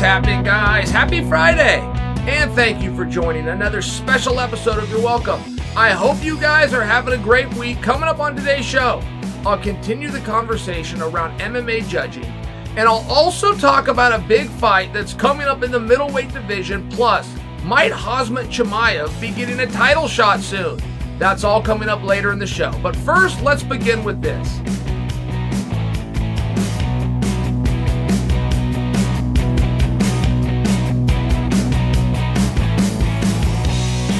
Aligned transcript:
happening, 0.00 0.42
guys? 0.42 0.90
Happy 0.90 1.22
Friday! 1.22 1.80
And 2.26 2.50
thank 2.52 2.82
you 2.82 2.94
for 2.96 3.04
joining 3.04 3.48
another 3.48 3.82
special 3.82 4.40
episode 4.40 4.78
of 4.78 4.88
Your 4.88 5.02
Welcome. 5.02 5.42
I 5.76 5.90
hope 5.90 6.24
you 6.24 6.40
guys 6.40 6.72
are 6.72 6.82
having 6.82 7.12
a 7.12 7.22
great 7.22 7.52
week. 7.54 7.82
Coming 7.82 8.08
up 8.08 8.18
on 8.18 8.34
today's 8.34 8.64
show, 8.64 9.02
I'll 9.44 9.58
continue 9.58 10.08
the 10.08 10.20
conversation 10.20 11.02
around 11.02 11.38
MMA 11.38 11.86
judging, 11.86 12.24
and 12.76 12.88
I'll 12.88 13.04
also 13.10 13.54
talk 13.54 13.88
about 13.88 14.18
a 14.18 14.24
big 14.26 14.48
fight 14.48 14.90
that's 14.94 15.12
coming 15.12 15.46
up 15.46 15.62
in 15.62 15.70
the 15.70 15.80
middleweight 15.80 16.32
division. 16.32 16.88
Plus, 16.88 17.30
might 17.62 17.92
Khamzat 17.92 18.46
Chimaev 18.46 19.20
be 19.20 19.30
getting 19.32 19.60
a 19.60 19.66
title 19.66 20.08
shot 20.08 20.40
soon? 20.40 20.80
That's 21.18 21.44
all 21.44 21.62
coming 21.62 21.90
up 21.90 22.02
later 22.02 22.32
in 22.32 22.38
the 22.38 22.46
show. 22.46 22.72
But 22.82 22.96
first, 22.96 23.42
let's 23.42 23.62
begin 23.62 24.02
with 24.02 24.22
this. 24.22 24.60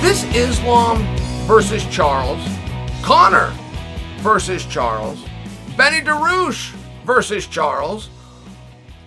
This 0.00 0.24
Islam 0.34 1.04
versus 1.46 1.84
Charles, 1.88 2.42
Conor 3.02 3.52
versus 4.20 4.64
Charles, 4.64 5.22
Benny 5.76 6.00
Dariush 6.00 6.70
versus 7.04 7.46
Charles, 7.46 8.08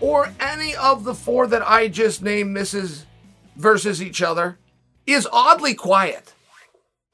or 0.02 0.32
any 0.40 0.76
of 0.76 1.04
the 1.04 1.16
four 1.16 1.48
that 1.48 1.68
I 1.68 1.88
just 1.88 2.22
named 2.22 2.52
misses 2.52 3.08
versus 3.56 4.04
each 4.04 4.22
other 4.22 4.60
is 5.08 5.28
oddly 5.32 5.74
quiet. 5.74 6.36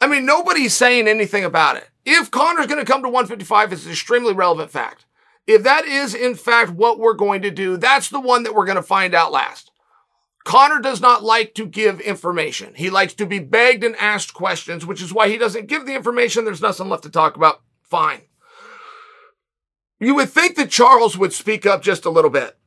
I 0.02 0.08
mean, 0.08 0.26
nobody's 0.26 0.76
saying 0.76 1.08
anything 1.08 1.46
about 1.46 1.78
it. 1.78 1.90
If 2.06 2.30
Conor's 2.32 2.68
going 2.68 2.86
to 2.86 2.92
come 2.92 3.02
to 3.04 3.10
155, 3.10 3.72
it's 3.72 3.86
an 3.86 3.92
extremely 3.92 4.34
relevant 4.34 4.72
fact. 4.72 5.06
If 5.48 5.64
that 5.64 5.86
is, 5.86 6.14
in 6.14 6.36
fact, 6.36 6.72
what 6.72 7.00
we're 7.00 7.14
going 7.14 7.44
to 7.44 7.50
do, 7.50 7.78
that's 7.78 8.10
the 8.10 8.20
one 8.20 8.44
that 8.44 8.54
we're 8.54 8.66
going 8.66 8.76
to 8.76 8.84
find 8.84 9.16
out 9.16 9.32
last. 9.32 9.69
Conor 10.50 10.80
does 10.80 11.00
not 11.00 11.24
like 11.24 11.54
to 11.54 11.68
give 11.68 12.02
information. 12.02 12.74
He 12.74 12.90
likes 12.90 13.14
to 13.14 13.28
be 13.28 13.38
begged 13.38 13.84
and 13.84 13.96
asked 13.98 14.34
questions, 14.34 14.84
which 14.84 15.00
is 15.00 15.14
why 15.14 15.30
he 15.30 15.38
doesn't 15.38 15.68
give 15.68 15.86
the 15.86 15.94
information. 15.94 16.44
There's 16.44 16.60
nothing 16.60 16.90
left 16.90 17.04
to 17.04 17.12
talk 17.12 17.36
about. 17.36 17.62
Fine. 17.84 18.22
You 20.00 20.16
would 20.16 20.32
think 20.32 20.56
that 20.56 20.72
Charles 20.72 21.16
would 21.16 21.34
speak 21.34 21.68
up 21.68 21.84
just 21.84 22.04
a 22.04 22.10
little 22.10 22.32
bit. 22.32 22.58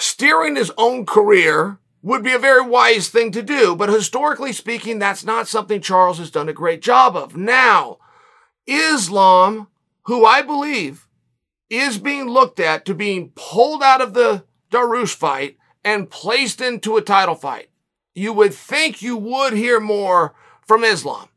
Steering 0.00 0.56
his 0.56 0.72
own 0.76 1.06
career 1.06 1.78
would 2.02 2.24
be 2.24 2.32
a 2.32 2.38
very 2.40 2.62
wise 2.62 3.08
thing 3.08 3.30
to 3.30 3.44
do, 3.44 3.76
but 3.76 3.88
historically 3.88 4.52
speaking, 4.52 4.98
that's 4.98 5.24
not 5.24 5.46
something 5.46 5.80
Charles 5.80 6.18
has 6.18 6.32
done 6.32 6.48
a 6.48 6.52
great 6.52 6.82
job 6.82 7.14
of. 7.14 7.36
Now, 7.36 7.98
Islam, 8.66 9.68
who 10.06 10.26
I 10.26 10.42
believe 10.42 11.06
is 11.70 11.98
being 11.98 12.26
looked 12.28 12.58
at 12.58 12.84
to 12.86 12.92
being 12.92 13.30
pulled 13.36 13.84
out 13.84 14.00
of 14.00 14.14
the 14.14 14.42
Dariush 14.72 15.14
fight 15.14 15.58
and 15.84 16.10
placed 16.10 16.60
into 16.60 16.96
a 16.96 17.02
title 17.02 17.34
fight, 17.34 17.70
you 18.14 18.32
would 18.32 18.54
think 18.54 19.02
you 19.02 19.16
would 19.16 19.52
hear 19.52 19.80
more 19.80 20.34
from 20.66 20.84
Islam. 20.84 21.28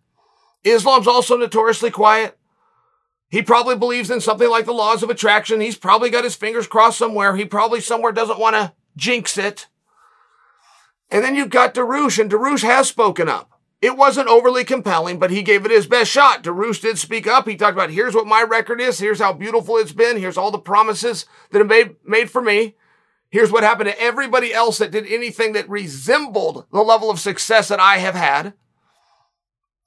Islam's 0.63 1.07
also 1.07 1.37
notoriously 1.37 1.91
quiet. 1.91 2.37
He 3.29 3.41
probably 3.41 3.75
believes 3.75 4.09
in 4.09 4.21
something 4.21 4.49
like 4.49 4.65
the 4.65 4.73
laws 4.73 5.03
of 5.03 5.09
attraction. 5.09 5.61
He's 5.61 5.77
probably 5.77 6.09
got 6.09 6.23
his 6.23 6.35
fingers 6.35 6.67
crossed 6.67 6.97
somewhere. 6.97 7.35
He 7.35 7.45
probably 7.45 7.81
somewhere 7.81 8.11
doesn't 8.11 8.39
want 8.39 8.55
to 8.55 8.73
jinx 8.95 9.37
it. 9.37 9.67
And 11.09 11.23
then 11.23 11.35
you've 11.35 11.49
got 11.49 11.73
Dariush, 11.73 12.19
and 12.19 12.31
Dariush 12.31 12.63
has 12.63 12.87
spoken 12.87 13.29
up. 13.29 13.51
It 13.81 13.97
wasn't 13.97 14.27
overly 14.27 14.63
compelling, 14.63 15.19
but 15.19 15.31
he 15.31 15.43
gave 15.43 15.65
it 15.65 15.71
his 15.71 15.85
best 15.85 16.09
shot. 16.09 16.43
Dariush 16.43 16.81
did 16.81 16.97
speak 16.97 17.27
up. 17.27 17.47
He 17.47 17.55
talked 17.55 17.77
about 17.77 17.91
here's 17.91 18.15
what 18.15 18.25
my 18.25 18.41
record 18.41 18.81
is, 18.81 18.99
here's 18.99 19.19
how 19.19 19.33
beautiful 19.33 19.77
it's 19.77 19.91
been, 19.91 20.17
here's 20.17 20.37
all 20.37 20.49
the 20.49 20.57
promises 20.57 21.25
that 21.51 21.59
have 21.59 21.95
made 22.03 22.29
for 22.29 22.41
me. 22.41 22.75
Here's 23.29 23.51
what 23.51 23.63
happened 23.63 23.89
to 23.89 23.99
everybody 23.99 24.53
else 24.53 24.77
that 24.77 24.91
did 24.91 25.05
anything 25.07 25.53
that 25.53 25.69
resembled 25.69 26.65
the 26.71 26.81
level 26.81 27.09
of 27.09 27.19
success 27.19 27.67
that 27.67 27.79
I 27.79 27.97
have 27.97 28.15
had. 28.15 28.53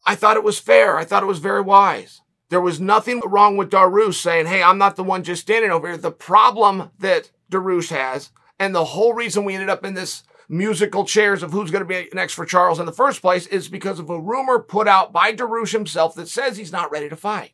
I 0.05 0.15
thought 0.15 0.37
it 0.37 0.45
was 0.45 0.59
fair. 0.59 0.97
I 0.97 1.05
thought 1.05 1.23
it 1.23 1.27
was 1.27 1.39
very 1.39 1.63
wise. 1.63 2.21
There 2.51 2.61
was 2.61 2.81
nothing 2.81 3.21
wrong 3.25 3.57
with 3.57 3.71
Dariush 3.71 4.15
saying, 4.15 4.47
hey, 4.47 4.63
I'm 4.63 4.79
not 4.79 4.97
the 4.97 5.05
one 5.05 5.23
just 5.23 5.43
standing 5.43 5.71
over 5.71 5.89
here. 5.89 5.97
The 5.97 6.11
problem 6.11 6.91
that 6.99 7.31
Dariush 7.51 7.91
has, 7.91 8.31
and 8.59 8.75
the 8.75 8.87
whole 8.87 9.13
reason 9.13 9.45
we 9.45 9.55
ended 9.55 9.69
up 9.69 9.85
in 9.85 9.95
this 9.95 10.25
musical 10.49 11.05
chairs 11.05 11.43
of 11.43 11.53
who's 11.53 11.71
going 11.71 11.87
to 11.87 11.89
be 11.89 12.09
next 12.15 12.33
for 12.33 12.47
Charles 12.47 12.81
in 12.81 12.87
the 12.87 12.93
first 12.93 13.21
place 13.21 13.47
is 13.47 13.69
because 13.69 13.99
of 13.99 14.09
a 14.09 14.19
rumor 14.19 14.59
put 14.59 14.89
out 14.89 15.13
by 15.13 15.33
Dariush 15.33 15.73
himself 15.73 16.15
that 16.15 16.29
says 16.29 16.57
he's 16.57 16.73
not 16.73 16.91
ready 16.91 17.09
to 17.09 17.17
fight. 17.17 17.53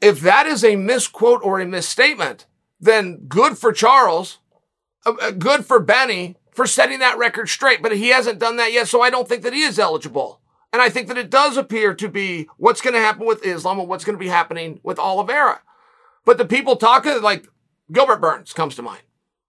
If 0.00 0.20
that 0.20 0.46
is 0.46 0.64
a 0.64 0.76
misquote 0.76 1.42
or 1.44 1.60
a 1.60 1.66
misstatement, 1.66 2.46
then 2.84 3.24
good 3.26 3.58
for 3.58 3.72
Charles, 3.72 4.38
uh, 5.06 5.14
uh, 5.20 5.30
good 5.32 5.64
for 5.64 5.80
Benny 5.80 6.36
for 6.52 6.66
setting 6.66 7.00
that 7.00 7.18
record 7.18 7.48
straight. 7.48 7.82
But 7.82 7.96
he 7.96 8.08
hasn't 8.08 8.38
done 8.38 8.56
that 8.56 8.72
yet, 8.72 8.88
so 8.88 9.00
I 9.00 9.10
don't 9.10 9.28
think 9.28 9.42
that 9.42 9.52
he 9.52 9.62
is 9.62 9.78
eligible. 9.78 10.40
And 10.72 10.82
I 10.82 10.88
think 10.88 11.08
that 11.08 11.18
it 11.18 11.30
does 11.30 11.56
appear 11.56 11.94
to 11.94 12.08
be 12.08 12.48
what's 12.56 12.80
going 12.80 12.94
to 12.94 13.00
happen 13.00 13.26
with 13.26 13.46
Islam 13.46 13.78
and 13.78 13.88
what's 13.88 14.04
going 14.04 14.18
to 14.18 14.24
be 14.24 14.28
happening 14.28 14.80
with 14.82 14.98
Oliveira. 14.98 15.62
But 16.24 16.36
the 16.36 16.44
people 16.44 16.76
talking, 16.76 17.22
like 17.22 17.46
Gilbert 17.92 18.20
Burns 18.20 18.52
comes 18.52 18.74
to 18.76 18.82
mind. 18.82 19.02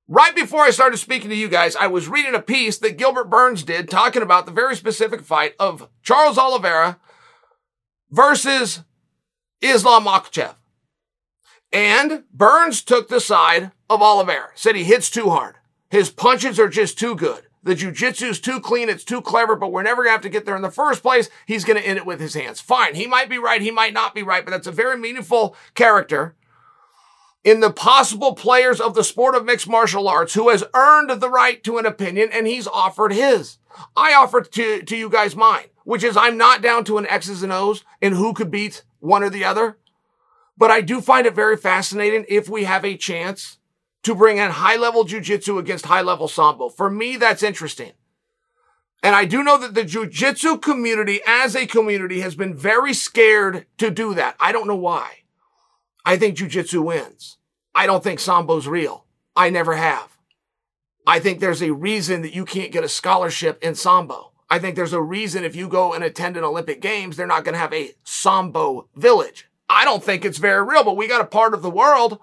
Right 0.08 0.36
before 0.36 0.62
I 0.62 0.70
started 0.70 0.98
speaking 0.98 1.32
to 1.32 1.36
you 1.36 1.50
guys, 1.50 1.76
I 1.76 1.88
was 1.88 2.08
reading 2.08 2.36
a 2.36 2.42
piece 2.42 2.78
that 2.78 2.98
Gilbert 2.98 3.30
Burns 3.30 3.64
did 3.64 3.90
talking 3.90 4.22
about 4.22 4.46
the 4.46 4.52
very 4.52 4.76
specific 4.76 5.22
fight 5.22 5.56
of 5.60 5.90
Charles 6.04 6.38
Oliveira 6.38 7.00
versus 8.12 8.84
Islam 9.62 10.06
Makhachev. 10.06 10.56
And 11.72 12.24
Burns 12.34 12.82
took 12.82 13.10
the 13.10 13.20
side 13.20 13.72
of 13.90 14.02
Oliveira, 14.02 14.50
said 14.56 14.76
he 14.76 14.84
hits 14.84 15.10
too 15.10 15.30
hard. 15.30 15.56
His 15.90 16.10
punches 16.10 16.60
are 16.60 16.70
just 16.70 16.98
too 16.98 17.16
good. 17.16 17.44
The 17.64 17.74
is 18.22 18.40
too 18.40 18.60
clean, 18.60 18.90
it's 18.90 19.04
too 19.04 19.22
clever, 19.22 19.56
but 19.56 19.72
we're 19.72 19.82
never 19.82 20.04
gonna 20.04 20.12
have 20.12 20.22
to 20.22 20.30
get 20.30 20.46
there 20.46 20.56
in 20.56 20.62
the 20.62 20.70
first 20.70 21.02
place. 21.02 21.30
He's 21.48 21.66
gonna 21.66 21.80
end 21.80 21.98
it 21.98 22.06
with 22.06 22.20
his 22.20 22.36
hands. 22.36 22.62
Fine, 22.62 22.94
he 22.94 23.08
might 23.08 23.28
be 23.28 23.40
right, 23.40 23.60
he 23.60 23.72
might 23.72 23.94
not 23.94 24.14
be 24.14 24.22
right, 24.22 24.46
but 24.46 24.52
that's 24.52 24.68
a 24.68 24.72
very 24.72 25.00
meaningful 25.00 25.56
character 25.74 26.36
in 27.46 27.60
the 27.62 27.72
possible 27.72 28.34
players 28.34 28.82
of 28.82 28.94
the 28.94 29.04
sport 29.04 29.36
of 29.36 29.46
mixed 29.46 29.68
martial 29.68 30.08
arts 30.08 30.34
who 30.34 30.50
has 30.50 30.64
earned 30.74 31.10
the 31.22 31.30
right 31.30 31.64
to 31.64 31.78
an 31.78 31.86
opinion 31.86 32.30
and 32.34 32.46
he's 32.48 32.68
offered 32.68 33.14
his. 33.14 33.60
I 33.96 34.14
offered 34.14 34.52
to, 34.54 34.82
to 34.82 34.96
you 34.98 35.10
guys 35.10 35.36
mine, 35.36 35.68
which 35.86 36.04
is 36.04 36.18
I'm 36.18 36.38
not 36.38 36.62
down 36.62 36.84
to 36.86 36.98
an 36.98 37.08
X's 37.08 37.44
and 37.44 37.52
O's 37.52 37.84
and 38.02 38.16
who 38.16 38.34
could 38.34 38.50
beat 38.52 38.84
one 39.00 39.24
or 39.24 39.30
the 39.30 39.46
other. 39.46 39.78
But 40.58 40.72
I 40.72 40.82
do 40.82 41.02
find 41.02 41.28
it 41.28 41.36
very 41.36 41.58
fascinating 41.58 42.26
if 42.30 42.48
we 42.48 42.64
have 42.64 42.86
a 42.86 42.98
chance 42.98 43.58
to 44.04 44.16
bring 44.16 44.38
in 44.38 44.52
high 44.52 44.78
level 44.78 45.04
jujitsu 45.04 45.60
against 45.60 45.88
high 45.88 46.02
level 46.02 46.28
sambo. 46.28 46.70
For 46.70 46.90
me, 46.90 47.18
that's 47.18 47.44
interesting. 47.44 47.92
And 49.04 49.16
I 49.16 49.26
do 49.26 49.44
know 49.44 49.58
that 49.58 49.74
the 49.76 49.84
jujitsu 49.84 50.62
community 50.62 51.20
as 51.28 51.56
a 51.56 51.68
community 51.68 52.22
has 52.22 52.36
been 52.36 52.56
very 52.56 52.94
scared 52.94 53.66
to 53.78 53.92
do 53.92 54.14
that. 54.14 54.36
I 54.40 54.52
don't 54.52 54.68
know 54.68 54.76
why. 54.76 55.24
I 56.06 56.18
think 56.18 56.38
jujitsu 56.38 56.84
wins. 56.84 57.38
I 57.74 57.86
don't 57.86 58.04
think 58.04 58.20
Sambo's 58.20 58.68
real. 58.68 59.06
I 59.36 59.50
never 59.50 59.76
have. 59.76 60.18
I 61.06 61.20
think 61.20 61.40
there's 61.40 61.62
a 61.62 61.74
reason 61.74 62.22
that 62.22 62.34
you 62.34 62.46
can't 62.46 62.72
get 62.72 62.84
a 62.84 62.90
scholarship 62.90 63.64
in 63.64 63.76
Sambo. 63.76 64.32
I 64.50 64.60
think 64.60 64.76
there's 64.76 64.94
a 64.94 65.02
reason 65.02 65.44
if 65.44 65.56
you 65.56 65.68
go 65.68 65.94
and 65.94 66.04
attend 66.04 66.38
an 66.38 66.44
Olympic 66.44 66.82
Games, 66.82 67.18
they're 67.18 67.28
not 67.28 67.44
going 67.44 67.54
to 67.54 67.60
have 67.60 67.74
a 67.74 67.92
Sambo 68.04 68.88
village. 68.96 69.48
I 69.70 69.86
don't 69.86 70.04
think 70.04 70.24
it's 70.24 70.38
very 70.38 70.64
real, 70.64 70.84
but 70.84 70.98
we 70.98 71.08
got 71.08 71.22
a 71.22 71.26
part 71.26 71.54
of 71.54 71.62
the 71.62 71.70
world 71.70 72.20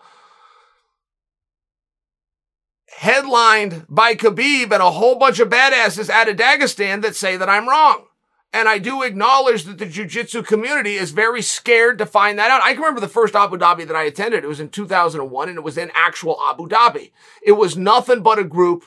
headlined 2.96 3.86
by 3.88 4.14
Khabib 4.14 4.70
and 4.70 4.82
a 4.82 4.90
whole 4.90 5.16
bunch 5.16 5.40
of 5.40 5.48
badasses 5.48 6.10
out 6.10 6.28
of 6.28 6.36
Dagestan 6.36 7.02
that 7.02 7.16
say 7.16 7.36
that 7.36 7.48
I'm 7.48 7.68
wrong. 7.68 8.06
And 8.54 8.68
I 8.68 8.78
do 8.78 9.02
acknowledge 9.02 9.64
that 9.64 9.78
the 9.78 9.86
jujitsu 9.86 10.46
community 10.46 10.94
is 10.96 11.10
very 11.10 11.40
scared 11.40 11.96
to 11.98 12.06
find 12.06 12.38
that 12.38 12.50
out. 12.50 12.62
I 12.62 12.74
can 12.74 12.82
remember 12.82 13.00
the 13.00 13.08
first 13.08 13.34
Abu 13.34 13.56
Dhabi 13.56 13.86
that 13.86 13.96
I 13.96 14.02
attended. 14.02 14.44
It 14.44 14.48
was 14.48 14.60
in 14.60 14.68
2001 14.68 15.48
and 15.48 15.56
it 15.56 15.64
was 15.64 15.78
in 15.78 15.90
actual 15.94 16.38
Abu 16.46 16.68
Dhabi. 16.68 17.12
It 17.42 17.52
was 17.52 17.78
nothing 17.78 18.22
but 18.22 18.38
a 18.38 18.44
group 18.44 18.84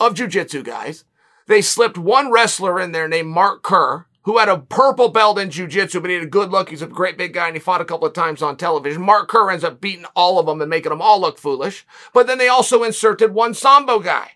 of 0.00 0.14
jujitsu 0.14 0.64
guys. 0.64 1.04
They 1.46 1.62
slipped 1.62 1.96
one 1.96 2.32
wrestler 2.32 2.80
in 2.80 2.90
there 2.90 3.06
named 3.06 3.28
Mark 3.28 3.62
Kerr, 3.62 4.06
who 4.26 4.38
had 4.38 4.48
a 4.48 4.58
purple 4.58 5.08
belt 5.08 5.38
in 5.38 5.50
jujitsu, 5.50 6.02
but 6.02 6.10
he 6.10 6.16
had 6.16 6.24
a 6.24 6.28
good 6.28 6.50
look. 6.50 6.70
He's 6.70 6.82
a 6.82 6.88
great 6.88 7.16
big 7.16 7.32
guy 7.32 7.46
and 7.46 7.54
he 7.54 7.60
fought 7.60 7.80
a 7.80 7.84
couple 7.84 8.08
of 8.08 8.12
times 8.12 8.42
on 8.42 8.56
television. 8.56 9.00
Mark 9.00 9.28
Kerr 9.28 9.52
ends 9.52 9.62
up 9.62 9.80
beating 9.80 10.04
all 10.16 10.40
of 10.40 10.46
them 10.46 10.60
and 10.60 10.68
making 10.68 10.90
them 10.90 11.00
all 11.00 11.20
look 11.20 11.38
foolish. 11.38 11.86
But 12.12 12.26
then 12.26 12.36
they 12.36 12.48
also 12.48 12.82
inserted 12.82 13.32
one 13.32 13.54
Sambo 13.54 14.00
guy. 14.00 14.32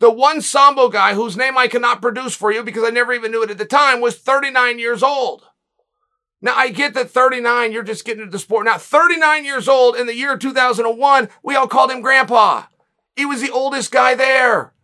The 0.00 0.10
one 0.10 0.40
Sambo 0.40 0.88
guy 0.88 1.14
whose 1.14 1.36
name 1.36 1.56
I 1.56 1.68
cannot 1.68 2.02
produce 2.02 2.34
for 2.34 2.50
you 2.50 2.64
because 2.64 2.82
I 2.82 2.90
never 2.90 3.12
even 3.12 3.30
knew 3.30 3.44
it 3.44 3.50
at 3.50 3.58
the 3.58 3.64
time 3.64 4.00
was 4.00 4.18
39 4.18 4.80
years 4.80 5.02
old. 5.04 5.44
Now 6.42 6.56
I 6.56 6.70
get 6.70 6.94
that 6.94 7.08
39, 7.08 7.70
you're 7.70 7.84
just 7.84 8.04
getting 8.04 8.22
into 8.22 8.32
the 8.32 8.40
sport. 8.40 8.66
Now 8.66 8.78
39 8.78 9.44
years 9.44 9.68
old 9.68 9.94
in 9.94 10.08
the 10.08 10.16
year 10.16 10.36
2001, 10.36 11.28
we 11.44 11.54
all 11.54 11.68
called 11.68 11.92
him 11.92 12.00
grandpa. 12.00 12.64
He 13.14 13.24
was 13.24 13.40
the 13.40 13.52
oldest 13.52 13.92
guy 13.92 14.16
there. 14.16 14.74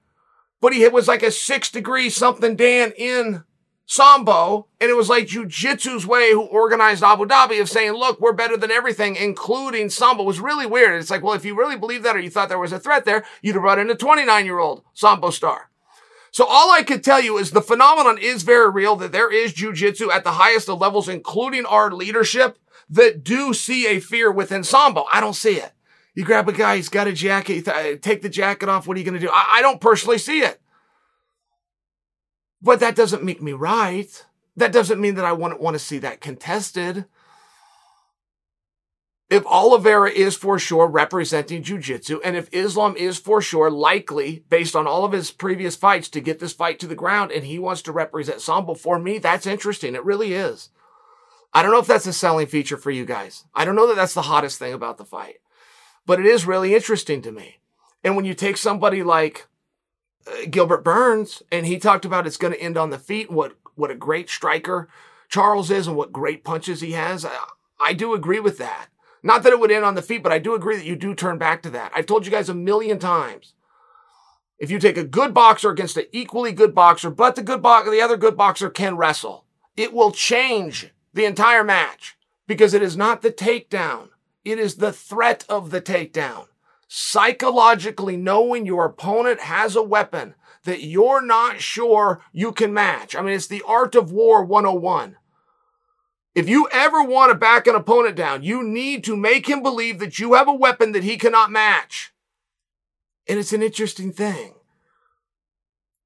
But 0.60 0.72
he 0.72 0.86
was 0.86 1.08
like 1.08 1.24
a 1.24 1.32
six 1.32 1.68
degree 1.68 2.10
something 2.10 2.54
Dan 2.54 2.92
in 2.96 3.42
Sambo, 3.90 4.68
and 4.80 4.88
it 4.88 4.94
was 4.94 5.08
like 5.08 5.26
Jiu-Jitsu's 5.26 6.06
way 6.06 6.30
who 6.30 6.42
organized 6.42 7.02
Abu 7.02 7.26
Dhabi 7.26 7.60
of 7.60 7.68
saying, 7.68 7.94
look, 7.94 8.20
we're 8.20 8.32
better 8.32 8.56
than 8.56 8.70
everything, 8.70 9.16
including 9.16 9.90
Sambo. 9.90 10.22
It 10.22 10.26
was 10.26 10.38
really 10.38 10.64
weird. 10.64 11.00
It's 11.00 11.10
like, 11.10 11.24
well, 11.24 11.34
if 11.34 11.44
you 11.44 11.58
really 11.58 11.76
believe 11.76 12.04
that 12.04 12.14
or 12.14 12.20
you 12.20 12.30
thought 12.30 12.48
there 12.48 12.56
was 12.56 12.70
a 12.70 12.78
threat 12.78 13.04
there, 13.04 13.24
you'd 13.42 13.56
have 13.56 13.62
brought 13.62 13.80
in 13.80 13.90
a 13.90 13.96
29-year-old 13.96 14.84
Sambo 14.94 15.30
star. 15.30 15.70
So 16.30 16.46
all 16.48 16.70
I 16.70 16.84
could 16.84 17.02
tell 17.02 17.20
you 17.20 17.36
is 17.36 17.50
the 17.50 17.60
phenomenon 17.60 18.16
is 18.16 18.44
very 18.44 18.70
real 18.70 18.94
that 18.94 19.10
there 19.10 19.32
is 19.32 19.52
Jiu-Jitsu 19.54 20.08
at 20.12 20.22
the 20.22 20.32
highest 20.32 20.68
of 20.68 20.78
levels, 20.78 21.08
including 21.08 21.66
our 21.66 21.90
leadership, 21.90 22.60
that 22.88 23.24
do 23.24 23.52
see 23.52 23.88
a 23.88 23.98
fear 23.98 24.30
within 24.30 24.62
Sambo. 24.62 25.06
I 25.12 25.20
don't 25.20 25.34
see 25.34 25.56
it. 25.56 25.72
You 26.14 26.24
grab 26.24 26.48
a 26.48 26.52
guy, 26.52 26.76
he's 26.76 26.88
got 26.88 27.08
a 27.08 27.12
jacket, 27.12 27.64
take 28.02 28.22
the 28.22 28.28
jacket 28.28 28.68
off, 28.68 28.86
what 28.86 28.96
are 28.96 29.00
you 29.00 29.04
going 29.04 29.18
to 29.18 29.26
do? 29.26 29.32
I, 29.32 29.54
I 29.54 29.62
don't 29.62 29.80
personally 29.80 30.18
see 30.18 30.42
it. 30.42 30.59
But 32.62 32.80
that 32.80 32.96
doesn't 32.96 33.24
make 33.24 33.40
me 33.40 33.52
right. 33.52 34.24
That 34.56 34.72
doesn't 34.72 35.00
mean 35.00 35.14
that 35.14 35.24
I 35.24 35.32
wouldn't 35.32 35.60
want 35.60 35.74
to 35.74 35.78
see 35.78 35.98
that 35.98 36.20
contested. 36.20 37.06
If 39.30 39.46
Oliveira 39.46 40.10
is 40.10 40.36
for 40.36 40.58
sure 40.58 40.88
representing 40.88 41.62
Jiu-Jitsu, 41.62 42.20
and 42.24 42.36
if 42.36 42.52
Islam 42.52 42.96
is 42.96 43.16
for 43.16 43.40
sure 43.40 43.70
likely, 43.70 44.44
based 44.50 44.74
on 44.74 44.88
all 44.88 45.04
of 45.04 45.12
his 45.12 45.30
previous 45.30 45.76
fights, 45.76 46.08
to 46.08 46.20
get 46.20 46.40
this 46.40 46.52
fight 46.52 46.80
to 46.80 46.88
the 46.88 46.96
ground, 46.96 47.30
and 47.30 47.44
he 47.44 47.56
wants 47.56 47.80
to 47.82 47.92
represent 47.92 48.40
Sambo, 48.40 48.74
for 48.74 48.98
me, 48.98 49.18
that's 49.18 49.46
interesting. 49.46 49.94
It 49.94 50.04
really 50.04 50.32
is. 50.32 50.70
I 51.54 51.62
don't 51.62 51.70
know 51.70 51.78
if 51.78 51.86
that's 51.86 52.06
a 52.06 52.12
selling 52.12 52.48
feature 52.48 52.76
for 52.76 52.90
you 52.90 53.04
guys. 53.04 53.44
I 53.54 53.64
don't 53.64 53.76
know 53.76 53.86
that 53.86 53.96
that's 53.96 54.14
the 54.14 54.22
hottest 54.22 54.58
thing 54.58 54.72
about 54.72 54.98
the 54.98 55.04
fight, 55.04 55.36
but 56.06 56.18
it 56.18 56.26
is 56.26 56.44
really 56.44 56.74
interesting 56.74 57.22
to 57.22 57.30
me. 57.30 57.60
And 58.02 58.16
when 58.16 58.24
you 58.24 58.34
take 58.34 58.56
somebody 58.56 59.04
like 59.04 59.46
Gilbert 60.50 60.84
Burns, 60.84 61.42
and 61.50 61.66
he 61.66 61.78
talked 61.78 62.04
about 62.04 62.26
it's 62.26 62.36
going 62.36 62.52
to 62.52 62.60
end 62.60 62.76
on 62.76 62.90
the 62.90 62.98
feet. 62.98 63.30
What 63.30 63.56
what 63.74 63.90
a 63.90 63.94
great 63.94 64.28
striker 64.28 64.88
Charles 65.28 65.70
is, 65.70 65.86
and 65.86 65.96
what 65.96 66.12
great 66.12 66.44
punches 66.44 66.80
he 66.80 66.92
has. 66.92 67.24
I, 67.24 67.36
I 67.80 67.92
do 67.92 68.14
agree 68.14 68.40
with 68.40 68.58
that. 68.58 68.88
Not 69.22 69.42
that 69.42 69.52
it 69.52 69.60
would 69.60 69.70
end 69.70 69.84
on 69.84 69.94
the 69.94 70.02
feet, 70.02 70.22
but 70.22 70.32
I 70.32 70.38
do 70.38 70.54
agree 70.54 70.76
that 70.76 70.84
you 70.84 70.96
do 70.96 71.14
turn 71.14 71.38
back 71.38 71.62
to 71.62 71.70
that. 71.70 71.92
I've 71.94 72.06
told 72.06 72.24
you 72.24 72.32
guys 72.32 72.48
a 72.48 72.54
million 72.54 72.98
times. 72.98 73.54
If 74.58 74.70
you 74.70 74.78
take 74.78 74.98
a 74.98 75.04
good 75.04 75.32
boxer 75.32 75.70
against 75.70 75.96
an 75.96 76.04
equally 76.12 76.52
good 76.52 76.74
boxer, 76.74 77.10
but 77.10 77.34
the 77.34 77.42
good 77.42 77.62
the 77.62 78.00
other 78.02 78.16
good 78.16 78.36
boxer 78.36 78.68
can 78.68 78.96
wrestle, 78.96 79.44
it 79.76 79.92
will 79.92 80.10
change 80.10 80.92
the 81.14 81.24
entire 81.24 81.64
match 81.64 82.16
because 82.46 82.74
it 82.74 82.82
is 82.82 82.96
not 82.96 83.22
the 83.22 83.30
takedown. 83.30 84.08
It 84.44 84.58
is 84.58 84.76
the 84.76 84.92
threat 84.92 85.44
of 85.48 85.70
the 85.70 85.80
takedown 85.80 86.46
psychologically 86.92 88.16
knowing 88.16 88.66
your 88.66 88.84
opponent 88.84 89.38
has 89.38 89.76
a 89.76 89.82
weapon 89.82 90.34
that 90.64 90.82
you're 90.82 91.22
not 91.22 91.60
sure 91.60 92.20
you 92.32 92.50
can 92.50 92.74
match. 92.74 93.14
I 93.14 93.22
mean, 93.22 93.34
it's 93.34 93.46
the 93.46 93.62
art 93.64 93.94
of 93.94 94.10
war 94.10 94.44
101. 94.44 95.16
If 96.34 96.48
you 96.48 96.68
ever 96.72 97.04
want 97.04 97.30
to 97.30 97.38
back 97.38 97.68
an 97.68 97.76
opponent 97.76 98.16
down, 98.16 98.42
you 98.42 98.64
need 98.64 99.04
to 99.04 99.16
make 99.16 99.48
him 99.48 99.62
believe 99.62 100.00
that 100.00 100.18
you 100.18 100.34
have 100.34 100.48
a 100.48 100.52
weapon 100.52 100.90
that 100.90 101.04
he 101.04 101.16
cannot 101.16 101.52
match. 101.52 102.12
And 103.28 103.38
it's 103.38 103.52
an 103.52 103.62
interesting 103.62 104.12
thing. 104.12 104.54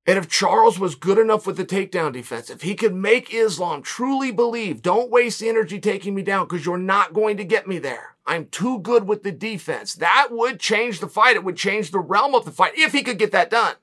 And 0.06 0.18
if 0.18 0.28
Charles 0.28 0.78
was 0.78 0.94
good 0.94 1.16
enough 1.16 1.46
with 1.46 1.56
the 1.56 1.64
takedown 1.64 2.12
defense, 2.12 2.50
if 2.50 2.60
he 2.62 2.74
could 2.74 2.94
make 2.94 3.32
Islam 3.32 3.80
truly 3.80 4.30
believe, 4.30 4.82
don't 4.82 5.10
waste 5.10 5.40
the 5.40 5.48
energy 5.48 5.80
taking 5.80 6.14
me 6.14 6.22
down 6.22 6.46
because 6.46 6.66
you're 6.66 6.76
not 6.76 7.14
going 7.14 7.38
to 7.38 7.44
get 7.44 7.66
me 7.66 7.78
there. 7.78 8.16
I'm 8.26 8.46
too 8.46 8.80
good 8.80 9.08
with 9.08 9.22
the 9.22 9.32
defense. 9.32 9.94
That 9.94 10.28
would 10.30 10.60
change 10.60 11.00
the 11.00 11.08
fight. 11.08 11.36
It 11.36 11.44
would 11.44 11.56
change 11.56 11.90
the 11.90 12.00
realm 12.00 12.34
of 12.34 12.44
the 12.44 12.50
fight 12.50 12.72
if 12.76 12.92
he 12.92 13.02
could 13.02 13.18
get 13.18 13.32
that 13.32 13.50
done. 13.50 13.76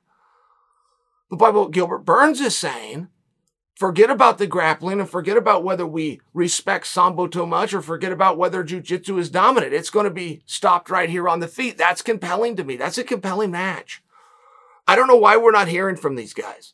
But 1.29 1.39
by 1.39 1.50
what 1.50 1.71
Gilbert 1.71 2.06
Burns 2.06 2.39
is 2.39 2.57
saying, 2.57 3.07
forget 3.75 4.12
about 4.12 4.38
the 4.38 4.47
grappling 4.47 5.00
and 5.00 5.09
forget 5.09 5.38
about 5.38 5.63
whether 5.63 5.88
we 5.88 6.21
respect 6.33 6.85
Sambo 6.85 7.27
too 7.27 7.47
much 7.47 7.73
or 7.73 7.81
forget 7.81 8.12
about 8.12 8.38
whether 8.38 8.63
Jiu-Jitsu 8.63 9.18
is 9.18 9.29
dominant. 9.29 9.73
It's 9.73 9.89
going 9.89 10.03
to 10.03 10.12
be 10.12 10.44
stopped 10.45 10.89
right 10.91 11.09
here 11.09 11.27
on 11.27 11.39
the 11.39 11.47
feet. 11.47 11.77
That's 11.77 12.03
compelling 12.03 12.56
to 12.57 12.63
me. 12.63 12.75
That's 12.75 12.97
a 13.00 13.03
compelling 13.03 13.51
match. 13.51 14.03
I 14.88 14.95
don't 14.95 15.07
know 15.07 15.16
why 15.16 15.38
we're 15.38 15.51
not 15.51 15.68
hearing 15.68 15.95
from 15.95 16.16
these 16.16 16.33
guys. 16.33 16.74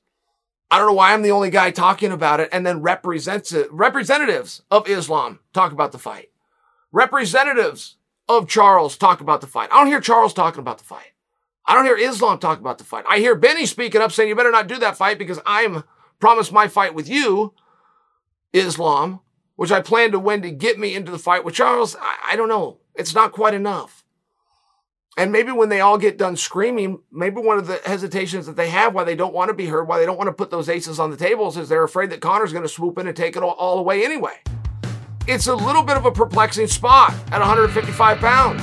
I 0.69 0.77
don't 0.77 0.88
know 0.88 0.94
why 0.94 1.13
I'm 1.13 1.21
the 1.21 1.31
only 1.31 1.50
guy 1.50 1.71
talking 1.71 2.12
about 2.12 2.39
it 2.39 2.50
and 2.51 2.65
then 2.65 2.81
represents 2.81 3.54
representatives 3.69 4.63
of 4.69 4.89
Islam 4.89 5.39
talk 5.54 5.71
about 5.71 5.92
the 5.92 5.98
fight. 5.98 6.30
Representatives 6.92 7.95
of 8.27 8.50
Charles 8.50 8.98
talk 8.98 9.21
about 9.21 9.42
the 9.42 9.48
fight. 9.48 9.69
I 9.71 9.77
don't 9.77 9.88
hear 9.88 10.01
Charles 10.01 10.33
talking 10.33 10.59
about 10.59 10.77
the 10.77 10.83
fight. 10.83 11.13
I 11.65 11.74
don't 11.74 11.86
hear 11.86 11.98
Islam 11.98 12.39
talk 12.39 12.59
about 12.59 12.77
the 12.77 12.83
fight. 12.83 13.06
I 13.09 13.19
hear 13.19 13.36
Benny 13.36 13.65
speaking 13.65 14.01
up 14.01 14.12
saying, 14.12 14.30
you 14.30 14.36
better 14.36 14.51
not 14.51 14.68
do 14.68 14.77
that 14.80 14.98
fight 14.98 15.18
because 15.18 15.39
I'm 15.45 15.83
promised 16.19 16.51
my 16.51 16.68
fight 16.68 16.94
with 16.94 17.09
you, 17.09 17.54
Islam, 18.54 19.21
which 19.56 19.71
I 19.71 19.81
plan 19.81 20.12
to 20.12 20.19
win 20.19 20.42
to 20.42 20.51
get 20.51 20.80
me 20.80 20.95
into 20.95 21.12
the 21.12 21.19
fight 21.19 21.44
with 21.44 21.56
Charles. 21.56 21.95
I, 22.00 22.31
I 22.31 22.36
don't 22.36 22.50
know. 22.50 22.80
It's 22.95 23.13
not 23.13 23.31
quite 23.31 23.54
enough. 23.54 24.04
And 25.18 25.31
maybe 25.31 25.52
when 25.52 25.69
they 25.69 25.81
all 25.81 25.98
get 25.98 26.19
done 26.19 26.38
screaming, 26.38 27.00
maybe 27.12 27.42
one 27.42 27.58
of 27.58 27.66
the 27.66 27.81
hesitations 27.84 28.46
that 28.46 28.56
they 28.56 28.69
have 28.69 28.94
why 28.94 29.04
they 29.04 29.16
don't 29.16 29.34
want 29.34 29.50
to 29.50 29.56
be 29.56 29.66
heard, 29.66 29.88
why 29.88 29.98
they 29.98 30.06
don't 30.06 30.18
want 30.18 30.28
to 30.28 30.34
put 30.34 30.52
those 30.52 30.69
aces 30.69 31.00
on 31.00 31.10
the 31.10 31.18
tables 31.18 31.58
is 31.58 31.68
they're 31.68 31.84
afraid 31.84 32.12
that 32.12 32.22
Conor's 32.22 32.52
going 32.52 32.64
to 32.64 32.69
swoop 32.69 33.00
in 33.00 33.08
and 33.08 33.18
take 33.18 33.36
it 33.36 33.42
all, 33.42 33.54
all 33.54 33.80
away 33.80 34.06
anyway. 34.06 34.40
It's 35.28 35.48
a 35.48 35.56
little 35.56 35.81
bit 35.81 35.98
of 35.98 36.06
a 36.06 36.12
perplexing 36.12 36.68
spot 36.68 37.14
at 37.31 37.40
155 37.40 38.19
pounds. 38.19 38.62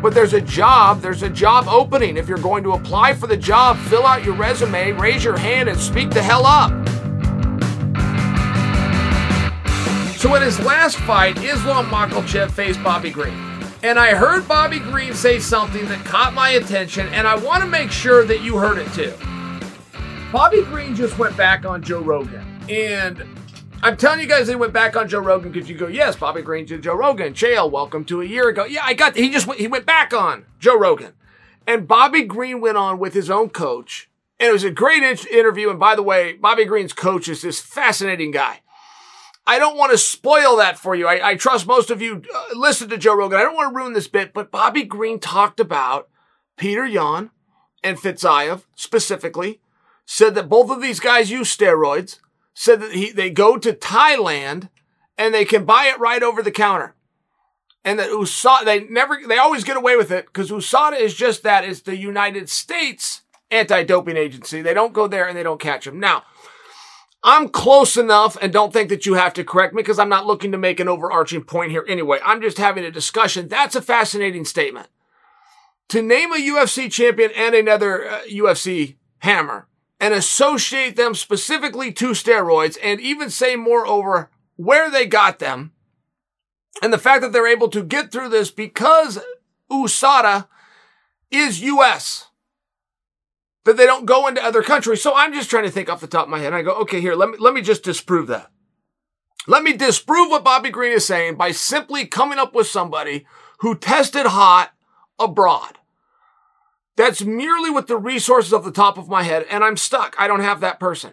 But 0.00 0.14
there's 0.14 0.32
a 0.32 0.40
job, 0.40 1.02
there's 1.02 1.22
a 1.22 1.28
job 1.28 1.68
opening. 1.68 2.16
If 2.16 2.26
you're 2.26 2.38
going 2.38 2.64
to 2.64 2.72
apply 2.72 3.12
for 3.12 3.26
the 3.26 3.36
job, 3.36 3.76
fill 3.76 4.06
out 4.06 4.24
your 4.24 4.34
resume, 4.34 4.92
raise 4.92 5.22
your 5.22 5.36
hand, 5.36 5.68
and 5.68 5.78
speak 5.78 6.08
the 6.08 6.22
hell 6.22 6.46
up. 6.46 6.70
So 10.16 10.34
in 10.34 10.40
his 10.42 10.58
last 10.60 10.96
fight, 10.96 11.36
Islam 11.44 11.86
Makhachev 11.86 12.50
faced 12.50 12.82
Bobby 12.82 13.10
Green. 13.10 13.49
And 13.82 13.98
I 13.98 14.14
heard 14.14 14.46
Bobby 14.46 14.78
Green 14.78 15.14
say 15.14 15.38
something 15.38 15.86
that 15.86 16.04
caught 16.04 16.34
my 16.34 16.50
attention, 16.50 17.08
and 17.08 17.26
I 17.26 17.36
want 17.36 17.62
to 17.62 17.68
make 17.68 17.90
sure 17.90 18.26
that 18.26 18.42
you 18.42 18.58
heard 18.58 18.76
it 18.76 18.92
too. 18.92 19.14
Bobby 20.30 20.62
Green 20.64 20.94
just 20.94 21.18
went 21.18 21.34
back 21.34 21.64
on 21.64 21.82
Joe 21.82 22.00
Rogan. 22.00 22.44
And 22.68 23.24
I'm 23.82 23.96
telling 23.96 24.20
you 24.20 24.26
guys, 24.26 24.46
they 24.46 24.54
went 24.54 24.74
back 24.74 24.96
on 24.96 25.08
Joe 25.08 25.20
Rogan 25.20 25.50
because 25.50 25.70
you 25.70 25.78
go, 25.78 25.86
yes, 25.86 26.14
Bobby 26.14 26.42
Green 26.42 26.66
to 26.66 26.78
Joe 26.78 26.94
Rogan. 26.94 27.32
Chael, 27.32 27.70
welcome 27.70 28.04
to 28.04 28.20
a 28.20 28.24
year 28.26 28.50
ago. 28.50 28.66
Yeah, 28.66 28.82
I 28.84 28.92
got, 28.92 29.16
he 29.16 29.30
just 29.30 29.46
went, 29.46 29.58
he 29.58 29.66
went 29.66 29.86
back 29.86 30.12
on 30.12 30.44
Joe 30.58 30.78
Rogan. 30.78 31.14
And 31.66 31.88
Bobby 31.88 32.24
Green 32.24 32.60
went 32.60 32.76
on 32.76 32.98
with 32.98 33.14
his 33.14 33.30
own 33.30 33.48
coach. 33.48 34.10
And 34.38 34.50
it 34.50 34.52
was 34.52 34.64
a 34.64 34.70
great 34.70 35.02
interview. 35.02 35.70
And 35.70 35.80
by 35.80 35.96
the 35.96 36.02
way, 36.02 36.34
Bobby 36.34 36.66
Green's 36.66 36.92
coach 36.92 37.28
is 37.28 37.40
this 37.40 37.60
fascinating 37.60 38.30
guy. 38.30 38.60
I 39.50 39.58
don't 39.58 39.76
want 39.76 39.90
to 39.90 39.98
spoil 39.98 40.58
that 40.58 40.78
for 40.78 40.94
you. 40.94 41.08
I, 41.08 41.30
I 41.30 41.34
trust 41.34 41.66
most 41.66 41.90
of 41.90 42.00
you 42.00 42.22
uh, 42.32 42.44
listen 42.54 42.88
to 42.88 42.96
Joe 42.96 43.16
Rogan. 43.16 43.36
I 43.36 43.42
don't 43.42 43.56
want 43.56 43.72
to 43.72 43.76
ruin 43.76 43.94
this 43.94 44.06
bit, 44.06 44.32
but 44.32 44.52
Bobby 44.52 44.84
Green 44.84 45.18
talked 45.18 45.58
about 45.58 46.08
Peter 46.56 46.86
Yan 46.86 47.30
and 47.82 47.98
Fiziev 47.98 48.62
specifically, 48.76 49.60
said 50.06 50.36
that 50.36 50.48
both 50.48 50.70
of 50.70 50.80
these 50.80 51.00
guys 51.00 51.32
use 51.32 51.54
steroids, 51.54 52.20
said 52.54 52.80
that 52.80 52.92
he, 52.92 53.10
they 53.10 53.28
go 53.28 53.58
to 53.58 53.72
Thailand 53.72 54.68
and 55.18 55.34
they 55.34 55.44
can 55.44 55.64
buy 55.64 55.86
it 55.86 55.98
right 55.98 56.22
over 56.22 56.44
the 56.44 56.52
counter. 56.52 56.94
And 57.84 57.98
that 57.98 58.10
USADA, 58.10 58.64
they 58.64 58.80
never, 58.84 59.18
they 59.26 59.38
always 59.38 59.64
get 59.64 59.76
away 59.76 59.96
with 59.96 60.12
it 60.12 60.26
because 60.26 60.52
USADA 60.52 61.00
is 61.00 61.16
just 61.16 61.42
that. 61.42 61.64
It's 61.64 61.80
the 61.80 61.96
United 61.96 62.48
States 62.48 63.22
anti-doping 63.50 64.16
agency. 64.16 64.62
They 64.62 64.74
don't 64.74 64.92
go 64.92 65.08
there 65.08 65.26
and 65.26 65.36
they 65.36 65.42
don't 65.42 65.58
catch 65.58 65.86
them. 65.86 65.98
Now, 65.98 66.22
I'm 67.22 67.48
close 67.48 67.96
enough 67.96 68.38
and 68.40 68.52
don't 68.52 68.72
think 68.72 68.88
that 68.88 69.04
you 69.04 69.14
have 69.14 69.34
to 69.34 69.44
correct 69.44 69.74
me 69.74 69.82
because 69.82 69.98
I'm 69.98 70.08
not 70.08 70.26
looking 70.26 70.52
to 70.52 70.58
make 70.58 70.80
an 70.80 70.88
overarching 70.88 71.44
point 71.44 71.70
here 71.70 71.84
anyway. 71.86 72.18
I'm 72.24 72.40
just 72.40 72.56
having 72.56 72.84
a 72.84 72.90
discussion. 72.90 73.48
That's 73.48 73.76
a 73.76 73.82
fascinating 73.82 74.46
statement. 74.46 74.88
To 75.90 76.00
name 76.00 76.32
a 76.32 76.36
UFC 76.36 76.90
champion 76.90 77.30
and 77.36 77.54
another 77.54 78.08
uh, 78.08 78.20
UFC 78.22 78.96
hammer 79.18 79.66
and 79.98 80.14
associate 80.14 80.96
them 80.96 81.14
specifically 81.14 81.92
to 81.92 82.10
steroids 82.10 82.78
and 82.82 83.00
even 83.00 83.28
say 83.28 83.54
moreover 83.54 84.30
where 84.56 84.90
they 84.90 85.04
got 85.04 85.40
them 85.40 85.72
and 86.80 86.92
the 86.92 86.98
fact 86.98 87.20
that 87.20 87.32
they're 87.32 87.46
able 87.46 87.68
to 87.68 87.82
get 87.82 88.10
through 88.10 88.30
this 88.30 88.50
because 88.50 89.18
USADA 89.70 90.48
is 91.30 91.60
US 91.60 92.29
that 93.64 93.76
they 93.76 93.86
don't 93.86 94.06
go 94.06 94.26
into 94.26 94.42
other 94.42 94.62
countries. 94.62 95.02
So 95.02 95.14
I'm 95.14 95.34
just 95.34 95.50
trying 95.50 95.64
to 95.64 95.70
think 95.70 95.88
off 95.88 96.00
the 96.00 96.06
top 96.06 96.24
of 96.24 96.30
my 96.30 96.38
head. 96.38 96.48
And 96.48 96.56
I 96.56 96.62
go, 96.62 96.72
okay, 96.76 97.00
here, 97.00 97.14
let 97.14 97.30
me, 97.30 97.36
let 97.38 97.54
me 97.54 97.62
just 97.62 97.82
disprove 97.82 98.26
that. 98.28 98.50
Let 99.46 99.62
me 99.62 99.72
disprove 99.72 100.30
what 100.30 100.44
Bobby 100.44 100.70
Green 100.70 100.92
is 100.92 101.06
saying 101.06 101.36
by 101.36 101.50
simply 101.52 102.06
coming 102.06 102.38
up 102.38 102.54
with 102.54 102.66
somebody 102.66 103.26
who 103.60 103.74
tested 103.74 104.26
hot 104.26 104.72
abroad. 105.18 105.78
That's 106.96 107.24
merely 107.24 107.70
with 107.70 107.86
the 107.86 107.96
resources 107.96 108.52
off 108.52 108.64
the 108.64 108.72
top 108.72 108.98
of 108.98 109.08
my 109.08 109.22
head, 109.22 109.46
and 109.48 109.64
I'm 109.64 109.76
stuck. 109.76 110.14
I 110.18 110.26
don't 110.26 110.40
have 110.40 110.60
that 110.60 110.78
person. 110.78 111.12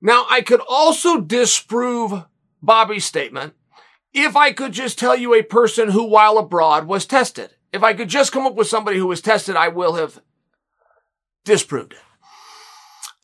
Now, 0.00 0.24
I 0.30 0.40
could 0.40 0.60
also 0.66 1.20
disprove 1.20 2.24
Bobby's 2.62 3.04
statement 3.04 3.54
if 4.14 4.36
I 4.36 4.52
could 4.52 4.72
just 4.72 4.98
tell 4.98 5.14
you 5.14 5.34
a 5.34 5.42
person 5.42 5.90
who, 5.90 6.04
while 6.04 6.38
abroad, 6.38 6.86
was 6.86 7.04
tested. 7.04 7.50
If 7.72 7.82
I 7.82 7.92
could 7.92 8.08
just 8.08 8.32
come 8.32 8.46
up 8.46 8.54
with 8.54 8.68
somebody 8.68 8.96
who 8.96 9.06
was 9.06 9.20
tested, 9.20 9.56
I 9.56 9.68
will 9.68 9.94
have 9.94 10.20
disproved 11.46 11.94
it. 11.94 12.00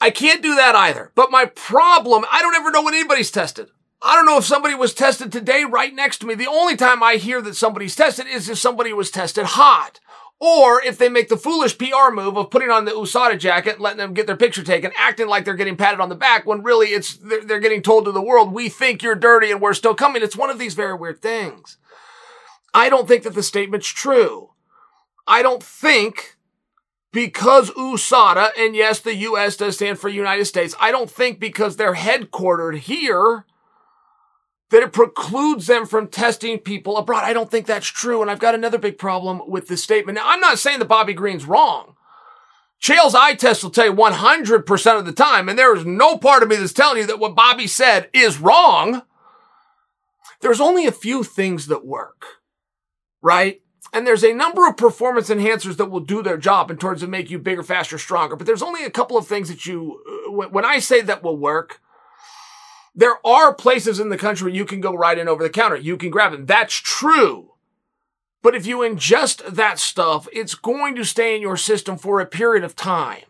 I 0.01 0.11
can't 0.11 0.43
do 0.43 0.57
that 0.57 0.75
either. 0.75 1.13
But 1.15 1.31
my 1.31 1.45
problem, 1.45 2.25
I 2.33 2.41
don't 2.41 2.57
ever 2.57 2.71
know 2.71 2.83
when 2.83 2.95
anybody's 2.95 3.31
tested. 3.31 3.69
I 4.01 4.17
don't 4.17 4.27
know 4.27 4.39
if 4.39 4.45
somebody 4.45 4.75
was 4.75 4.95
tested 4.95 5.31
today 5.31 5.65
right 5.65 5.95
next 5.95 6.19
to 6.19 6.27
me. 6.27 6.35
The 6.35 6.49
only 6.49 6.77
time 6.77 7.03
I 7.03 7.17
hear 7.17 7.41
that 7.43 7.55
somebody's 7.55 7.95
tested 7.95 8.27
is 8.27 8.49
if 8.49 8.59
somebody 8.59 8.93
was 8.93 9.13
tested 9.13 9.45
hot. 9.45 10.01
Or 10.41 10.83
if 10.83 10.99
they 10.99 11.09
make 11.09 11.29
the 11.29 11.37
foolish 11.37 11.79
PR 11.79 12.11
move 12.13 12.37
of 12.37 12.51
putting 12.51 12.69
on 12.69 12.85
the 12.85 12.91
USADA 12.91 13.39
jacket, 13.39 13.81
letting 13.81 13.99
them 13.99 14.13
get 14.13 14.27
their 14.27 14.37
picture 14.37 14.65
taken, 14.65 14.91
acting 14.97 15.29
like 15.29 15.45
they're 15.45 15.55
getting 15.55 15.77
patted 15.77 16.01
on 16.01 16.09
the 16.09 16.17
back 16.17 16.47
when 16.47 16.65
really 16.65 16.89
it's, 16.89 17.17
they're, 17.19 17.45
they're 17.45 17.61
getting 17.61 17.81
told 17.81 18.07
to 18.07 18.13
the 18.13 18.21
world, 18.21 18.53
we 18.53 18.69
think 18.69 19.05
you're 19.05 19.15
dirty 19.15 19.53
and 19.53 19.61
we're 19.61 19.73
still 19.73 19.95
coming. 19.95 20.21
It's 20.21 20.37
one 20.37 20.51
of 20.51 20.59
these 20.59 20.75
very 20.75 20.95
weird 20.95 21.23
things. 21.23 21.77
I 22.75 22.89
don't 22.89 23.07
think 23.07 23.23
that 23.23 23.37
the 23.37 23.43
statement's 23.45 23.87
true. 23.87 24.51
I 25.29 25.43
don't 25.43 25.63
think 25.63 26.32
because 27.13 27.71
USADA, 27.71 28.51
and 28.59 28.75
yes, 28.75 29.01
the 29.01 29.15
US 29.15 29.57
does 29.57 29.77
stand 29.77 29.99
for 29.99 30.09
United 30.09 30.47
States, 30.47 30.75
I 30.81 30.91
don't 30.91 31.11
think 31.11 31.39
because 31.39 31.77
they're 31.77 31.95
headquartered 31.95 32.79
here 32.79 33.45
that 34.71 34.83
it 34.83 34.93
precludes 34.93 35.67
them 35.67 35.85
from 35.85 36.09
testing 36.09 36.59
people 36.59 36.97
abroad. 36.97 37.25
I 37.25 37.35
don't 37.35 37.51
think 37.51 37.67
that's 37.67 37.87
true. 37.87 38.23
And 38.23 38.31
I've 38.31 38.39
got 38.39 38.55
another 38.55 38.79
big 38.79 38.97
problem 38.97 39.43
with 39.47 39.69
this 39.69 39.83
statement. 39.83 40.17
Now, 40.17 40.25
I'm 40.25 40.41
not 40.41 40.59
saying 40.59 40.79
that 40.79 40.87
Bobby 40.87 41.13
Green's 41.13 41.45
wrong. 41.45 41.95
Chael's 42.81 43.15
eye 43.15 43.35
test 43.35 43.63
will 43.63 43.71
tell 43.71 43.85
you 43.85 43.93
100% 43.93 44.99
of 44.99 45.07
the 45.07 45.13
time, 45.13 45.49
and 45.49 45.57
there 45.57 45.77
is 45.77 45.85
no 45.85 46.17
part 46.17 46.43
of 46.43 46.49
me 46.49 46.57
that's 46.57 46.73
telling 46.73 46.99
you 46.99 47.07
that 47.07 47.21
what 47.21 47.37
Bobby 47.37 47.69
said 47.69 48.09
is 48.13 48.41
wrong. 48.41 49.03
There's 50.41 50.61
only 50.61 50.87
a 50.87 50.93
few 50.93 51.23
things 51.23 51.69
that 51.69 51.87
work, 51.87 52.25
right? 53.21 53.62
And 53.93 54.07
there's 54.07 54.25
a 54.25 54.33
number 54.33 54.67
of 54.67 54.79
performance 54.79 55.29
enhancers 55.29 55.77
that 55.77 55.91
will 55.91 56.01
do 56.01 56.23
their 56.23 56.39
job 56.39 56.71
in 56.71 56.79
terms 56.79 57.03
of 57.03 57.11
make 57.11 57.31
you 57.31 57.39
bigger, 57.39 57.63
faster, 57.63 57.99
stronger. 57.99 58.37
But 58.37 58.47
there's 58.47 58.63
only 58.63 58.85
a 58.85 58.91
couple 58.91 59.19
of 59.19 59.27
things 59.27 59.49
that 59.49 59.67
you, 59.67 60.03
uh, 60.29 60.49
when 60.49 60.65
I 60.65 60.79
say 60.79 61.03
that 61.03 61.23
will 61.23 61.37
work, 61.37 61.81
there 62.95 63.25
are 63.27 63.55
places 63.55 64.01
in 64.01 64.09
the 64.09 64.19
country 64.19 64.55
you 64.55 64.65
can 64.65 64.81
go 64.81 64.95
right 64.95 65.19
in 65.19 65.29
over 65.29 65.43
the 65.43 65.51
counter. 65.51 65.77
You 65.77 65.97
can 65.97 66.11
grab 66.11 66.33
them. 66.33 66.47
That's 66.47 66.75
true. 66.75 67.51
But 68.43 68.55
if 68.55 68.67
you 68.67 68.79
ingest 68.79 69.47
that 69.47 69.79
stuff, 69.79 70.27
it's 70.33 70.55
going 70.55 70.97
to 70.97 71.05
stay 71.05 71.37
in 71.37 71.43
your 71.43 71.57
system 71.57 71.97
for 71.97 72.21
a 72.21 72.27
period 72.27 72.65
of 72.65 72.75
time. 72.75 73.23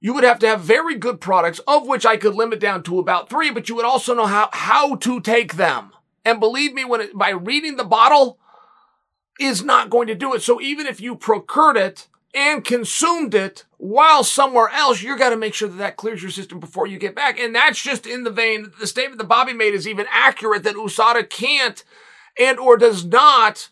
You 0.00 0.14
would 0.14 0.24
have 0.24 0.38
to 0.40 0.48
have 0.48 0.62
very 0.62 0.96
good 0.96 1.20
products, 1.20 1.60
of 1.60 1.86
which 1.86 2.06
I 2.06 2.16
could 2.16 2.34
limit 2.34 2.58
down 2.58 2.82
to 2.84 2.98
about 2.98 3.28
three, 3.28 3.50
but 3.50 3.68
you 3.68 3.74
would 3.76 3.84
also 3.84 4.14
know 4.14 4.26
how, 4.26 4.48
how 4.52 4.96
to 4.96 5.20
take 5.20 5.54
them. 5.54 5.92
And 6.24 6.40
believe 6.40 6.72
me, 6.72 6.84
when 6.84 7.02
it, 7.02 7.16
by 7.16 7.30
reading 7.30 7.76
the 7.76 7.84
bottle 7.84 8.38
is 9.40 9.64
not 9.64 9.90
going 9.90 10.06
to 10.06 10.14
do 10.14 10.34
it. 10.34 10.42
So 10.42 10.60
even 10.60 10.86
if 10.86 11.00
you 11.00 11.16
procured 11.16 11.76
it 11.76 12.06
and 12.34 12.64
consumed 12.64 13.34
it 13.34 13.64
while 13.78 14.22
somewhere 14.22 14.68
else, 14.68 15.02
you 15.02 15.18
got 15.18 15.30
to 15.30 15.36
make 15.36 15.54
sure 15.54 15.68
that 15.68 15.78
that 15.78 15.96
clears 15.96 16.22
your 16.22 16.30
system 16.30 16.60
before 16.60 16.86
you 16.86 16.98
get 16.98 17.16
back. 17.16 17.40
And 17.40 17.54
that's 17.54 17.82
just 17.82 18.06
in 18.06 18.24
the 18.24 18.30
vein. 18.30 18.70
The 18.78 18.86
statement 18.86 19.18
that 19.18 19.24
Bobby 19.24 19.52
made 19.52 19.74
is 19.74 19.88
even 19.88 20.06
accurate 20.10 20.62
that 20.64 20.76
USADA 20.76 21.28
can't 21.28 21.82
and 22.38 22.58
or 22.58 22.76
does 22.76 23.04
not 23.04 23.70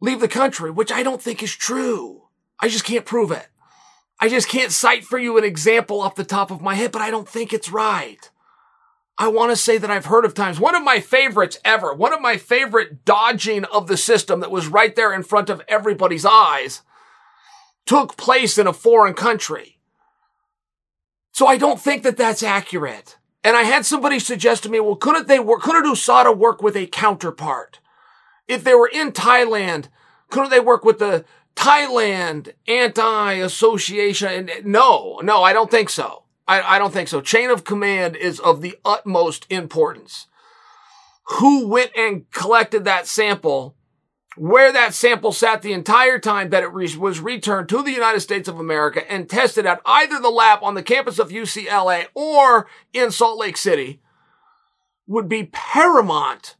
leave 0.00 0.20
the 0.20 0.28
country, 0.28 0.70
which 0.70 0.90
I 0.90 1.02
don't 1.02 1.22
think 1.22 1.42
is 1.42 1.54
true. 1.54 2.22
I 2.58 2.68
just 2.68 2.84
can't 2.84 3.04
prove 3.04 3.30
it. 3.30 3.46
I 4.18 4.28
just 4.28 4.48
can't 4.48 4.72
cite 4.72 5.04
for 5.04 5.18
you 5.18 5.36
an 5.36 5.44
example 5.44 6.00
off 6.00 6.14
the 6.14 6.24
top 6.24 6.50
of 6.50 6.60
my 6.60 6.74
head, 6.74 6.92
but 6.92 7.02
I 7.02 7.10
don't 7.10 7.28
think 7.28 7.52
it's 7.52 7.70
right. 7.70 8.30
I 9.22 9.28
want 9.28 9.52
to 9.52 9.56
say 9.56 9.78
that 9.78 9.88
I've 9.88 10.06
heard 10.06 10.24
of 10.24 10.34
times. 10.34 10.58
One 10.58 10.74
of 10.74 10.82
my 10.82 10.98
favorites 10.98 11.56
ever, 11.64 11.94
one 11.94 12.12
of 12.12 12.20
my 12.20 12.36
favorite 12.36 13.04
dodging 13.04 13.62
of 13.66 13.86
the 13.86 13.96
system 13.96 14.40
that 14.40 14.50
was 14.50 14.66
right 14.66 14.96
there 14.96 15.14
in 15.14 15.22
front 15.22 15.48
of 15.48 15.62
everybody's 15.68 16.26
eyes 16.26 16.82
took 17.86 18.16
place 18.16 18.58
in 18.58 18.66
a 18.66 18.72
foreign 18.72 19.14
country. 19.14 19.78
So 21.30 21.46
I 21.46 21.56
don't 21.56 21.80
think 21.80 22.02
that 22.02 22.16
that's 22.16 22.42
accurate. 22.42 23.16
And 23.44 23.56
I 23.56 23.62
had 23.62 23.86
somebody 23.86 24.18
suggest 24.18 24.64
to 24.64 24.68
me, 24.68 24.80
well, 24.80 24.96
couldn't 24.96 25.28
they 25.28 25.38
work, 25.38 25.62
couldn't 25.62 25.84
USADA 25.84 26.36
work 26.36 26.60
with 26.60 26.76
a 26.76 26.88
counterpart? 26.88 27.78
If 28.48 28.64
they 28.64 28.74
were 28.74 28.90
in 28.92 29.12
Thailand, 29.12 29.86
couldn't 30.30 30.50
they 30.50 30.58
work 30.58 30.84
with 30.84 30.98
the 30.98 31.24
Thailand 31.54 32.54
anti-association? 32.66 34.50
No, 34.64 35.20
no, 35.22 35.44
I 35.44 35.52
don't 35.52 35.70
think 35.70 35.90
so. 35.90 36.21
I, 36.52 36.76
I 36.76 36.78
don't 36.78 36.92
think 36.92 37.08
so. 37.08 37.22
Chain 37.22 37.48
of 37.48 37.64
command 37.64 38.14
is 38.14 38.38
of 38.38 38.60
the 38.60 38.76
utmost 38.84 39.46
importance. 39.48 40.26
Who 41.38 41.66
went 41.66 41.92
and 41.96 42.30
collected 42.30 42.84
that 42.84 43.06
sample 43.06 43.76
where 44.36 44.72
that 44.72 44.94
sample 44.94 45.32
sat 45.32 45.60
the 45.60 45.74
entire 45.74 46.18
time 46.18 46.48
that 46.50 46.62
it 46.62 46.72
re- 46.72 46.96
was 46.96 47.20
returned 47.20 47.68
to 47.68 47.82
the 47.82 47.92
United 47.92 48.20
States 48.20 48.48
of 48.48 48.58
America 48.58 49.10
and 49.10 49.28
tested 49.28 49.66
at 49.66 49.80
either 49.84 50.18
the 50.18 50.30
lab 50.30 50.60
on 50.62 50.74
the 50.74 50.82
campus 50.82 51.18
of 51.18 51.28
UCLA 51.28 52.06
or 52.14 52.66
in 52.94 53.10
Salt 53.10 53.38
Lake 53.38 53.58
City 53.58 54.00
would 55.06 55.28
be 55.28 55.50
paramount 55.52 56.56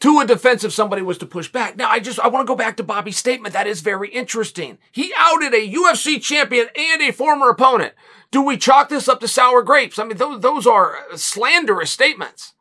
to 0.00 0.18
a 0.18 0.26
defense 0.26 0.64
if 0.64 0.72
somebody 0.72 1.02
was 1.02 1.18
to 1.18 1.26
push 1.26 1.50
back. 1.52 1.76
Now, 1.76 1.90
I 1.90 2.00
just, 2.00 2.18
I 2.20 2.28
want 2.28 2.46
to 2.46 2.50
go 2.50 2.56
back 2.56 2.76
to 2.78 2.82
Bobby's 2.82 3.18
statement. 3.18 3.52
That 3.52 3.66
is 3.66 3.82
very 3.82 4.08
interesting. 4.08 4.78
He 4.90 5.12
outed 5.16 5.54
a 5.54 5.72
UFC 5.72 6.20
champion 6.20 6.68
and 6.74 7.02
a 7.02 7.12
former 7.12 7.50
opponent. 7.50 7.94
Do 8.30 8.42
we 8.42 8.56
chalk 8.56 8.88
this 8.88 9.08
up 9.08 9.20
to 9.20 9.28
sour 9.28 9.62
grapes? 9.62 9.98
I 9.98 10.04
mean, 10.04 10.16
those, 10.16 10.40
those 10.40 10.66
are 10.66 10.96
uh, 11.12 11.16
slanderous 11.16 11.90
statements. 11.90 12.54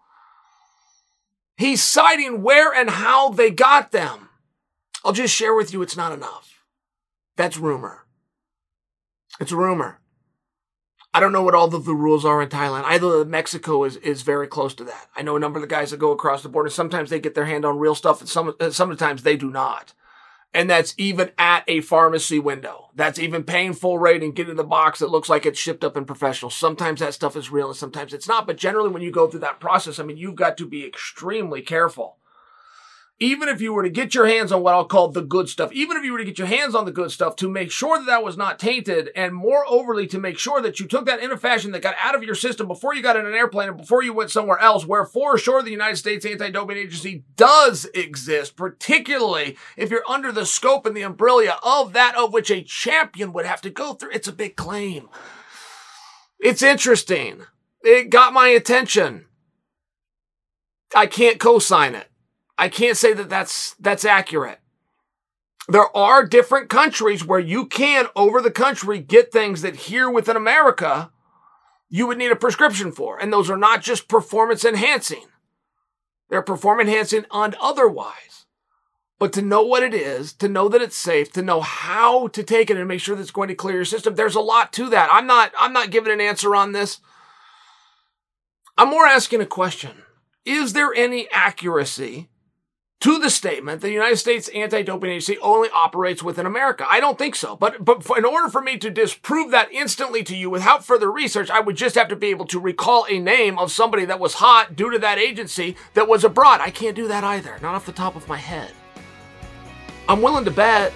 He's 1.58 1.84
citing 1.84 2.41
where 2.41 2.74
and 2.74 2.89
how 2.89 3.29
they 3.29 3.51
got 3.51 3.91
them. 3.91 4.29
I'll 5.05 5.13
just 5.13 5.34
share 5.34 5.53
with 5.53 5.72
you 5.72 5.81
it's 5.81 5.98
not 5.98 6.12
enough. 6.12 6.63
That's 7.38 7.58
rumor. 7.58 8.05
It's 9.39 9.51
rumor. 9.51 9.99
I 11.13 11.20
don't 11.20 11.32
know 11.32 11.42
what 11.42 11.56
all 11.56 11.74
of 11.74 11.86
the 11.86 11.94
rules 11.94 12.24
are 12.24 12.42
in 12.42 12.50
Thailand. 12.50 12.84
I 12.86 13.00
know 13.00 13.18
that 13.18 13.28
Mexico 13.28 13.84
is, 13.84 13.96
is 13.98 14.22
very 14.22 14.48
close 14.48 14.75
to 14.75 14.84
that. 14.84 15.08
I 15.16 15.24
know 15.24 15.36
a 15.36 15.39
number 15.39 15.58
of 15.58 15.62
the 15.62 15.68
guys 15.68 15.89
that 15.89 15.98
go 15.98 16.12
across 16.12 16.44
the 16.44 16.50
border. 16.50 16.70
Sometimes 16.70 17.10
they 17.10 17.20
get 17.20 17.34
their 17.34 17.46
hand 17.46 17.66
on 17.66 17.80
real 17.80 17.96
stuff 17.96 18.20
and 18.20 18.30
some, 18.30 18.54
sometimes 18.70 19.24
they 19.24 19.36
do 19.36 19.50
not. 19.50 19.94
And 20.54 20.70
that's 20.70 20.94
even 20.98 21.32
at 21.38 21.63
a 21.68 21.82
pharmacy 21.82 22.39
window. 22.39 22.89
That's 22.96 23.20
even 23.20 23.44
paying 23.44 23.74
full 23.74 23.98
rate 23.98 24.24
and 24.24 24.36
getting 24.36 24.56
the 24.56 24.63
box 24.63 25.00
that 25.00 25.12
looks 25.12 25.30
like 25.30 25.46
it's 25.46 25.60
shipped 25.60 25.84
up 25.84 25.98
in 25.98 26.06
professional. 26.06 26.50
Sometimes 26.51 27.00
that 27.00 27.13
stuff 27.13 27.36
is 27.36 27.51
real 27.51 27.68
and 27.68 27.78
sometimes 27.78 28.13
it's 28.13 28.28
not. 28.28 28.48
But 28.48 28.58
generally, 28.58 28.89
when 28.89 29.04
you 29.04 29.12
go 29.12 29.28
through 29.28 29.42
that 29.42 29.60
process, 29.60 30.00
I 30.00 30.04
mean, 30.04 30.18
you've 30.18 30.36
got 30.36 30.58
to 30.58 30.66
be 30.66 30.86
extremely 30.86 31.62
careful 31.62 32.18
even 33.20 33.50
if 33.50 33.60
you 33.60 33.74
were 33.74 33.84
to 33.84 33.90
get 33.90 34.16
your 34.16 34.28
hands 34.28 34.52
on 34.52 34.62
what 34.62 34.74
I'll 34.74 34.86
call 34.86 35.10
the 35.10 35.22
good 35.22 35.50
stuff, 35.50 35.74
even 35.74 35.98
if 35.98 36.06
you 36.06 36.14
were 36.14 36.20
to 36.20 36.26
get 36.26 36.38
your 36.38 36.48
hands 36.48 36.74
on 36.74 36.86
the 36.86 36.92
good 36.92 37.12
stuff 37.12 37.36
to 37.38 37.50
make 37.50 37.70
sure 37.70 37.98
that 37.98 38.06
that 38.06 38.24
was 38.24 38.38
not 38.38 38.60
tainted 38.60 39.10
and 39.16 39.36
more 39.36 39.66
overly 39.68 40.08
to 40.08 40.18
make 40.18 40.38
sure 40.38 40.62
that 40.62 40.80
you 40.80 40.88
took 40.88 41.06
that 41.06 41.20
in 41.20 41.32
a 41.32 41.38
fashion 41.38 41.72
that 41.72 41.82
got 41.82 41.96
out 42.02 42.16
of 42.16 42.24
your 42.24 42.36
system 42.36 42.68
before 42.68 42.96
you 42.96 43.04
got 43.04 43.18
in 43.18 43.26
an 43.26 43.34
airplane 43.34 43.68
and 43.68 43.78
before 43.78 44.02
you 44.02 44.14
went 44.14 44.32
somewhere 44.32 44.60
else, 44.60 44.86
where 44.86 45.06
for 45.06 45.38
sure 45.38 45.62
the 45.62 45.70
United 45.70 45.98
States 45.98 46.26
Anti-Doping 46.26 46.78
Agency 46.78 47.26
does 47.36 47.86
exist, 47.94 48.56
particularly 48.56 49.58
if 49.76 49.90
you're 49.90 50.10
under 50.10 50.32
the 50.32 50.46
scope 50.46 50.86
and 50.86 50.96
the 50.96 51.02
umbrella 51.02 51.58
of 51.62 51.94
that 51.94 52.16
of 52.16 52.32
which 52.32 52.50
a 52.50 52.64
champion 52.64 53.34
would 53.34 53.46
have 53.46 53.62
to 53.62 53.70
go 53.70 53.94
through. 53.94 54.12
It's 54.12 54.28
a 54.28 54.34
big 54.34 54.56
claim. 54.56 55.10
It's 56.40 56.62
interesting. 56.62 57.42
It 57.82 58.10
got 58.10 58.32
my 58.34 58.48
attention. 58.48 59.26
I 60.96 61.06
can't 61.06 61.40
co-sign 61.40 61.96
it. 61.96 62.09
I 62.60 62.68
can't 62.68 62.98
say 62.98 63.13
that 63.13 63.30
that's, 63.30 63.74
that's 63.80 64.04
accurate. 64.04 64.60
There 65.70 65.96
are 65.96 66.25
different 66.25 66.68
countries 66.70 67.24
where 67.24 67.39
you 67.39 67.68
can, 67.68 68.08
over 68.18 68.42
the 68.42 68.51
country, 68.51 69.00
get 69.00 69.32
things 69.32 69.62
that 69.62 69.75
here 69.75 70.10
within 70.10 70.36
America, 70.36 71.10
you 71.89 72.06
would 72.06 72.18
need 72.18 72.32
a 72.32 72.36
prescription 72.36 72.92
for. 72.92 73.18
And 73.18 73.32
those 73.32 73.50
are 73.50 73.58
not 73.58 73.82
just 73.82 74.10
performance 74.10 74.66
enhancing. 74.66 75.25
They're 76.30 76.42
performance 76.42 76.89
enhancing 76.89 77.25
and 77.32 77.56
otherwise. 77.62 78.46
But 79.20 79.32
to 79.34 79.42
know 79.42 79.62
what 79.62 79.84
it 79.84 79.94
is, 79.94 80.34
to 80.34 80.50
know 80.50 80.68
that 80.68 80.82
it's 80.82 80.98
safe, 80.98 81.32
to 81.34 81.42
know 81.42 81.62
how 81.62 82.28
to 82.30 82.44
take 82.44 82.70
it 82.70 82.78
and 82.78 82.88
make 82.88 83.00
sure 83.00 83.16
that 83.16 83.22
it's 83.22 83.32
going 83.32 83.48
to 83.48 83.56
clear 83.56 83.75
your 83.75 83.86
system, 83.86 84.16
there's 84.16 84.36
a 84.36 84.42
lot 84.42 84.74
to 84.74 84.89
that. 84.89 85.10
I'm 85.12 85.28
not, 85.28 85.54
I'm 85.58 85.74
not 85.74 85.92
giving 85.92 86.12
an 86.12 86.22
answer 86.22 86.56
on 86.56 86.74
this. 86.74 87.00
I'm 88.78 88.89
more 88.89 89.06
asking 89.06 89.42
a 89.42 89.46
question. 89.46 90.04
Is 90.46 90.74
there 90.74 90.94
any 90.94 91.30
accuracy 91.32 92.30
to 93.00 93.18
the 93.18 93.29
statement 93.29 93.82
the 93.82 93.91
United 93.91 94.18
States 94.18 94.50
Anti-Doping 94.50 95.10
Agency 95.10 95.38
only 95.39 95.70
operates 95.74 96.22
within 96.22 96.46
America. 96.46 96.86
I 96.89 97.00
don't 97.00 97.18
think 97.18 97.36
so. 97.36 97.56
But, 97.56 97.86
but 97.86 98.06
in 98.18 98.25
order 98.25 98.50
for 98.50 98.62
me 98.62 98.77
to 98.77 98.89
disprove 98.89 99.51
that 99.51 99.72
instantly 99.72 100.22
to 100.24 100.36
you 100.36 100.50
without 100.50 100.84
further 100.84 101.10
research, 101.10 101.50
I 101.50 101.62
would 101.62 101.77
just 101.77 101.96
have 101.96 102.10
to 102.10 102.15
be 102.18 102.27
able 102.27 102.46
to 102.48 102.60
recall 102.60 103.06
a 103.10 103.20
name 103.20 103.58
of 103.58 103.72
somebody 103.72 104.03
that 104.06 104.20
was 104.20 104.36
hot 104.36 104.75
due 104.75 104.91
to 104.91 105.00
that 105.00 105.18
agency 105.18 105.77
that 105.94 106.10
was 106.10 106.25
abroad. 106.25 106.60
I 106.60 106.72
can't 106.72 106.96
do 106.96 107.08
that 107.08 107.24
either. 107.24 107.58
Not 107.62 107.75
off 107.75 107.86
the 107.86 107.94
top 107.94 108.18
of 108.18 108.27
my 108.27 108.38
head. 108.38 108.74
I'm 110.10 110.22
willing 110.22 110.46
to 110.46 110.51
bet, 110.51 110.91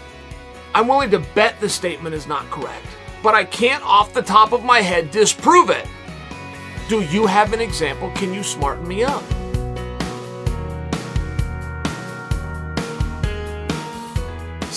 I'm 0.75 0.88
willing 0.88 1.12
to 1.12 1.19
bet 1.36 1.60
the 1.62 1.69
statement 1.69 2.15
is 2.15 2.27
not 2.27 2.50
correct. 2.51 2.86
But 3.22 3.33
I 3.33 3.45
can't 3.45 3.83
off 3.86 4.13
the 4.13 4.22
top 4.22 4.51
of 4.51 4.65
my 4.65 4.81
head 4.81 5.10
disprove 5.10 5.69
it. 5.69 5.88
Do 6.89 7.01
you 7.01 7.27
have 7.27 7.53
an 7.53 7.62
example? 7.62 8.12
Can 8.12 8.33
you 8.33 8.43
smarten 8.43 8.86
me 8.86 9.05
up? 9.05 9.24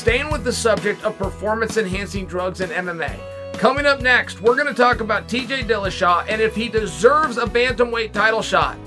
Staying 0.07 0.31
with 0.31 0.45
the 0.45 0.53
subject 0.53 1.03
of 1.03 1.19
performance 1.19 1.77
enhancing 1.79 2.27
drugs 2.27 2.61
and 2.61 2.71
MMA, 2.71 3.19
Coming 3.55 3.87
up 3.87 4.01
next, 4.01 4.41
we're 4.41 4.55
going 4.55 4.69
to 4.69 4.73
talk 4.73 5.01
about 5.01 5.27
TJ 5.27 5.65
Dillashaw 5.65 6.27
and 6.29 6.41
if 6.41 6.55
he 6.55 6.69
deserves 6.69 7.39
a 7.39 7.45
bantamweight 7.45 8.13
title 8.13 8.41
shot. 8.41 8.79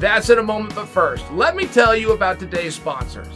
That's 0.00 0.28
in 0.28 0.36
a 0.36 0.42
moment, 0.42 0.74
but 0.74 0.84
first, 0.84 1.24
let 1.32 1.56
me 1.56 1.64
tell 1.64 1.96
you 1.96 2.12
about 2.12 2.38
today's 2.38 2.74
sponsors. 2.74 3.32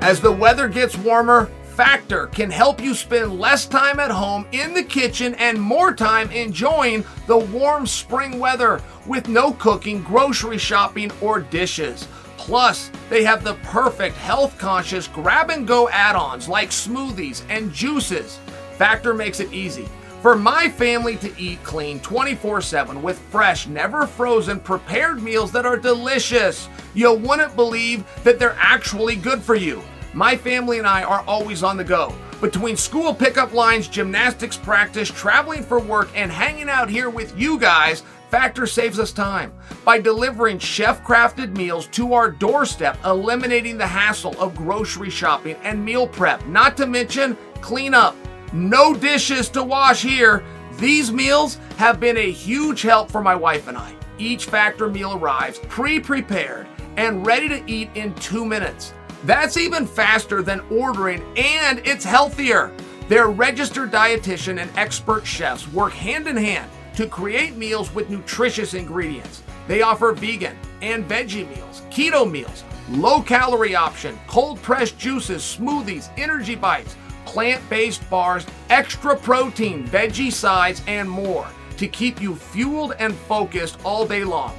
As 0.00 0.20
the 0.20 0.32
weather 0.32 0.66
gets 0.66 0.98
warmer, 0.98 1.48
Factor 1.62 2.26
can 2.26 2.50
help 2.50 2.82
you 2.82 2.92
spend 2.92 3.38
less 3.38 3.66
time 3.66 4.00
at 4.00 4.10
home 4.10 4.48
in 4.50 4.74
the 4.74 4.82
kitchen 4.82 5.36
and 5.36 5.60
more 5.60 5.94
time 5.94 6.28
enjoying 6.32 7.04
the 7.28 7.38
warm 7.38 7.86
spring 7.86 8.40
weather 8.40 8.82
with 9.06 9.28
no 9.28 9.52
cooking, 9.52 10.02
grocery 10.02 10.58
shopping, 10.58 11.12
or 11.20 11.38
dishes. 11.38 12.08
Plus, 12.46 12.92
they 13.10 13.24
have 13.24 13.42
the 13.42 13.54
perfect 13.64 14.16
health 14.18 14.56
conscious 14.56 15.08
grab 15.08 15.50
and 15.50 15.66
go 15.66 15.88
add 15.88 16.14
ons 16.14 16.48
like 16.48 16.70
smoothies 16.70 17.42
and 17.48 17.72
juices. 17.72 18.38
Factor 18.78 19.12
makes 19.12 19.40
it 19.40 19.52
easy 19.52 19.88
for 20.22 20.36
my 20.36 20.68
family 20.68 21.16
to 21.16 21.36
eat 21.40 21.60
clean 21.64 21.98
24 21.98 22.60
7 22.60 23.02
with 23.02 23.18
fresh, 23.18 23.66
never 23.66 24.06
frozen, 24.06 24.60
prepared 24.60 25.20
meals 25.20 25.50
that 25.50 25.66
are 25.66 25.76
delicious. 25.76 26.68
You 26.94 27.14
wouldn't 27.14 27.56
believe 27.56 28.04
that 28.22 28.38
they're 28.38 28.56
actually 28.60 29.16
good 29.16 29.42
for 29.42 29.56
you. 29.56 29.82
My 30.14 30.36
family 30.36 30.78
and 30.78 30.86
I 30.86 31.02
are 31.02 31.24
always 31.26 31.64
on 31.64 31.76
the 31.76 31.82
go. 31.82 32.14
Between 32.40 32.76
school 32.76 33.12
pickup 33.12 33.54
lines, 33.54 33.88
gymnastics 33.88 34.56
practice, 34.56 35.10
traveling 35.10 35.64
for 35.64 35.80
work, 35.80 36.10
and 36.14 36.30
hanging 36.30 36.68
out 36.68 36.88
here 36.88 37.10
with 37.10 37.36
you 37.36 37.58
guys, 37.58 38.04
Factor 38.30 38.66
saves 38.66 38.98
us 38.98 39.12
time 39.12 39.52
by 39.84 40.00
delivering 40.00 40.58
chef 40.58 41.04
crafted 41.04 41.56
meals 41.56 41.86
to 41.88 42.12
our 42.12 42.30
doorstep, 42.30 42.98
eliminating 43.04 43.78
the 43.78 43.86
hassle 43.86 44.38
of 44.40 44.56
grocery 44.56 45.10
shopping 45.10 45.56
and 45.62 45.84
meal 45.84 46.08
prep, 46.08 46.44
not 46.46 46.76
to 46.76 46.86
mention 46.86 47.36
cleanup. 47.60 48.16
No 48.52 48.94
dishes 48.94 49.48
to 49.50 49.62
wash 49.62 50.02
here. 50.02 50.42
These 50.78 51.12
meals 51.12 51.58
have 51.76 52.00
been 52.00 52.16
a 52.16 52.30
huge 52.30 52.82
help 52.82 53.10
for 53.10 53.22
my 53.22 53.34
wife 53.34 53.68
and 53.68 53.78
I. 53.78 53.94
Each 54.18 54.46
Factor 54.46 54.88
meal 54.88 55.14
arrives 55.14 55.60
pre 55.68 56.00
prepared 56.00 56.66
and 56.96 57.24
ready 57.24 57.48
to 57.48 57.62
eat 57.70 57.90
in 57.94 58.14
two 58.14 58.44
minutes. 58.44 58.92
That's 59.24 59.56
even 59.56 59.86
faster 59.86 60.42
than 60.42 60.60
ordering, 60.70 61.22
and 61.36 61.80
it's 61.84 62.04
healthier. 62.04 62.72
Their 63.08 63.28
registered 63.28 63.92
dietitian 63.92 64.60
and 64.60 64.70
expert 64.76 65.26
chefs 65.26 65.68
work 65.68 65.92
hand 65.92 66.26
in 66.26 66.36
hand 66.36 66.70
to 66.96 67.06
create 67.06 67.56
meals 67.56 67.94
with 67.94 68.10
nutritious 68.10 68.74
ingredients. 68.74 69.42
They 69.68 69.82
offer 69.82 70.12
vegan 70.12 70.56
and 70.82 71.08
veggie 71.08 71.48
meals, 71.48 71.82
keto 71.90 72.30
meals, 72.30 72.64
low 72.90 73.22
calorie 73.22 73.74
option, 73.74 74.18
cold 74.26 74.60
pressed 74.62 74.98
juices, 74.98 75.42
smoothies, 75.42 76.10
energy 76.16 76.54
bites, 76.54 76.96
plant 77.24 77.68
based 77.68 78.08
bars, 78.08 78.46
extra 78.70 79.16
protein, 79.16 79.86
veggie 79.88 80.32
sides, 80.32 80.82
and 80.86 81.08
more 81.08 81.48
to 81.76 81.86
keep 81.86 82.22
you 82.22 82.34
fueled 82.34 82.94
and 82.98 83.14
focused 83.14 83.78
all 83.84 84.06
day 84.06 84.24
long. 84.24 84.54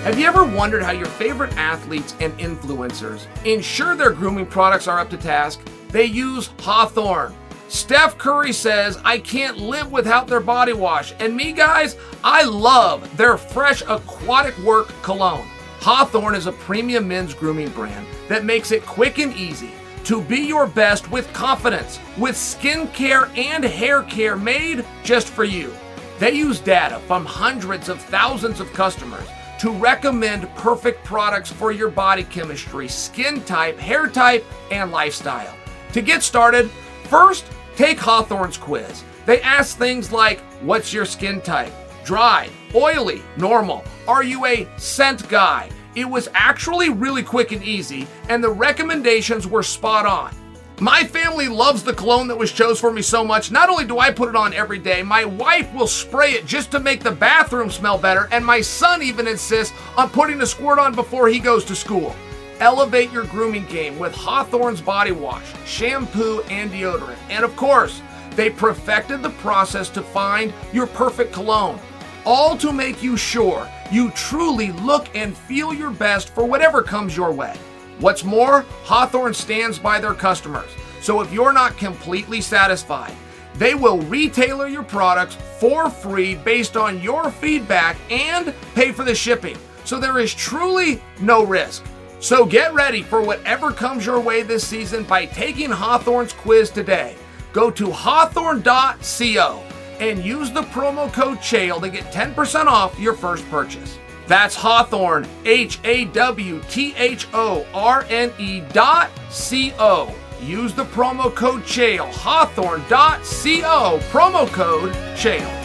Have 0.04 0.18
you 0.18 0.26
ever 0.26 0.44
wondered 0.44 0.82
how 0.82 0.92
your 0.92 1.04
favorite 1.06 1.54
athletes 1.58 2.14
and 2.20 2.32
influencers 2.38 3.26
ensure 3.44 3.94
their 3.94 4.12
grooming 4.12 4.46
products 4.46 4.88
are 4.88 4.98
up 4.98 5.10
to 5.10 5.18
task? 5.18 5.60
They 5.90 6.06
use 6.06 6.48
Hawthorne. 6.60 7.34
Steph 7.68 8.16
Curry 8.16 8.52
says, 8.52 8.98
I 9.04 9.18
can't 9.18 9.58
live 9.58 9.92
without 9.92 10.26
their 10.26 10.40
body 10.40 10.72
wash. 10.72 11.12
And 11.20 11.36
me, 11.36 11.52
guys, 11.52 11.96
I 12.24 12.44
love 12.44 13.14
their 13.16 13.36
fresh 13.36 13.82
aquatic 13.82 14.56
work 14.58 14.88
cologne. 15.02 15.46
Hawthorne 15.80 16.34
is 16.34 16.46
a 16.46 16.52
premium 16.52 17.08
men's 17.08 17.32
grooming 17.32 17.70
brand 17.70 18.06
that 18.28 18.44
makes 18.44 18.70
it 18.70 18.84
quick 18.84 19.18
and 19.18 19.32
easy 19.34 19.70
to 20.04 20.20
be 20.20 20.40
your 20.40 20.66
best 20.66 21.10
with 21.10 21.32
confidence, 21.32 21.98
with 22.18 22.34
skincare 22.34 23.34
and 23.36 23.64
hair 23.64 24.02
care 24.02 24.36
made 24.36 24.84
just 25.02 25.28
for 25.28 25.44
you. 25.44 25.72
They 26.18 26.32
use 26.32 26.60
data 26.60 26.98
from 27.06 27.24
hundreds 27.24 27.88
of 27.88 27.98
thousands 27.98 28.60
of 28.60 28.72
customers 28.74 29.26
to 29.60 29.70
recommend 29.70 30.54
perfect 30.56 31.02
products 31.04 31.50
for 31.50 31.72
your 31.72 31.90
body 31.90 32.24
chemistry, 32.24 32.88
skin 32.88 33.42
type, 33.44 33.78
hair 33.78 34.06
type, 34.06 34.44
and 34.70 34.90
lifestyle. 34.90 35.54
To 35.92 36.02
get 36.02 36.22
started, 36.22 36.70
first 37.04 37.46
take 37.76 37.98
Hawthorne's 37.98 38.58
quiz. 38.58 39.02
They 39.24 39.40
ask 39.40 39.78
things 39.78 40.12
like 40.12 40.40
What's 40.60 40.92
your 40.92 41.06
skin 41.06 41.40
type? 41.40 41.72
Dry, 42.04 42.50
oily, 42.74 43.22
normal. 43.36 43.84
Are 44.06 44.22
you 44.22 44.46
a 44.46 44.68
scent 44.76 45.28
guy? 45.28 45.70
It 45.94 46.04
was 46.04 46.28
actually 46.34 46.88
really 46.88 47.22
quick 47.22 47.52
and 47.52 47.62
easy, 47.62 48.06
and 48.28 48.42
the 48.42 48.50
recommendations 48.50 49.46
were 49.46 49.62
spot 49.62 50.06
on. 50.06 50.34
My 50.80 51.04
family 51.04 51.46
loves 51.48 51.82
the 51.82 51.92
cologne 51.92 52.28
that 52.28 52.38
was 52.38 52.52
chose 52.52 52.80
for 52.80 52.90
me 52.90 53.02
so 53.02 53.22
much. 53.22 53.50
Not 53.50 53.68
only 53.68 53.84
do 53.84 53.98
I 53.98 54.10
put 54.10 54.30
it 54.30 54.36
on 54.36 54.54
every 54.54 54.78
day, 54.78 55.02
my 55.02 55.26
wife 55.26 55.70
will 55.74 55.86
spray 55.86 56.32
it 56.32 56.46
just 56.46 56.70
to 56.70 56.80
make 56.80 57.02
the 57.02 57.10
bathroom 57.10 57.70
smell 57.70 57.98
better, 57.98 58.28
and 58.32 58.46
my 58.46 58.62
son 58.62 59.02
even 59.02 59.28
insists 59.28 59.76
on 59.98 60.08
putting 60.08 60.40
a 60.40 60.46
squirt 60.46 60.78
on 60.78 60.94
before 60.94 61.28
he 61.28 61.38
goes 61.38 61.66
to 61.66 61.76
school. 61.76 62.16
Elevate 62.60 63.10
your 63.10 63.24
grooming 63.24 63.66
game 63.66 63.98
with 63.98 64.14
Hawthorne's 64.14 64.80
body 64.80 65.12
wash, 65.12 65.44
shampoo, 65.66 66.40
and 66.48 66.70
deodorant. 66.70 67.18
And 67.28 67.44
of 67.44 67.54
course, 67.56 68.00
they 68.36 68.48
perfected 68.48 69.22
the 69.22 69.30
process 69.30 69.90
to 69.90 70.02
find 70.02 70.52
your 70.72 70.86
perfect 70.86 71.32
cologne, 71.32 71.78
all 72.24 72.56
to 72.58 72.72
make 72.72 73.02
you 73.02 73.16
sure 73.16 73.68
you 73.90 74.10
truly 74.10 74.72
look 74.72 75.08
and 75.14 75.36
feel 75.36 75.74
your 75.74 75.90
best 75.90 76.30
for 76.30 76.44
whatever 76.44 76.82
comes 76.82 77.16
your 77.16 77.32
way. 77.32 77.56
What's 77.98 78.24
more, 78.24 78.62
Hawthorne 78.84 79.34
stands 79.34 79.78
by 79.78 80.00
their 80.00 80.14
customers. 80.14 80.70
So 81.00 81.20
if 81.20 81.32
you're 81.32 81.52
not 81.52 81.76
completely 81.76 82.40
satisfied, 82.40 83.14
they 83.56 83.74
will 83.74 84.00
retailer 84.02 84.68
your 84.68 84.82
products 84.82 85.36
for 85.58 85.90
free 85.90 86.34
based 86.36 86.76
on 86.76 87.02
your 87.02 87.30
feedback 87.30 87.96
and 88.10 88.54
pay 88.74 88.92
for 88.92 89.04
the 89.04 89.14
shipping. 89.14 89.56
So 89.84 89.98
there 89.98 90.18
is 90.18 90.34
truly 90.34 91.02
no 91.20 91.44
risk. 91.44 91.84
So 92.20 92.44
get 92.44 92.72
ready 92.74 93.02
for 93.02 93.22
whatever 93.22 93.72
comes 93.72 94.06
your 94.06 94.20
way 94.20 94.42
this 94.42 94.66
season 94.66 95.04
by 95.04 95.26
taking 95.26 95.70
Hawthorne's 95.70 96.32
quiz 96.32 96.70
today. 96.70 97.16
Go 97.52 97.70
to 97.70 97.90
hawthorne.co 97.90 99.62
and 100.00 100.24
use 100.24 100.50
the 100.50 100.62
promo 100.62 101.12
code 101.12 101.40
CHAEL 101.40 101.80
to 101.80 101.88
get 101.88 102.04
10% 102.06 102.66
off 102.66 102.98
your 102.98 103.14
first 103.14 103.48
purchase. 103.50 103.98
That's 104.26 104.54
Hawthorne, 104.54 105.26
H 105.44 105.78
A 105.84 106.06
W 106.06 106.60
T 106.68 106.94
H 106.96 107.26
O 107.32 107.66
R 107.74 108.06
N 108.08 108.32
E 108.38 108.60
dot 108.72 109.10
C 109.28 109.72
O. 109.78 110.14
Use 110.42 110.72
the 110.72 110.84
promo 110.84 111.34
code 111.34 111.64
CHAEL, 111.64 112.06
hawthorne.co, 112.12 113.98
promo 114.10 114.46
code 114.48 114.94
CHAEL. 115.16 115.59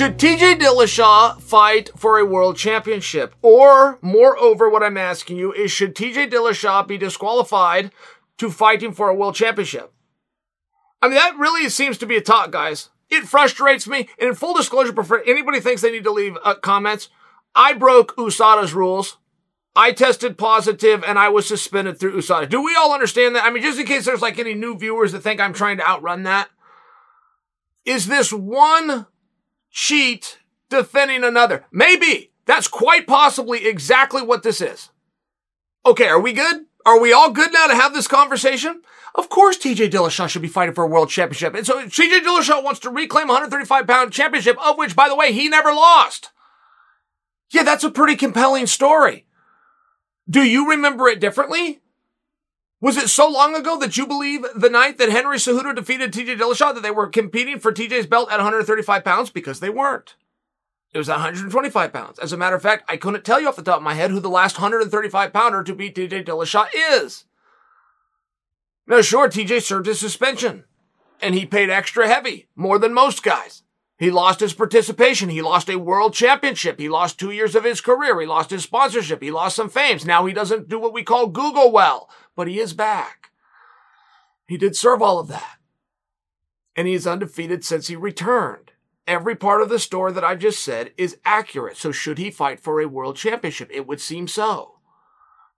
Should 0.00 0.16
TJ 0.16 0.58
Dillashaw 0.58 1.42
fight 1.42 1.90
for 1.94 2.18
a 2.18 2.24
world 2.24 2.56
championship? 2.56 3.34
Or, 3.42 3.98
moreover, 4.00 4.70
what 4.70 4.82
I'm 4.82 4.96
asking 4.96 5.36
you 5.36 5.52
is 5.52 5.70
should 5.70 5.94
TJ 5.94 6.30
Dillashaw 6.30 6.88
be 6.88 6.96
disqualified 6.96 7.90
to 8.38 8.50
fighting 8.50 8.94
for 8.94 9.10
a 9.10 9.14
world 9.14 9.34
championship? 9.34 9.92
I 11.02 11.08
mean, 11.08 11.16
that 11.16 11.36
really 11.36 11.68
seems 11.68 11.98
to 11.98 12.06
be 12.06 12.16
a 12.16 12.22
talk, 12.22 12.50
guys. 12.50 12.88
It 13.10 13.24
frustrates 13.24 13.86
me. 13.86 14.08
And 14.18 14.30
in 14.30 14.34
full 14.34 14.54
disclosure, 14.54 14.92
before 14.92 15.22
anybody 15.26 15.60
thinks 15.60 15.82
they 15.82 15.92
need 15.92 16.04
to 16.04 16.12
leave 16.12 16.38
uh, 16.42 16.54
comments, 16.54 17.10
I 17.54 17.74
broke 17.74 18.16
USADA's 18.16 18.72
rules. 18.72 19.18
I 19.76 19.92
tested 19.92 20.38
positive 20.38 21.04
and 21.04 21.18
I 21.18 21.28
was 21.28 21.46
suspended 21.46 22.00
through 22.00 22.16
USADA. 22.16 22.48
Do 22.48 22.64
we 22.64 22.74
all 22.74 22.94
understand 22.94 23.36
that? 23.36 23.44
I 23.44 23.50
mean, 23.50 23.62
just 23.62 23.78
in 23.78 23.84
case 23.84 24.06
there's 24.06 24.22
like 24.22 24.38
any 24.38 24.54
new 24.54 24.78
viewers 24.78 25.12
that 25.12 25.20
think 25.20 25.42
I'm 25.42 25.52
trying 25.52 25.76
to 25.76 25.86
outrun 25.86 26.22
that. 26.22 26.48
Is 27.84 28.06
this 28.06 28.32
one 28.32 29.06
cheat 29.70 30.38
defending 30.68 31.24
another? 31.24 31.64
Maybe. 31.72 32.32
That's 32.46 32.68
quite 32.68 33.06
possibly 33.06 33.66
exactly 33.66 34.22
what 34.22 34.42
this 34.42 34.60
is. 34.60 34.90
Okay, 35.86 36.08
are 36.08 36.20
we 36.20 36.32
good? 36.32 36.66
Are 36.84 37.00
we 37.00 37.12
all 37.12 37.30
good 37.30 37.52
now 37.52 37.66
to 37.66 37.74
have 37.74 37.94
this 37.94 38.08
conversation? 38.08 38.82
Of 39.14 39.28
course, 39.28 39.58
TJ 39.58 39.90
Dillashaw 39.90 40.28
should 40.28 40.42
be 40.42 40.48
fighting 40.48 40.74
for 40.74 40.84
a 40.84 40.88
world 40.88 41.10
championship. 41.10 41.54
And 41.54 41.66
so 41.66 41.82
TJ 41.84 42.20
Dillashaw 42.20 42.62
wants 42.62 42.80
to 42.80 42.90
reclaim 42.90 43.28
a 43.28 43.32
135 43.32 43.86
pound 43.86 44.12
championship, 44.12 44.56
of 44.64 44.78
which, 44.78 44.96
by 44.96 45.08
the 45.08 45.16
way, 45.16 45.32
he 45.32 45.48
never 45.48 45.72
lost. 45.72 46.30
Yeah, 47.50 47.64
that's 47.64 47.84
a 47.84 47.90
pretty 47.90 48.16
compelling 48.16 48.66
story. 48.66 49.26
Do 50.28 50.42
you 50.42 50.70
remember 50.70 51.08
it 51.08 51.20
differently? 51.20 51.80
Was 52.80 52.96
it 52.96 53.08
so 53.08 53.28
long 53.28 53.54
ago 53.54 53.78
that 53.78 53.98
you 53.98 54.06
believe 54.06 54.44
the 54.54 54.70
night 54.70 54.96
that 54.98 55.10
Henry 55.10 55.36
Cejudo 55.36 55.74
defeated 55.74 56.12
TJ 56.12 56.38
Dillashaw 56.38 56.74
that 56.74 56.82
they 56.82 56.90
were 56.90 57.08
competing 57.08 57.58
for 57.58 57.72
TJ's 57.72 58.06
belt 58.06 58.30
at 58.30 58.38
135 58.38 59.04
pounds? 59.04 59.28
Because 59.28 59.60
they 59.60 59.68
weren't. 59.68 60.16
It 60.92 60.98
was 60.98 61.08
125 61.08 61.92
pounds. 61.92 62.18
As 62.18 62.32
a 62.32 62.38
matter 62.38 62.56
of 62.56 62.62
fact, 62.62 62.84
I 62.88 62.96
couldn't 62.96 63.24
tell 63.24 63.40
you 63.40 63.48
off 63.48 63.56
the 63.56 63.62
top 63.62 63.76
of 63.76 63.82
my 63.82 63.94
head 63.94 64.10
who 64.10 64.18
the 64.18 64.30
last 64.30 64.56
135 64.56 65.32
pounder 65.32 65.62
to 65.62 65.74
beat 65.74 65.94
TJ 65.94 66.24
Dillashaw 66.24 66.68
is. 66.74 67.26
Now, 68.86 69.02
sure, 69.02 69.28
TJ 69.28 69.62
served 69.62 69.86
his 69.86 70.00
suspension, 70.00 70.64
and 71.20 71.34
he 71.34 71.46
paid 71.46 71.70
extra 71.70 72.08
heavy, 72.08 72.48
more 72.56 72.78
than 72.78 72.94
most 72.94 73.22
guys. 73.22 73.62
He 74.00 74.10
lost 74.10 74.40
his 74.40 74.54
participation. 74.54 75.28
He 75.28 75.42
lost 75.42 75.68
a 75.68 75.78
world 75.78 76.14
championship. 76.14 76.80
He 76.80 76.88
lost 76.88 77.18
two 77.18 77.30
years 77.30 77.54
of 77.54 77.64
his 77.64 77.82
career. 77.82 78.18
He 78.18 78.26
lost 78.26 78.48
his 78.48 78.64
sponsorship. 78.64 79.22
He 79.22 79.30
lost 79.30 79.54
some 79.54 79.68
fames. 79.68 80.06
Now 80.06 80.24
he 80.24 80.32
doesn't 80.32 80.70
do 80.70 80.80
what 80.80 80.94
we 80.94 81.02
call 81.02 81.26
Google 81.26 81.70
well, 81.70 82.08
but 82.40 82.48
he 82.48 82.58
is 82.58 82.72
back. 82.72 83.32
He 84.46 84.56
did 84.56 84.74
serve 84.74 85.02
all 85.02 85.18
of 85.18 85.28
that. 85.28 85.58
And 86.74 86.88
he 86.88 86.94
is 86.94 87.06
undefeated 87.06 87.66
since 87.66 87.88
he 87.88 87.96
returned. 87.96 88.70
Every 89.06 89.36
part 89.36 89.60
of 89.60 89.68
the 89.68 89.78
story 89.78 90.12
that 90.14 90.24
I 90.24 90.36
just 90.36 90.64
said 90.64 90.92
is 90.96 91.18
accurate. 91.22 91.76
So 91.76 91.92
should 91.92 92.16
he 92.16 92.30
fight 92.30 92.58
for 92.58 92.80
a 92.80 92.88
world 92.88 93.16
championship? 93.16 93.68
It 93.70 93.86
would 93.86 94.00
seem 94.00 94.26
so. 94.26 94.76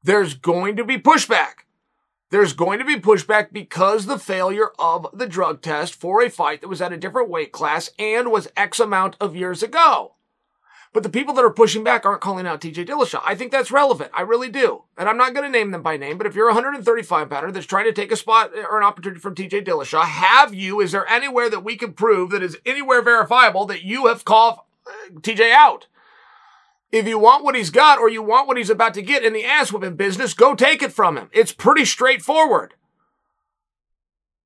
There's 0.02 0.34
going 0.34 0.74
to 0.74 0.82
be 0.82 0.98
pushback. 0.98 1.66
There's 2.32 2.52
going 2.52 2.80
to 2.80 2.84
be 2.84 2.96
pushback 2.96 3.52
because 3.52 4.06
the 4.06 4.18
failure 4.18 4.72
of 4.76 5.06
the 5.12 5.28
drug 5.28 5.62
test 5.62 5.94
for 5.94 6.20
a 6.20 6.28
fight 6.28 6.62
that 6.62 6.68
was 6.68 6.82
at 6.82 6.92
a 6.92 6.96
different 6.96 7.30
weight 7.30 7.52
class 7.52 7.90
and 7.96 8.32
was 8.32 8.48
X 8.56 8.80
amount 8.80 9.14
of 9.20 9.36
years 9.36 9.62
ago. 9.62 10.16
But 10.92 11.02
the 11.02 11.08
people 11.08 11.32
that 11.34 11.44
are 11.44 11.50
pushing 11.50 11.82
back 11.82 12.04
aren't 12.04 12.20
calling 12.20 12.46
out 12.46 12.60
TJ 12.60 12.86
Dillashaw. 12.86 13.22
I 13.24 13.34
think 13.34 13.50
that's 13.50 13.70
relevant. 13.70 14.10
I 14.12 14.20
really 14.22 14.50
do. 14.50 14.84
And 14.98 15.08
I'm 15.08 15.16
not 15.16 15.32
going 15.32 15.50
to 15.50 15.58
name 15.58 15.70
them 15.70 15.82
by 15.82 15.96
name, 15.96 16.18
but 16.18 16.26
if 16.26 16.34
you're 16.34 16.48
a 16.48 16.54
135 16.54 17.30
pounder 17.30 17.50
that's 17.50 17.64
trying 17.64 17.86
to 17.86 17.92
take 17.92 18.12
a 18.12 18.16
spot 18.16 18.52
or 18.54 18.76
an 18.76 18.84
opportunity 18.84 19.18
from 19.18 19.34
TJ 19.34 19.64
Dillashaw, 19.64 20.04
have 20.04 20.52
you, 20.52 20.80
is 20.80 20.92
there 20.92 21.08
anywhere 21.08 21.48
that 21.48 21.64
we 21.64 21.76
can 21.76 21.94
prove 21.94 22.30
that 22.30 22.42
is 22.42 22.58
anywhere 22.66 23.00
verifiable 23.00 23.64
that 23.66 23.84
you 23.84 24.06
have 24.06 24.26
called 24.26 24.58
uh, 24.86 25.14
TJ 25.20 25.50
out? 25.50 25.86
If 26.90 27.06
you 27.06 27.18
want 27.18 27.42
what 27.42 27.54
he's 27.54 27.70
got 27.70 27.98
or 27.98 28.10
you 28.10 28.22
want 28.22 28.46
what 28.46 28.58
he's 28.58 28.68
about 28.68 28.92
to 28.94 29.02
get 29.02 29.24
in 29.24 29.32
the 29.32 29.46
ass 29.46 29.72
whipping 29.72 29.96
business, 29.96 30.34
go 30.34 30.54
take 30.54 30.82
it 30.82 30.92
from 30.92 31.16
him. 31.16 31.30
It's 31.32 31.52
pretty 31.52 31.86
straightforward. 31.86 32.74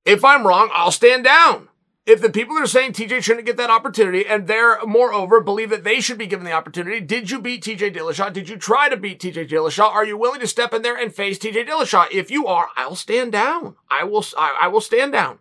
If 0.04 0.24
I'm 0.24 0.46
wrong, 0.46 0.70
I'll 0.72 0.92
stand 0.92 1.24
down. 1.24 1.68
If 2.06 2.20
the 2.20 2.30
people 2.30 2.56
are 2.56 2.66
saying 2.66 2.92
TJ 2.92 3.24
shouldn't 3.24 3.46
get 3.46 3.56
that 3.56 3.68
opportunity 3.68 4.24
and 4.24 4.46
they're 4.46 4.78
moreover 4.86 5.40
believe 5.40 5.70
that 5.70 5.82
they 5.82 6.00
should 6.00 6.18
be 6.18 6.28
given 6.28 6.46
the 6.46 6.52
opportunity, 6.52 7.00
did 7.00 7.32
you 7.32 7.40
beat 7.40 7.64
TJ 7.64 7.96
Dillashaw? 7.96 8.32
Did 8.32 8.48
you 8.48 8.56
try 8.56 8.88
to 8.88 8.96
beat 8.96 9.18
TJ 9.18 9.48
Dillashaw? 9.48 9.90
Are 9.90 10.04
you 10.04 10.16
willing 10.16 10.38
to 10.38 10.46
step 10.46 10.72
in 10.72 10.82
there 10.82 10.96
and 10.96 11.12
face 11.12 11.36
TJ 11.36 11.66
Dillashaw? 11.66 12.06
If 12.12 12.30
you 12.30 12.46
are, 12.46 12.68
I'll 12.76 12.94
stand 12.94 13.32
down. 13.32 13.74
I 13.90 14.04
will, 14.04 14.24
I, 14.38 14.56
I 14.62 14.68
will 14.68 14.80
stand 14.80 15.12
down. 15.12 15.40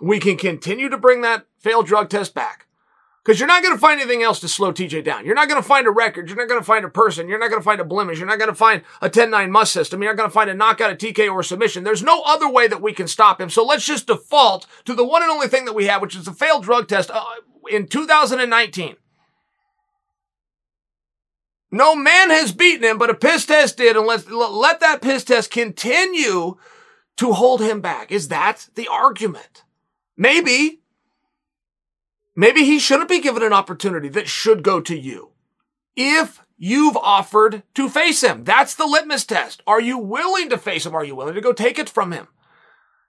We 0.00 0.18
can 0.18 0.38
continue 0.38 0.88
to 0.88 0.96
bring 0.96 1.20
that 1.20 1.44
failed 1.58 1.86
drug 1.86 2.08
test 2.08 2.34
back. 2.34 2.66
Because 3.24 3.38
you're 3.38 3.46
not 3.46 3.62
going 3.62 3.74
to 3.74 3.80
find 3.80 4.00
anything 4.00 4.24
else 4.24 4.40
to 4.40 4.48
slow 4.48 4.72
TJ 4.72 5.04
down. 5.04 5.24
You're 5.24 5.36
not 5.36 5.48
going 5.48 5.62
to 5.62 5.66
find 5.66 5.86
a 5.86 5.92
record. 5.92 6.28
You're 6.28 6.36
not 6.36 6.48
going 6.48 6.60
to 6.60 6.64
find 6.64 6.84
a 6.84 6.88
person. 6.88 7.28
You're 7.28 7.38
not 7.38 7.50
going 7.50 7.60
to 7.60 7.64
find 7.64 7.80
a 7.80 7.84
blemish. 7.84 8.18
You're 8.18 8.26
not 8.26 8.40
going 8.40 8.50
to 8.50 8.54
find 8.54 8.82
a 9.00 9.08
10-9 9.08 9.48
must 9.48 9.72
system. 9.72 10.02
You're 10.02 10.12
not 10.12 10.16
going 10.16 10.28
to 10.28 10.34
find 10.34 10.50
a 10.50 10.54
knockout, 10.54 10.90
a 10.90 10.96
TK, 10.96 11.30
or 11.30 11.40
a 11.40 11.44
submission. 11.44 11.84
There's 11.84 12.02
no 12.02 12.22
other 12.22 12.48
way 12.48 12.66
that 12.66 12.82
we 12.82 12.92
can 12.92 13.06
stop 13.06 13.40
him. 13.40 13.48
So 13.48 13.64
let's 13.64 13.86
just 13.86 14.08
default 14.08 14.66
to 14.86 14.94
the 14.94 15.04
one 15.04 15.22
and 15.22 15.30
only 15.30 15.46
thing 15.46 15.66
that 15.66 15.74
we 15.74 15.86
have, 15.86 16.02
which 16.02 16.16
is 16.16 16.26
a 16.26 16.32
failed 16.32 16.64
drug 16.64 16.88
test 16.88 17.12
uh, 17.12 17.22
in 17.70 17.86
2019. 17.86 18.96
No 21.70 21.94
man 21.94 22.30
has 22.30 22.52
beaten 22.52 22.84
him, 22.84 22.98
but 22.98 23.08
a 23.08 23.14
piss 23.14 23.46
test 23.46 23.78
did, 23.78 23.96
and 23.96 24.06
let's 24.06 24.28
let 24.28 24.80
that 24.80 25.00
piss 25.00 25.24
test 25.24 25.50
continue 25.50 26.58
to 27.16 27.32
hold 27.32 27.62
him 27.62 27.80
back. 27.80 28.10
Is 28.10 28.28
that 28.28 28.68
the 28.74 28.88
argument? 28.88 29.62
Maybe. 30.16 30.81
Maybe 32.34 32.64
he 32.64 32.78
shouldn't 32.78 33.08
be 33.08 33.20
given 33.20 33.42
an 33.42 33.52
opportunity 33.52 34.08
that 34.10 34.28
should 34.28 34.62
go 34.62 34.80
to 34.80 34.96
you. 34.96 35.30
If 35.96 36.42
you've 36.56 36.96
offered 36.96 37.62
to 37.74 37.88
face 37.88 38.22
him, 38.22 38.44
that's 38.44 38.74
the 38.74 38.86
litmus 38.86 39.26
test. 39.26 39.62
Are 39.66 39.80
you 39.80 39.98
willing 39.98 40.48
to 40.50 40.58
face 40.58 40.86
him? 40.86 40.94
Are 40.94 41.04
you 41.04 41.14
willing 41.14 41.34
to 41.34 41.40
go 41.40 41.52
take 41.52 41.78
it 41.78 41.90
from 41.90 42.12
him? 42.12 42.28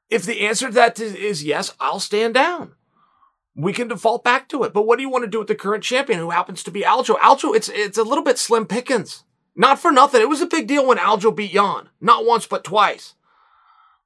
If 0.10 0.24
the 0.24 0.42
answer 0.42 0.68
to 0.68 0.74
that 0.74 1.00
is 1.00 1.44
yes, 1.44 1.74
I'll 1.80 2.00
stand 2.00 2.34
down. 2.34 2.74
We 3.56 3.72
can 3.72 3.88
default 3.88 4.24
back 4.24 4.50
to 4.50 4.64
it. 4.64 4.74
But 4.74 4.86
what 4.86 4.98
do 4.98 5.04
you 5.04 5.10
want 5.10 5.24
to 5.24 5.30
do 5.30 5.40
with 5.40 5.48
the 5.48 5.56
current 5.56 5.84
champion 5.84 6.20
who 6.20 6.32
happens 6.32 6.64
to 6.64 6.72
be 6.72 6.82
Aljo? 6.82 7.18
Aljo, 7.20 7.56
it's, 7.56 7.70
it's 7.70 7.98
a 7.98 8.04
little 8.04 8.24
bit 8.24 8.38
slim 8.38 8.66
pickings. 8.66 9.24
Not 9.56 9.80
for 9.80 9.92
nothing. 9.92 10.22
It 10.22 10.30
was 10.30 10.42
a 10.42 10.48
big 10.48 10.68
deal 10.68 10.86
when 10.88 10.98
Aljo 10.98 11.36
beat 11.36 11.54
Yan. 11.54 11.90
Not 12.02 12.26
once, 12.26 12.48
but 12.48 12.64
twice. 12.64 13.14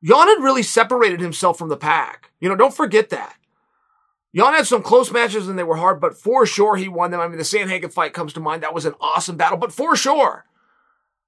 Yan 0.01 0.27
had 0.27 0.43
really 0.43 0.63
separated 0.63 1.21
himself 1.21 1.57
from 1.57 1.69
the 1.69 1.77
pack. 1.77 2.31
You 2.39 2.49
know, 2.49 2.55
don't 2.55 2.75
forget 2.75 3.09
that. 3.09 3.36
Yan 4.33 4.53
had 4.53 4.67
some 4.67 4.83
close 4.83 5.11
matches 5.11 5.47
and 5.47 5.57
they 5.57 5.63
were 5.63 5.77
hard, 5.77 5.99
but 5.99 6.17
for 6.17 6.45
sure 6.45 6.75
he 6.75 6.87
won 6.87 7.11
them. 7.11 7.19
I 7.19 7.27
mean, 7.27 7.37
the 7.37 7.43
Sandhagen 7.43 7.91
fight 7.91 8.13
comes 8.13 8.33
to 8.33 8.39
mind. 8.39 8.63
That 8.63 8.73
was 8.73 8.85
an 8.85 8.95
awesome 8.99 9.37
battle, 9.37 9.57
but 9.57 9.71
for 9.71 9.95
sure. 9.95 10.45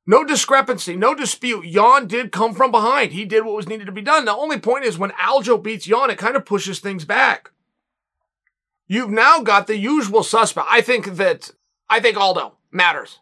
No 0.06 0.24
discrepancy, 0.24 0.96
no 0.96 1.14
dispute. 1.14 1.66
Yan 1.66 2.08
did 2.08 2.32
come 2.32 2.54
from 2.54 2.72
behind. 2.72 3.12
He 3.12 3.26
did 3.26 3.46
what 3.46 3.56
was 3.56 3.68
needed 3.68 3.86
to 3.86 3.92
be 3.92 4.02
done. 4.02 4.26
The 4.26 4.36
only 4.36 4.60
point 4.60 4.86
is 4.86 4.98
when 4.98 5.12
Aljo 5.12 5.62
beats 5.62 5.88
Yan, 5.88 6.10
it 6.10 6.18
kind 6.18 6.36
of 6.36 6.46
pushes 6.46 6.80
things 6.80 7.06
back. 7.06 7.52
You've 8.88 9.12
now 9.12 9.42
got 9.42 9.68
the 9.68 9.78
usual 9.78 10.24
suspect. 10.24 10.68
I 10.70 10.82
think 10.82 11.18
that, 11.18 11.52
I 11.90 12.00
think 12.00 12.18
Aldo 12.18 12.58
matters. 12.72 13.20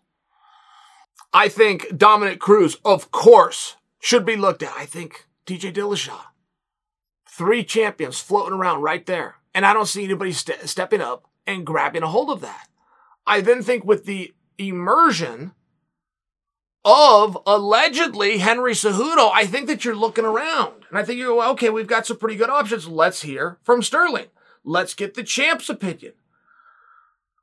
I 1.34 1.50
think 1.50 1.98
Dominick 1.98 2.40
Cruz, 2.40 2.78
of 2.86 3.12
course, 3.12 3.76
should 4.00 4.26
be 4.26 4.38
looked 4.38 4.64
at. 4.64 4.74
I 4.78 4.86
think 4.86 5.28
TJ 5.46 5.74
Dillashaw. 5.74 6.22
Three 7.30 7.66
champions 7.66 8.20
floating 8.22 8.58
around 8.58 8.82
right 8.82 9.06
there. 9.06 9.36
And 9.58 9.66
I 9.66 9.74
don't 9.74 9.88
see 9.88 10.04
anybody 10.04 10.34
st- 10.34 10.70
stepping 10.70 11.02
up 11.02 11.28
and 11.48 11.66
grabbing 11.66 12.04
a 12.04 12.08
hold 12.08 12.30
of 12.30 12.42
that. 12.42 12.68
I 13.26 13.42
then 13.42 13.64
think 13.64 13.84
with 13.84 14.06
the 14.06 14.36
immersion 14.60 15.54
of 16.86 17.36
allegedly 17.48 18.38
Henry 18.38 18.74
Cejudo, 18.74 19.32
I 19.34 19.48
think 19.48 19.66
that 19.66 19.84
you're 19.84 19.96
looking 19.96 20.26
around. 20.26 20.86
And 20.90 21.00
I 21.00 21.04
think 21.04 21.18
you're, 21.18 21.34
well, 21.34 21.54
okay, 21.54 21.72
we've 21.72 21.88
got 21.88 22.06
some 22.06 22.18
pretty 22.18 22.36
good 22.36 22.52
options. 22.52 22.88
Let's 22.88 23.24
hear 23.24 23.58
from 23.64 23.82
Sterling. 23.82 24.28
Let's 24.64 24.94
get 24.94 25.16
the 25.16 25.24
champ's 25.24 25.70
opinion. 25.70 26.14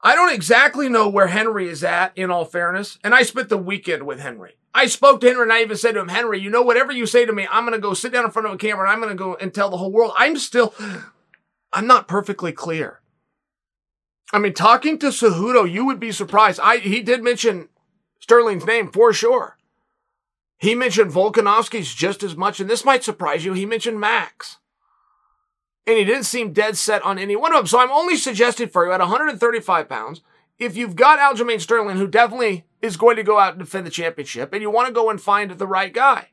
I 0.00 0.14
don't 0.14 0.33
exactly 0.33 0.88
know 0.88 1.09
where 1.09 1.27
Henry 1.27 1.68
is 1.68 1.83
at, 1.83 2.16
in 2.16 2.31
all 2.31 2.44
fairness. 2.44 2.96
And 3.03 3.12
I 3.12 3.22
spent 3.24 3.48
the 3.48 3.59
weekend 3.59 4.05
with 4.05 4.20
Henry. 4.20 4.53
I 4.72 4.87
spoke 4.87 5.20
to 5.22 5.27
Henry 5.27 5.42
and 5.42 5.53
I 5.53 5.62
even 5.62 5.77
said 5.77 5.94
to 5.94 6.00
him, 6.00 6.09
Henry, 6.09 6.38
you 6.38 6.48
know, 6.48 6.62
whatever 6.62 6.92
you 6.92 7.07
say 7.07 7.27
to 7.27 7.33
me, 7.33 7.48
I'm 7.50 7.64
going 7.64 7.72
to 7.74 7.81
go 7.81 7.92
sit 7.92 8.12
down 8.12 8.24
in 8.24 8.31
front 8.31 8.46
of 8.46 8.55
a 8.55 8.57
camera 8.57 8.85
and 8.85 8.92
I'm 8.92 9.00
going 9.00 9.16
to 9.16 9.20
go 9.20 9.35
and 9.35 9.53
tell 9.53 9.68
the 9.68 9.79
whole 9.79 9.90
world. 9.90 10.12
I'm 10.16 10.37
still, 10.37 10.72
I'm 11.75 11.87
not 11.87 12.09
perfectly 12.09 12.53
clear. 12.53 13.01
I 14.33 14.39
mean, 14.39 14.55
talking 14.55 14.99
to 14.99 15.09
Cejudo, 15.09 15.71
you 15.71 15.85
would 15.85 16.01
be 16.01 16.13
surprised. 16.13 16.61
I 16.63 16.79
he 16.79 17.03
did 17.03 17.23
mention 17.23 17.69
Sterling's 18.21 18.65
name 18.65 18.91
for 18.91 19.13
sure. 19.13 19.59
He 20.57 20.75
mentioned 20.75 21.11
Volkanovski's 21.11 21.93
just 21.93 22.23
as 22.23 22.37
much, 22.37 22.61
and 22.61 22.71
this 22.71 22.85
might 22.85 23.05
surprise 23.05 23.45
you. 23.45 23.53
He 23.53 23.67
mentioned 23.67 24.01
Max. 24.01 24.59
And 25.87 25.99
he 25.99 26.05
didn't 26.05 26.25
seem 26.25 26.53
dead 26.53 26.79
set 26.79 27.03
on 27.03 27.19
any 27.19 27.37
one 27.37 27.53
of 27.53 27.59
them. 27.59 27.67
So 27.67 27.79
I'm 27.79 27.91
only 27.91 28.17
suggesting 28.17 28.69
for 28.69 28.87
you 28.87 28.93
at 28.93 29.01
135 29.01 29.89
pounds, 29.89 30.23
if 30.59 30.77
you've 30.77 30.97
got 30.97 31.19
Aljamain 31.19 31.61
Sterling, 31.61 31.99
who 31.99 32.07
definitely 32.07 32.65
is 32.81 32.97
going 32.97 33.17
to 33.17 33.23
go 33.23 33.39
out 33.39 33.55
and 33.55 33.59
defend 33.59 33.87
the 33.87 33.91
championship, 33.91 34.53
and 34.53 34.63
you 34.63 34.71
want 34.71 34.87
to 34.89 34.95
go 34.95 35.11
and 35.11 35.21
find 35.21 35.51
the 35.51 35.67
right 35.67 35.93
guy. 35.93 36.29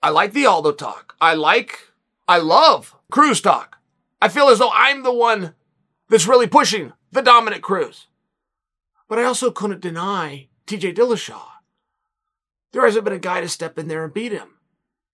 I 0.00 0.10
like 0.10 0.32
the 0.32 0.46
Aldo 0.46 0.72
talk. 0.72 1.16
I 1.20 1.34
like, 1.34 1.88
I 2.28 2.38
love 2.38 2.94
Cruz 3.10 3.40
talk. 3.40 3.77
I 4.20 4.28
feel 4.28 4.48
as 4.48 4.58
though 4.58 4.70
I'm 4.72 5.02
the 5.02 5.12
one 5.12 5.54
that's 6.08 6.26
really 6.26 6.46
pushing 6.46 6.92
the 7.12 7.22
Dominick 7.22 7.62
Cruz. 7.62 8.06
But 9.08 9.18
I 9.18 9.24
also 9.24 9.50
couldn't 9.50 9.80
deny 9.80 10.48
TJ 10.66 10.96
Dillashaw. 10.96 11.42
There 12.72 12.84
hasn't 12.84 13.04
been 13.04 13.14
a 13.14 13.18
guy 13.18 13.40
to 13.40 13.48
step 13.48 13.78
in 13.78 13.88
there 13.88 14.04
and 14.04 14.12
beat 14.12 14.32
him. 14.32 14.56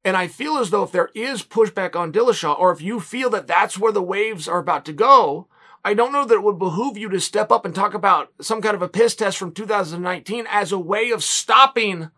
And 0.05 0.17
I 0.17 0.27
feel 0.27 0.59
as 0.59 0.71
though 0.71 0.83
if 0.83 0.93
there 0.93 1.11
is 1.15 1.43
pushback 1.43 1.95
on 1.95 2.13
Dillashaw, 2.13 2.59
or 2.59 2.73
if 2.73 2.83
you 2.83 3.01
feel 3.01 3.31
that 3.31 3.47
that's 3.47 3.79
where 3.79 3.93
the 3.93 4.03
waves 4.03 4.49
are 4.49 4.59
about 4.59 4.85
to 4.87 4.93
go, 4.93 5.49
I 5.85 5.95
don't 5.95 6.13
know 6.13 6.25
that 6.25 6.35
it 6.35 6.43
would 6.43 6.59
behoove 6.59 6.99
you 6.99 7.09
to 7.11 7.21
step 7.21 7.53
up 7.53 7.65
and 7.65 7.75
talk 7.75 7.95
about 7.95 8.33
some 8.41 8.61
kind 8.61 8.75
of 8.75 8.83
a 8.83 8.89
piss 8.89 9.15
test 9.15 9.39
from 9.39 9.53
2019 9.53 10.47
as 10.51 10.73
a 10.73 10.79
way 10.79 11.11
of 11.11 11.23
stopping 11.23 12.11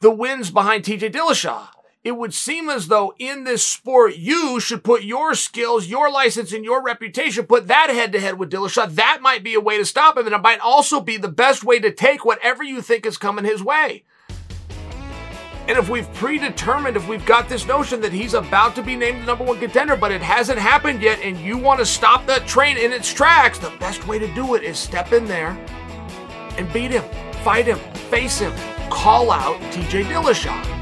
the 0.00 0.10
wins 0.10 0.50
behind 0.50 0.84
TJ 0.84 1.12
Dillashaw 1.12 1.68
it 2.04 2.18
would 2.18 2.34
seem 2.34 2.68
as 2.68 2.88
though 2.88 3.14
in 3.18 3.44
this 3.44 3.66
sport, 3.66 4.16
you 4.16 4.60
should 4.60 4.84
put 4.84 5.04
your 5.04 5.34
skills, 5.34 5.86
your 5.86 6.10
license, 6.10 6.52
and 6.52 6.62
your 6.62 6.82
reputation, 6.82 7.46
put 7.46 7.66
that 7.68 7.88
head 7.88 8.12
to 8.12 8.20
head 8.20 8.38
with 8.38 8.52
Dillashaw. 8.52 8.94
That 8.94 9.20
might 9.22 9.42
be 9.42 9.54
a 9.54 9.60
way 9.60 9.78
to 9.78 9.86
stop 9.86 10.18
him, 10.18 10.26
and 10.26 10.34
it 10.34 10.42
might 10.42 10.60
also 10.60 11.00
be 11.00 11.16
the 11.16 11.28
best 11.28 11.64
way 11.64 11.80
to 11.80 11.90
take 11.90 12.22
whatever 12.22 12.62
you 12.62 12.82
think 12.82 13.06
is 13.06 13.16
coming 13.16 13.46
his 13.46 13.64
way. 13.64 14.04
And 15.66 15.78
if 15.78 15.88
we've 15.88 16.12
predetermined, 16.12 16.94
if 16.94 17.08
we've 17.08 17.24
got 17.24 17.48
this 17.48 17.66
notion 17.66 18.02
that 18.02 18.12
he's 18.12 18.34
about 18.34 18.74
to 18.74 18.82
be 18.82 18.96
named 18.96 19.22
the 19.22 19.26
number 19.26 19.44
one 19.44 19.58
contender, 19.58 19.96
but 19.96 20.12
it 20.12 20.20
hasn't 20.20 20.58
happened 20.58 21.00
yet, 21.00 21.20
and 21.22 21.40
you 21.40 21.56
want 21.56 21.80
to 21.80 21.86
stop 21.86 22.26
that 22.26 22.46
train 22.46 22.76
in 22.76 22.92
its 22.92 23.14
tracks, 23.14 23.58
the 23.58 23.72
best 23.80 24.06
way 24.06 24.18
to 24.18 24.32
do 24.34 24.56
it 24.56 24.62
is 24.62 24.78
step 24.78 25.14
in 25.14 25.24
there 25.24 25.52
and 26.58 26.70
beat 26.70 26.90
him, 26.90 27.04
fight 27.42 27.64
him, 27.64 27.78
face 28.10 28.40
him, 28.40 28.52
call 28.90 29.30
out 29.30 29.58
TJ 29.72 30.04
Dillashaw. 30.04 30.73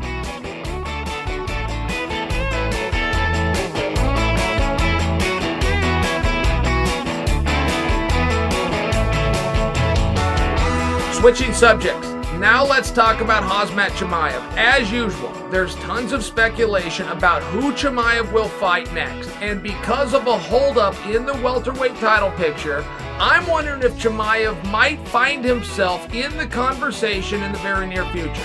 Switching 11.23 11.53
subjects. 11.55 12.09
Now 12.41 12.67
let's 12.67 12.91
talk 12.91 13.21
about 13.21 13.45
Khamzat 13.45 13.91
Chimaev. 13.91 14.41
As 14.57 14.91
usual, 14.91 15.31
there's 15.51 15.77
tons 15.77 16.11
of 16.11 16.25
speculation 16.25 17.07
about 17.11 17.45
who 17.45 17.73
Chimaev 17.75 18.33
will 18.33 18.49
fight 18.49 18.93
next. 18.93 19.29
And 19.41 19.63
because 19.63 20.15
of 20.15 20.27
a 20.27 20.37
holdup 20.37 20.97
in 21.07 21.25
the 21.25 21.35
welterweight 21.35 21.95
title 21.99 22.33
picture, 22.33 22.85
I'm 23.21 23.47
wondering 23.47 23.85
if 23.85 23.93
Chimaev 23.93 24.69
might 24.73 24.99
find 25.11 25.45
himself 25.45 26.13
in 26.13 26.37
the 26.37 26.47
conversation 26.49 27.41
in 27.45 27.53
the 27.53 27.59
very 27.59 27.87
near 27.87 28.05
future. 28.07 28.43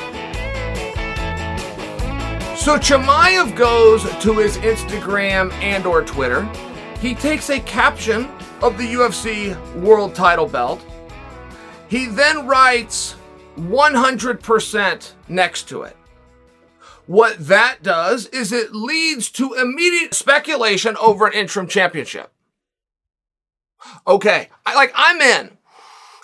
So 2.55 2.77
Chimaev 2.77 3.55
goes 3.55 4.03
to 4.03 4.33
his 4.37 4.57
Instagram 4.57 5.51
and 5.63 5.87
or 5.87 6.03
Twitter. 6.03 6.43
He 7.01 7.15
takes 7.15 7.49
a 7.49 7.59
caption 7.59 8.29
of 8.61 8.77
the 8.77 8.93
UFC 8.93 9.55
world 9.81 10.13
title 10.13 10.45
belt. 10.47 10.85
He 11.89 12.05
then 12.05 12.47
writes 12.47 13.15
100% 13.57 15.11
next 15.27 15.69
to 15.69 15.83
it. 15.83 15.95
What 17.05 17.47
that 17.47 17.81
does 17.81 18.25
is 18.27 18.51
it 18.51 18.75
leads 18.75 19.29
to 19.31 19.53
immediate 19.53 20.13
speculation 20.13 20.97
over 20.97 21.25
an 21.25 21.33
interim 21.33 21.67
championship. 21.67 22.33
Okay, 24.05 24.49
I, 24.65 24.75
like 24.75 24.91
I'm 24.93 25.21
in. 25.21 25.57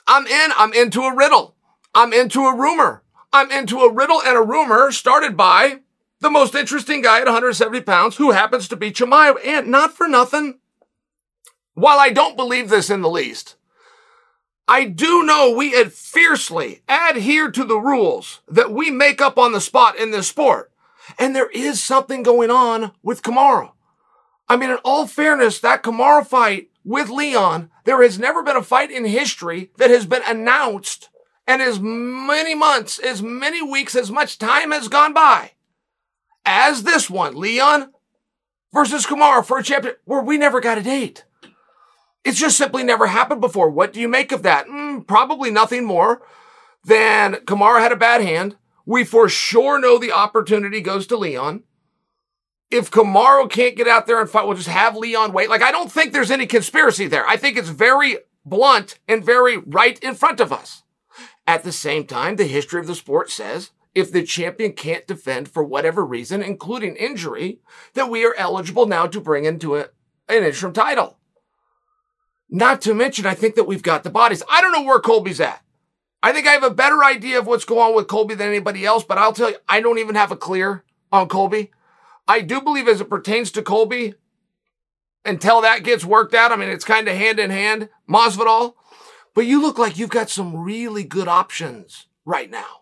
I'm 0.06 0.28
in. 0.28 0.52
I'm 0.58 0.74
into 0.74 1.04
a 1.04 1.16
riddle. 1.16 1.56
I'm 1.96 2.12
into 2.12 2.42
a 2.42 2.56
rumor. 2.56 3.04
I'm 3.32 3.50
into 3.52 3.80
a 3.80 3.92
riddle 3.92 4.22
and 4.22 4.38
a 4.38 4.42
rumor 4.42 4.92
started 4.92 5.38
by 5.38 5.80
the 6.20 6.30
most 6.30 6.54
interesting 6.54 7.02
guy 7.02 7.20
at 7.20 7.26
170 7.26 7.82
pounds 7.82 8.18
who 8.18 8.32
happens 8.32 8.68
to 8.68 8.76
be 8.76 8.92
Chimaev. 8.92 9.36
And 9.46 9.68
not 9.68 9.94
for 9.94 10.08
nothing, 10.08 10.60
while 11.74 12.00
I 12.00 12.10
don't 12.10 12.38
believe 12.38 12.70
this 12.70 12.90
in 12.90 13.02
the 13.02 13.10
least, 13.10 13.56
I 14.68 14.86
do 14.86 15.24
know 15.24 15.52
we 15.52 15.80
ad 15.80 15.92
fiercely 15.94 16.82
adhere 16.88 17.52
to 17.52 17.64
the 17.64 17.78
rules 17.78 18.42
that 18.48 18.72
we 18.72 18.90
make 18.90 19.22
up 19.22 19.38
on 19.38 19.52
the 19.52 19.62
spot 19.62 19.98
in 19.98 20.12
this 20.12 20.28
sport. 20.28 20.72
And 21.20 21.36
there 21.36 21.50
is 21.50 21.84
something 21.84 22.24
going 22.24 22.50
on 22.50 22.94
with 23.04 23.22
Kamaru. 23.22 23.72
I 24.48 24.56
mean, 24.56 24.70
in 24.70 24.78
all 24.86 25.06
fairness, 25.06 25.60
that 25.60 25.84
Kamaru 25.84 26.26
fight 26.26 26.70
with 26.86 27.10
Leon, 27.10 27.72
there 27.84 28.02
has 28.02 28.18
never 28.18 28.42
been 28.42 28.56
a 28.56 28.64
fight 28.64 28.92
in 28.92 29.06
history 29.06 29.72
that 29.78 29.90
has 29.90 30.06
been 30.06 30.24
announced 30.26 31.10
and 31.46 31.62
as 31.62 31.80
many 31.82 32.56
months, 32.56 33.00
as 33.00 33.22
many 33.22 33.62
weeks, 33.62 33.96
as 33.96 34.10
much 34.10 34.38
time 34.38 34.72
has 34.72 34.88
gone 34.88 35.14
by 35.14 35.52
as 36.46 36.84
this 36.84 37.10
one, 37.10 37.36
Leon 37.36 37.92
versus 38.74 39.06
Kamaru 39.06 39.46
for 39.46 39.58
a 39.58 39.64
champion, 39.64 39.96
where 40.06 40.22
we 40.22 40.38
never 40.38 40.60
got 40.60 40.78
a 40.78 40.82
date. 40.84 41.26
It's 42.24 42.40
just 42.40 42.58
simply 42.58 42.84
never 42.84 43.08
happened 43.08 43.42
before. 43.42 43.70
What 43.70 43.94
do 43.94 44.00
you 44.00 44.08
make 44.08 44.32
of 44.32 44.44
that? 44.44 44.68
Mm, 44.68 45.06
probably 45.06 45.52
nothing 45.52 45.86
more 45.86 46.22
than 46.84 47.36
Kamaru 47.36 47.80
had 47.80 47.92
a 47.92 47.98
bad 47.98 48.22
hand. 48.22 48.56
We 48.86 49.04
for 49.04 49.30
sure 49.30 49.80
know 49.80 49.98
the 49.98 50.12
opportunity 50.12 50.82
goes 50.82 51.08
to 51.08 51.18
Leon. 51.18 51.64
If 52.72 52.92
Kamaru 52.92 53.50
can't 53.50 53.76
get 53.76 53.88
out 53.88 54.08
there 54.08 54.20
and 54.20 54.30
fight, 54.30 54.48
we'll 54.48 54.58
just 54.58 54.68
have 54.68 54.96
Leon 54.96 55.32
wait. 55.32 55.50
Like, 55.50 55.62
I 55.62 55.72
don't 55.72 55.92
think 55.92 56.12
there's 56.12 56.32
any 56.32 56.46
conspiracy 56.46 57.08
there. 57.08 57.28
I 57.28 57.38
think 57.38 57.58
it's 57.58 57.70
very 57.70 58.18
blunt 58.46 59.00
and 59.08 59.24
very 59.24 59.58
right 59.58 60.00
in 60.00 60.16
front 60.16 60.40
of 60.40 60.52
us. 60.52 60.84
At 61.46 61.64
the 61.64 61.72
same 61.72 62.06
time, 62.06 62.36
the 62.36 62.46
history 62.46 62.80
of 62.80 62.88
the 62.88 62.96
sport 62.96 63.30
says 63.30 63.72
if 63.94 64.12
the 64.12 64.24
champion 64.24 64.74
can't 64.74 65.06
defend 65.06 65.50
for 65.50 65.64
whatever 65.64 66.04
reason, 66.04 66.42
including 66.42 66.96
injury, 66.96 67.60
that 67.94 68.10
we 68.10 68.26
are 68.26 68.34
eligible 68.38 68.88
now 68.88 69.06
to 69.08 69.22
bring 69.22 69.46
into 69.46 69.76
a, 69.76 69.90
an 70.28 70.44
interim 70.44 70.74
title. 70.74 71.20
Not 72.54 72.82
to 72.82 72.94
mention, 72.94 73.26
I 73.26 73.34
think 73.34 73.56
that 73.56 73.64
we've 73.64 73.82
got 73.82 74.04
the 74.04 74.12
bodies. 74.12 74.44
I 74.48 74.62
don't 74.62 74.72
know 74.72 74.84
where 74.84 75.00
Colby's 75.00 75.42
at. 75.42 75.64
I 76.22 76.32
think 76.32 76.46
I 76.48 76.52
have 76.52 76.62
a 76.62 76.70
better 76.70 77.04
idea 77.04 77.40
of 77.40 77.48
what's 77.48 77.66
going 77.66 77.82
on 77.82 77.96
with 77.96 78.08
Colby 78.08 78.36
than 78.36 78.48
anybody 78.48 78.86
else, 78.86 79.04
but 79.04 79.18
I'll 79.18 79.34
tell 79.34 79.50
you, 79.50 79.58
I 79.68 79.82
don't 79.82 79.98
even 79.98 80.14
have 80.14 80.32
a 80.32 80.38
clear 80.38 80.84
on 81.12 81.28
Colby. 81.28 81.72
I 82.28 82.42
do 82.42 82.62
believe 82.62 82.88
as 82.88 83.02
it 83.02 83.10
pertains 83.10 83.50
to 83.52 83.64
Colby, 83.64 84.14
until 85.26 85.62
that 85.62 85.84
gets 85.84 86.06
worked 86.06 86.36
out, 86.36 86.52
I 86.52 86.56
mean, 86.56 86.70
it's 86.70 86.86
kind 86.86 87.08
of 87.08 87.18
hand 87.18 87.40
in 87.40 87.50
hand, 87.50 87.90
Masvidal. 88.08 88.76
But 89.34 89.48
you 89.48 89.60
look 89.60 89.80
like 89.80 89.98
you've 89.98 90.12
got 90.12 90.30
some 90.30 90.56
really 90.56 91.04
good 91.04 91.28
options 91.28 92.06
right 92.24 92.52
now. 92.52 92.82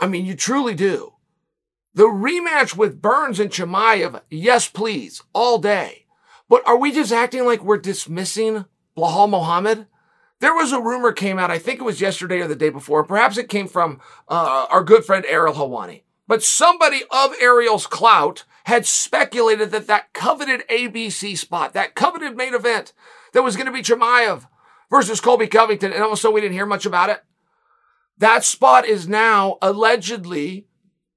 I 0.00 0.08
mean, 0.08 0.26
you 0.26 0.34
truly 0.34 0.74
do. 0.74 1.12
The 1.94 2.08
rematch 2.08 2.76
with 2.76 3.00
Burns 3.00 3.38
and 3.38 3.50
Chimaev, 3.50 4.22
yes, 4.28 4.68
please, 4.68 5.22
all 5.32 5.58
day. 5.58 6.05
But 6.48 6.66
are 6.66 6.76
we 6.76 6.92
just 6.92 7.12
acting 7.12 7.44
like 7.44 7.62
we're 7.62 7.78
dismissing 7.78 8.64
Belal 8.96 9.28
Muhammad? 9.28 9.86
There 10.40 10.54
was 10.54 10.72
a 10.72 10.80
rumor 10.80 11.12
came 11.12 11.38
out, 11.38 11.50
I 11.50 11.58
think 11.58 11.80
it 11.80 11.84
was 11.84 12.00
yesterday 12.00 12.40
or 12.40 12.48
the 12.48 12.54
day 12.54 12.68
before. 12.68 13.04
Perhaps 13.04 13.38
it 13.38 13.48
came 13.48 13.68
from 13.68 14.00
uh, 14.28 14.66
our 14.70 14.84
good 14.84 15.04
friend 15.04 15.24
Ariel 15.26 15.54
Helwani. 15.54 16.02
But 16.28 16.42
somebody 16.42 17.02
of 17.10 17.34
Ariel's 17.40 17.86
clout 17.86 18.44
had 18.64 18.84
speculated 18.84 19.70
that 19.70 19.86
that 19.86 20.12
coveted 20.12 20.62
ABC 20.68 21.38
spot, 21.38 21.72
that 21.72 21.94
coveted 21.94 22.36
main 22.36 22.54
event 22.54 22.92
that 23.32 23.44
was 23.44 23.56
going 23.56 23.66
to 23.66 23.72
be 23.72 23.82
Chimaev 23.82 24.46
versus 24.90 25.20
Colby 25.20 25.46
Covington, 25.46 25.92
and 25.92 26.02
also 26.02 26.30
we 26.30 26.40
didn't 26.40 26.54
hear 26.54 26.66
much 26.66 26.84
about 26.84 27.10
it. 27.10 27.22
That 28.18 28.44
spot 28.44 28.86
is 28.86 29.08
now 29.08 29.58
allegedly 29.62 30.66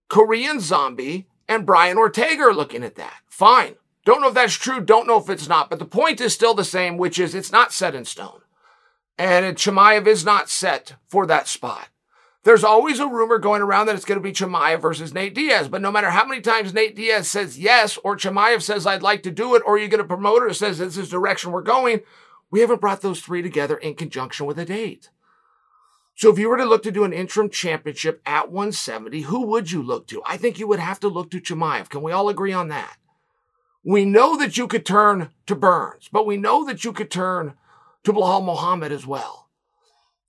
Korean 0.09 0.59
Zombie 0.59 1.27
and 1.47 1.65
Brian 1.65 1.97
Ortega 1.97 2.43
are 2.43 2.53
looking 2.53 2.83
at 2.83 2.95
that. 2.95 3.15
Fine. 3.27 3.75
Don't 4.09 4.21
know 4.21 4.29
if 4.29 4.33
that's 4.33 4.55
true. 4.55 4.81
Don't 4.81 5.05
know 5.05 5.19
if 5.19 5.29
it's 5.29 5.47
not. 5.47 5.69
But 5.69 5.77
the 5.77 5.85
point 5.85 6.19
is 6.19 6.33
still 6.33 6.55
the 6.55 6.63
same, 6.63 6.97
which 6.97 7.19
is 7.19 7.35
it's 7.35 7.51
not 7.51 7.71
set 7.71 7.93
in 7.93 8.05
stone. 8.05 8.41
And 9.19 9.55
Chimaev 9.55 10.07
is 10.07 10.25
not 10.25 10.49
set 10.49 10.95
for 11.07 11.27
that 11.27 11.47
spot. 11.47 11.89
There's 12.43 12.63
always 12.63 12.99
a 12.99 13.07
rumor 13.07 13.37
going 13.37 13.61
around 13.61 13.85
that 13.85 13.95
it's 13.95 14.05
going 14.05 14.19
to 14.19 14.23
be 14.23 14.31
Chimaev 14.31 14.81
versus 14.81 15.13
Nate 15.13 15.35
Diaz. 15.35 15.67
But 15.67 15.83
no 15.83 15.91
matter 15.91 16.09
how 16.09 16.25
many 16.25 16.41
times 16.41 16.73
Nate 16.73 16.95
Diaz 16.95 17.29
says 17.29 17.59
yes, 17.59 17.99
or 18.03 18.17
Chimaev 18.17 18.63
says, 18.63 18.87
I'd 18.87 19.03
like 19.03 19.21
to 19.21 19.31
do 19.31 19.53
it, 19.53 19.61
or 19.63 19.77
you 19.77 19.87
get 19.87 19.99
a 19.99 20.03
promoter 20.03 20.47
who 20.47 20.55
says 20.55 20.79
this 20.79 20.97
is 20.97 21.11
the 21.11 21.17
direction 21.17 21.51
we're 21.51 21.61
going, 21.61 21.99
we 22.49 22.61
haven't 22.61 22.81
brought 22.81 23.01
those 23.01 23.21
three 23.21 23.43
together 23.43 23.77
in 23.77 23.93
conjunction 23.93 24.47
with 24.47 24.57
a 24.57 24.65
date. 24.65 25.11
So 26.15 26.31
if 26.31 26.39
you 26.39 26.49
were 26.49 26.57
to 26.57 26.65
look 26.65 26.81
to 26.81 26.91
do 26.91 27.03
an 27.03 27.13
interim 27.13 27.51
championship 27.51 28.23
at 28.25 28.49
170, 28.49 29.21
who 29.21 29.45
would 29.45 29.71
you 29.71 29.83
look 29.83 30.07
to? 30.07 30.23
I 30.25 30.37
think 30.37 30.57
you 30.57 30.67
would 30.67 30.79
have 30.79 30.99
to 31.01 31.09
look 31.09 31.29
to 31.29 31.39
Chimaev. 31.39 31.89
Can 31.89 32.01
we 32.01 32.11
all 32.11 32.27
agree 32.27 32.53
on 32.53 32.69
that? 32.69 32.97
We 33.89 34.05
know 34.05 34.37
that 34.37 34.55
you 34.55 34.67
could 34.67 34.85
turn 34.85 35.31
to 35.47 35.55
Burns, 35.55 36.09
but 36.11 36.27
we 36.27 36.37
know 36.37 36.63
that 36.63 36.83
you 36.83 36.93
could 36.93 37.09
turn 37.09 37.55
to 38.03 38.13
Belal 38.13 38.45
Muhammad 38.45 38.91
as 38.91 39.07
well. 39.07 39.49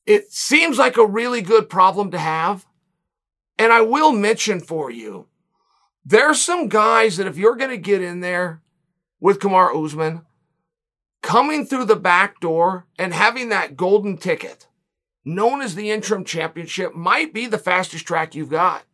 It 0.07 0.33
seems 0.33 0.79
like 0.79 0.97
a 0.97 1.05
really 1.05 1.43
good 1.43 1.69
problem 1.69 2.11
to 2.13 2.19
have. 2.19 2.65
And 3.59 3.71
I 3.71 3.83
will 3.83 4.13
mention 4.13 4.61
for 4.61 4.91
you, 4.91 5.27
there's 6.07 6.41
some 6.41 6.69
guys 6.69 7.19
that 7.19 7.27
if 7.27 7.37
you're 7.37 7.55
going 7.55 7.69
to 7.69 7.77
get 7.77 8.01
in 8.01 8.21
there 8.21 8.63
with 9.21 9.41
Kamaru 9.41 9.85
Usman, 9.85 10.25
coming 11.21 11.67
through 11.67 11.85
the 11.85 11.97
back 11.97 12.41
door 12.41 12.87
and 12.99 13.13
having 13.13 13.51
that 13.51 13.77
golden 13.77 14.17
ticket, 14.17 14.69
known 15.23 15.61
as 15.61 15.75
the 15.75 15.91
interim 15.91 16.25
championship, 16.25 16.95
might 16.95 17.35
be 17.35 17.45
the 17.45 17.59
fastest 17.59 18.07
track 18.07 18.35
you've 18.35 18.49
got. 18.49 18.85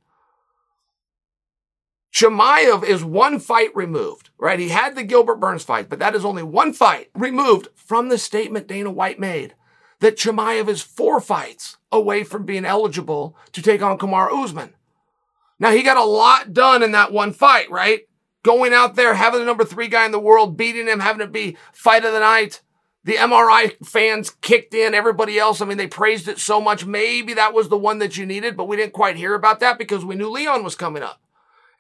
Chimaev 2.17 2.83
is 2.83 3.05
one 3.05 3.39
fight 3.39 3.77
removed, 3.77 4.31
right? 4.39 4.59
He 4.59 4.71
had 4.71 4.95
the 4.95 5.03
Gilbert 5.03 5.39
Burns 5.39 5.65
fight, 5.65 5.91
but 5.91 5.99
that 5.99 6.15
is 6.15 6.25
only 6.25 6.43
one 6.43 6.73
fight 6.73 7.11
removed 7.15 7.69
from 7.75 8.09
the 8.09 8.17
statement 8.17 8.67
Dana 8.67 8.91
White 8.91 9.21
made 9.21 9.55
that 10.01 10.17
Chimaev 10.17 10.67
is 10.67 10.81
four 10.81 11.21
fights 11.21 11.77
away 11.93 12.25
from 12.25 12.47
being 12.47 12.65
eligible 12.65 13.37
to 13.53 13.61
take 13.61 13.83
on 13.83 13.99
Kamaru 13.99 14.45
Usman. 14.45 14.73
Now 15.59 15.73
he 15.73 15.83
got 15.83 15.99
a 15.99 16.05
lot 16.05 16.55
done 16.55 16.83
in 16.83 16.93
that 16.93 17.13
one 17.13 17.35
fight, 17.35 17.71
right? 17.71 18.09
Going 18.43 18.73
out 18.73 18.95
there, 18.95 19.13
having 19.13 19.41
the 19.41 19.47
number 19.47 19.67
three 19.67 19.89
guy 19.89 20.07
in 20.07 20.13
the 20.13 20.19
world, 20.19 20.57
beating 20.57 20.87
him, 20.87 21.01
having 21.01 21.21
it 21.21 21.33
be 21.33 21.59
fight 21.75 22.07
of 22.07 22.15
the 22.15 22.21
night. 22.21 22.63
The 23.05 23.17
MRI 23.17 23.77
fans 23.85 24.31
kicked 24.41 24.73
in, 24.73 24.95
everybody 24.95 25.39
else. 25.39 25.61
I 25.61 25.67
mean, 25.67 25.77
they 25.77 25.87
praised 25.87 26.29
it 26.29 26.39
so 26.39 26.63
much. 26.63 26.87
Maybe 26.87 27.35
that 27.35 27.53
was 27.53 27.69
the 27.69 27.77
one 27.77 27.99
that 27.99 28.17
you 28.17 28.25
needed, 28.25 28.57
but 28.57 28.69
we 28.69 28.77
didn't 28.77 28.95
quite 28.95 29.17
hear 29.17 29.35
about 29.35 29.61
that 29.61 29.79
because 29.79 30.03
we 30.03 30.15
knew 30.15 30.31
Leon 30.31 30.65
was 30.65 30.77
coming 30.77 31.03
up. 31.03 31.21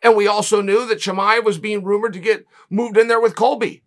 And 0.02 0.16
we 0.16 0.26
also 0.26 0.60
knew 0.60 0.86
that 0.86 0.98
Chimaev 0.98 1.44
was 1.44 1.58
being 1.58 1.82
rumored 1.82 2.12
to 2.12 2.20
get 2.20 2.46
moved 2.70 2.96
in 2.96 3.08
there 3.08 3.20
with 3.20 3.36
Colby. 3.36 3.82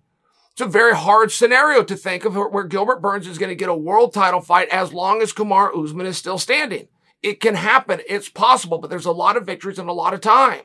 It's 0.51 0.61
a 0.61 0.65
very 0.65 0.95
hard 0.95 1.31
scenario 1.31 1.83
to 1.83 1.95
think 1.95 2.25
of 2.25 2.35
where 2.35 2.65
Gilbert 2.65 3.01
Burns 3.01 3.27
is 3.27 3.37
going 3.37 3.49
to 3.49 3.55
get 3.55 3.69
a 3.69 3.75
world 3.75 4.13
title 4.13 4.41
fight 4.41 4.67
as 4.69 4.91
long 4.91 5.21
as 5.21 5.31
Kamaru 5.31 5.85
Usman 5.85 6.05
is 6.05 6.17
still 6.17 6.37
standing. 6.37 6.89
It 7.21 7.39
can 7.39 7.55
happen. 7.55 8.01
It's 8.09 8.29
possible, 8.29 8.77
but 8.77 8.89
there's 8.89 9.05
a 9.05 9.11
lot 9.11 9.37
of 9.37 9.45
victories 9.45 9.79
and 9.79 9.89
a 9.89 9.93
lot 9.93 10.13
of 10.13 10.21
time. 10.21 10.63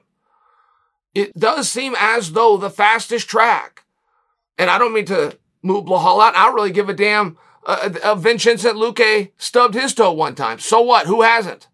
It 1.15 1.39
does 1.39 1.71
seem 1.71 1.95
as 1.99 2.33
though 2.33 2.57
the 2.57 2.71
fastest 2.71 3.29
track, 3.29 3.85
and 4.59 4.69
I 4.69 4.79
don't 4.79 4.93
mean 4.93 5.07
to 5.07 5.39
move 5.63 5.85
Belal 5.85 6.21
out. 6.21 6.35
I 6.35 6.47
don't 6.47 6.55
really 6.55 6.73
give 6.73 6.89
a 6.89 6.95
damn. 6.95 7.39
Uh, 7.65 7.91
uh, 8.03 8.15
Vicente 8.17 8.69
Luque 8.69 9.31
stubbed 9.39 9.75
his 9.75 9.95
toe 9.95 10.13
one 10.13 10.35
time. 10.35 10.59
So 10.59 10.83
what? 10.83 11.07
Who 11.07 11.23
hasn't? 11.23 11.69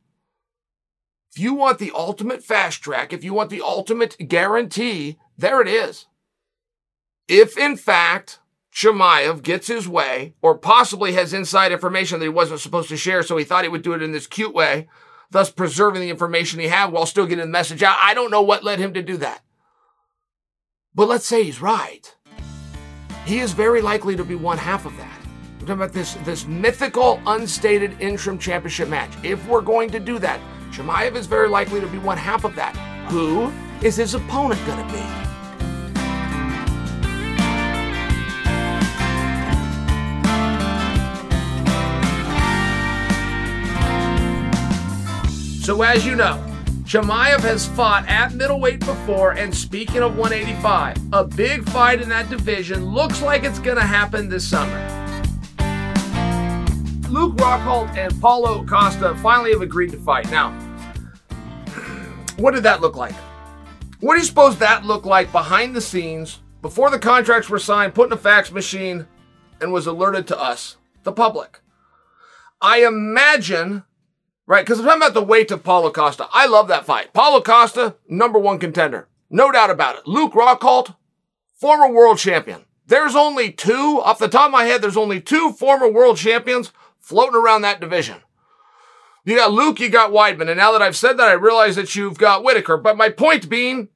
You 1.40 1.54
want 1.54 1.78
the 1.78 1.92
ultimate 1.94 2.44
fast 2.44 2.82
track, 2.82 3.14
if 3.14 3.24
you 3.24 3.32
want 3.32 3.48
the 3.48 3.62
ultimate 3.62 4.28
guarantee, 4.28 5.16
there 5.38 5.62
it 5.62 5.68
is. 5.68 6.04
If 7.28 7.56
in 7.56 7.78
fact 7.78 8.40
Chimaev 8.74 9.42
gets 9.42 9.66
his 9.66 9.88
way, 9.88 10.34
or 10.42 10.58
possibly 10.58 11.14
has 11.14 11.32
inside 11.32 11.72
information 11.72 12.18
that 12.18 12.26
he 12.26 12.28
wasn't 12.28 12.60
supposed 12.60 12.90
to 12.90 12.98
share, 12.98 13.22
so 13.22 13.38
he 13.38 13.44
thought 13.44 13.64
he 13.64 13.70
would 13.70 13.80
do 13.80 13.94
it 13.94 14.02
in 14.02 14.12
this 14.12 14.26
cute 14.26 14.52
way, 14.52 14.86
thus 15.30 15.50
preserving 15.50 16.02
the 16.02 16.10
information 16.10 16.60
he 16.60 16.68
had 16.68 16.92
while 16.92 17.06
still 17.06 17.24
getting 17.24 17.46
the 17.46 17.50
message 17.50 17.82
out. 17.82 17.96
I 17.98 18.12
don't 18.12 18.30
know 18.30 18.42
what 18.42 18.62
led 18.62 18.78
him 18.78 18.92
to 18.92 19.02
do 19.02 19.16
that. 19.16 19.40
But 20.94 21.08
let's 21.08 21.26
say 21.26 21.44
he's 21.44 21.62
right. 21.62 22.14
He 23.24 23.38
is 23.38 23.52
very 23.52 23.80
likely 23.80 24.14
to 24.14 24.24
be 24.24 24.34
one 24.34 24.58
half 24.58 24.84
of 24.84 24.94
that. 24.98 25.18
We're 25.54 25.60
talking 25.60 25.74
about 25.76 25.94
this, 25.94 26.18
this 26.26 26.46
mythical, 26.46 27.18
unstated 27.26 27.98
interim 27.98 28.38
championship 28.38 28.90
match. 28.90 29.12
If 29.22 29.48
we're 29.48 29.62
going 29.62 29.88
to 29.92 30.00
do 30.00 30.18
that, 30.18 30.38
Chimaev 30.70 31.16
is 31.16 31.26
very 31.26 31.48
likely 31.48 31.80
to 31.80 31.86
be 31.88 31.98
one 31.98 32.16
half 32.16 32.44
of 32.44 32.54
that. 32.54 32.76
Who 33.10 33.52
is 33.82 33.96
his 33.96 34.14
opponent 34.14 34.64
going 34.66 34.86
to 34.86 34.92
be? 34.92 35.00
So, 45.64 45.82
as 45.82 46.06
you 46.06 46.14
know, 46.14 46.44
Chimaev 46.84 47.40
has 47.40 47.66
fought 47.66 48.08
at 48.08 48.34
middleweight 48.34 48.80
before, 48.80 49.32
and 49.32 49.54
speaking 49.54 50.02
of 50.02 50.16
185, 50.16 50.96
a 51.12 51.24
big 51.24 51.68
fight 51.68 52.00
in 52.00 52.08
that 52.08 52.28
division 52.28 52.84
looks 52.84 53.22
like 53.22 53.44
it's 53.44 53.60
going 53.60 53.76
to 53.76 53.82
happen 53.82 54.28
this 54.28 54.48
summer. 54.48 54.99
Luke 57.10 57.34
Rockhold 57.38 57.96
and 57.96 58.20
Paulo 58.20 58.64
Costa 58.64 59.16
finally 59.16 59.50
have 59.50 59.62
agreed 59.62 59.90
to 59.90 59.98
fight. 59.98 60.30
Now, 60.30 60.52
what 62.36 62.54
did 62.54 62.62
that 62.62 62.80
look 62.80 62.94
like? 62.94 63.14
What 63.98 64.14
do 64.14 64.20
you 64.20 64.26
suppose 64.26 64.56
that 64.58 64.84
looked 64.84 65.06
like 65.06 65.32
behind 65.32 65.74
the 65.74 65.80
scenes 65.80 66.38
before 66.62 66.88
the 66.88 67.00
contracts 67.00 67.50
were 67.50 67.58
signed, 67.58 67.94
put 67.94 68.06
in 68.06 68.12
a 68.12 68.16
fax 68.16 68.52
machine, 68.52 69.08
and 69.60 69.72
was 69.72 69.88
alerted 69.88 70.28
to 70.28 70.40
us, 70.40 70.76
the 71.02 71.10
public? 71.10 71.60
I 72.60 72.84
imagine, 72.86 73.82
right? 74.46 74.64
Because 74.64 74.78
I'm 74.78 74.86
talking 74.86 75.02
about 75.02 75.14
the 75.14 75.22
weight 75.22 75.50
of 75.50 75.64
Paulo 75.64 75.90
Costa. 75.90 76.28
I 76.32 76.46
love 76.46 76.68
that 76.68 76.86
fight. 76.86 77.12
Paulo 77.12 77.42
Costa, 77.42 77.96
number 78.08 78.38
one 78.38 78.60
contender. 78.60 79.08
No 79.28 79.50
doubt 79.50 79.70
about 79.70 79.96
it. 79.96 80.06
Luke 80.06 80.34
Rockhold, 80.34 80.94
former 81.56 81.90
world 81.90 82.18
champion. 82.18 82.66
There's 82.86 83.16
only 83.16 83.50
two, 83.50 84.00
off 84.04 84.20
the 84.20 84.28
top 84.28 84.46
of 84.46 84.52
my 84.52 84.64
head, 84.64 84.80
there's 84.80 84.96
only 84.96 85.20
two 85.20 85.50
former 85.52 85.88
world 85.88 86.16
champions 86.16 86.72
floating 87.00 87.36
around 87.36 87.62
that 87.62 87.80
division. 87.80 88.16
You 89.24 89.36
got 89.36 89.52
Luke, 89.52 89.80
you 89.80 89.88
got 89.88 90.12
Weidman. 90.12 90.48
And 90.48 90.56
now 90.56 90.72
that 90.72 90.82
I've 90.82 90.96
said 90.96 91.18
that, 91.18 91.28
I 91.28 91.32
realize 91.32 91.76
that 91.76 91.94
you've 91.94 92.18
got 92.18 92.42
Whittaker. 92.42 92.76
But 92.76 92.96
my 92.96 93.10
point 93.10 93.48
being, 93.48 93.88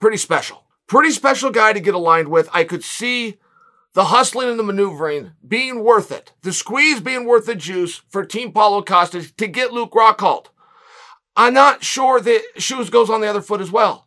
pretty 0.00 0.16
special. 0.16 0.64
Pretty 0.86 1.10
special 1.10 1.50
guy 1.50 1.72
to 1.72 1.80
get 1.80 1.94
aligned 1.94 2.28
with. 2.28 2.48
I 2.52 2.64
could 2.64 2.84
see 2.84 3.38
the 3.94 4.06
hustling 4.06 4.48
and 4.48 4.58
the 4.58 4.64
maneuvering 4.64 5.32
being 5.46 5.82
worth 5.82 6.12
it. 6.12 6.32
The 6.42 6.52
squeeze 6.52 7.00
being 7.00 7.24
worth 7.26 7.46
the 7.46 7.54
juice 7.54 8.02
for 8.08 8.24
Team 8.24 8.52
Paulo 8.52 8.82
Costa 8.82 9.34
to 9.36 9.46
get 9.46 9.72
Luke 9.72 9.92
Rockhold. 9.92 10.46
I'm 11.36 11.54
not 11.54 11.84
sure 11.84 12.20
that 12.20 12.42
shoes 12.56 12.90
goes 12.90 13.10
on 13.10 13.20
the 13.20 13.28
other 13.28 13.42
foot 13.42 13.60
as 13.60 13.70
well. 13.70 14.06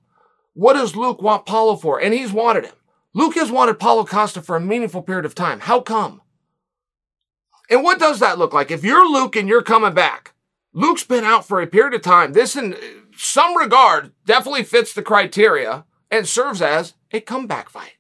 What 0.54 0.74
does 0.74 0.95
Luke 0.95 1.21
want 1.21 1.45
Paulo 1.45 1.76
for? 1.76 2.00
And 2.00 2.13
he's 2.13 2.32
wanted 2.32 2.65
him. 2.65 2.74
Luke 3.13 3.36
has 3.36 3.52
wanted 3.52 3.80
Paulo 3.80 4.06
Costa 4.06 4.41
for 4.41 4.56
a 4.56 4.62
meaningful 4.62 5.02
period 5.02 5.26
of 5.26 5.36
time. 5.36 5.60
How 5.62 5.82
come? 5.82 6.21
And 7.72 7.84
what 7.84 8.00
does 8.00 8.20
that 8.20 8.38
look 8.38 8.54
like? 8.54 8.70
If 8.70 8.84
you're 8.84 9.10
Luke 9.10 9.36
and 9.36 9.50
you're 9.50 9.64
coming 9.64 9.94
back, 9.94 10.34
Luke's 10.74 11.04
been 11.04 11.24
out 11.24 11.48
for 11.48 11.62
a 11.62 11.68
period 11.68 11.94
of 11.94 12.02
time. 12.02 12.34
This, 12.34 12.56
in 12.56 12.76
some 13.16 13.58
regard, 13.58 14.12
definitely 14.26 14.64
fits 14.64 14.94
the 14.94 15.02
criteria 15.02 15.86
and 16.12 16.28
serves 16.28 16.62
as 16.62 16.94
a 17.12 17.22
comeback 17.22 17.70
fight. 17.70 17.94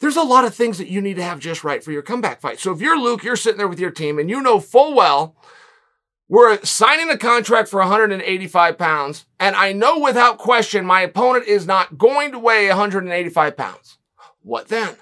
There's 0.00 0.16
a 0.16 0.22
lot 0.22 0.44
of 0.44 0.54
things 0.54 0.78
that 0.78 0.88
you 0.88 1.00
need 1.00 1.16
to 1.16 1.22
have 1.22 1.38
just 1.38 1.62
right 1.62 1.84
for 1.84 1.92
your 1.92 2.02
comeback 2.02 2.40
fight. 2.40 2.58
So 2.58 2.72
if 2.72 2.80
you're 2.80 2.98
Luke, 2.98 3.22
you're 3.22 3.36
sitting 3.36 3.58
there 3.58 3.68
with 3.68 3.78
your 3.78 3.92
team 3.92 4.18
and 4.18 4.28
you 4.28 4.40
know 4.40 4.58
full 4.58 4.94
well 4.94 5.36
we're 6.26 6.62
signing 6.64 7.10
a 7.10 7.18
contract 7.18 7.68
for 7.68 7.80
185 7.80 8.78
pounds, 8.78 9.26
and 9.38 9.54
I 9.54 9.72
know 9.72 9.98
without 9.98 10.38
question 10.38 10.86
my 10.86 11.02
opponent 11.02 11.46
is 11.46 11.66
not 11.66 11.98
going 11.98 12.32
to 12.32 12.38
weigh 12.38 12.68
185 12.68 13.56
pounds. 13.56 13.98
What 14.42 14.68
then? 14.68 14.96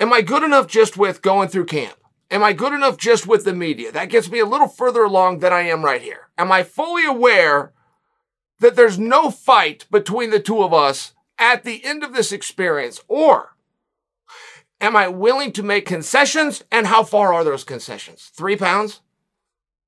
Am 0.00 0.12
I 0.12 0.22
good 0.22 0.42
enough 0.42 0.66
just 0.66 0.96
with 0.96 1.22
going 1.22 1.48
through 1.48 1.66
camp? 1.66 1.99
Am 2.30 2.44
I 2.44 2.52
good 2.52 2.72
enough 2.72 2.96
just 2.96 3.26
with 3.26 3.44
the 3.44 3.52
media? 3.52 3.90
That 3.90 4.08
gets 4.08 4.30
me 4.30 4.38
a 4.38 4.46
little 4.46 4.68
further 4.68 5.02
along 5.02 5.40
than 5.40 5.52
I 5.52 5.62
am 5.62 5.84
right 5.84 6.00
here. 6.00 6.28
Am 6.38 6.52
I 6.52 6.62
fully 6.62 7.04
aware 7.04 7.72
that 8.60 8.76
there's 8.76 8.98
no 8.98 9.30
fight 9.30 9.86
between 9.90 10.30
the 10.30 10.38
two 10.38 10.62
of 10.62 10.72
us 10.72 11.14
at 11.38 11.64
the 11.64 11.84
end 11.84 12.04
of 12.04 12.12
this 12.12 12.30
experience? 12.30 13.00
Or 13.08 13.56
am 14.80 14.94
I 14.94 15.08
willing 15.08 15.50
to 15.52 15.64
make 15.64 15.86
concessions? 15.86 16.62
And 16.70 16.86
how 16.86 17.02
far 17.02 17.34
are 17.34 17.42
those 17.42 17.64
concessions? 17.64 18.30
Three 18.32 18.56
pounds? 18.56 19.00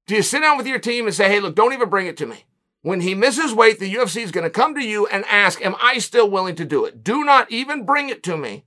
Do 0.09 0.17
you 0.17 0.23
sit 0.23 0.41
down 0.41 0.57
with 0.57 0.67
your 0.67 0.81
team 0.81 1.07
and 1.07 1.15
say, 1.15 1.29
hey, 1.29 1.39
look, 1.39 1.55
don't 1.55 1.73
even 1.73 1.89
bring 1.89 2.09
it 2.09 2.17
to 2.17 2.27
me? 2.27 2.45
When 2.81 3.03
he 3.03 3.15
misses 3.15 3.55
weight, 3.55 3.79
the 3.79 3.95
UFC 3.95 4.23
is 4.23 4.33
going 4.33 4.43
to 4.43 4.51
come 4.51 4.75
to 4.75 4.85
you 4.85 5.07
and 5.07 5.25
ask, 5.27 5.65
am 5.65 5.77
I 5.81 5.99
still 5.99 6.29
willing 6.29 6.57
to 6.57 6.65
do 6.65 6.85
it? 6.85 7.05
Do 7.05 7.23
not 7.23 7.53
even 7.53 7.87
bring 7.87 8.09
it 8.09 8.25
to 8.25 8.37
me 8.37 8.65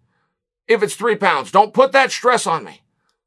if 0.65 0.81
it's 0.81 0.95
three 0.95 1.17
pounds. 1.17 1.51
Don't 1.51 1.73
put 1.73 1.91
that 1.91 2.11
stress 2.11 2.47
on 2.47 2.63
me. 2.63 2.81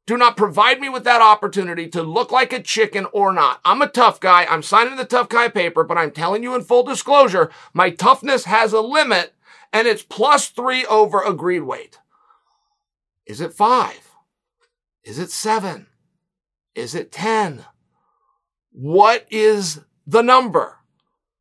Do 0.09 0.17
not 0.17 0.35
provide 0.35 0.81
me 0.81 0.89
with 0.89 1.03
that 1.03 1.21
opportunity 1.21 1.87
to 1.89 2.01
look 2.01 2.31
like 2.31 2.51
a 2.51 2.63
chicken 2.63 3.05
or 3.13 3.31
not. 3.31 3.61
I'm 3.63 3.83
a 3.83 3.87
tough 3.87 4.19
guy. 4.19 4.43
I'm 4.45 4.63
signing 4.63 4.95
the 4.95 5.05
tough 5.05 5.29
guy 5.29 5.49
paper, 5.49 5.83
but 5.83 5.99
I'm 5.99 6.09
telling 6.09 6.41
you 6.41 6.55
in 6.55 6.63
full 6.63 6.81
disclosure, 6.81 7.51
my 7.75 7.91
toughness 7.91 8.45
has 8.45 8.73
a 8.73 8.81
limit 8.81 9.35
and 9.71 9.87
it's 9.87 10.01
plus 10.01 10.47
three 10.47 10.83
over 10.87 11.21
agreed 11.21 11.59
weight. 11.59 11.99
Is 13.27 13.39
it 13.39 13.53
five? 13.53 14.09
Is 15.03 15.19
it 15.19 15.29
seven? 15.29 15.85
Is 16.73 16.95
it 16.95 17.11
10? 17.11 17.65
What 18.71 19.27
is 19.29 19.81
the 20.07 20.23
number? 20.23 20.77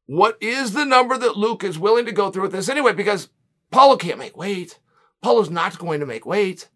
What 0.04 0.36
is 0.42 0.74
the 0.74 0.84
number 0.84 1.16
that 1.16 1.38
Luke 1.38 1.64
is 1.64 1.78
willing 1.78 2.04
to 2.04 2.12
go 2.12 2.30
through 2.30 2.42
with 2.42 2.52
this 2.52 2.68
anyway? 2.68 2.92
Because 2.92 3.30
Paulo 3.70 3.96
can't 3.96 4.18
make 4.18 4.36
weight. 4.36 4.78
Paulo's 5.22 5.48
not 5.48 5.78
going 5.78 6.00
to 6.00 6.06
make 6.06 6.26
weight. 6.26 6.68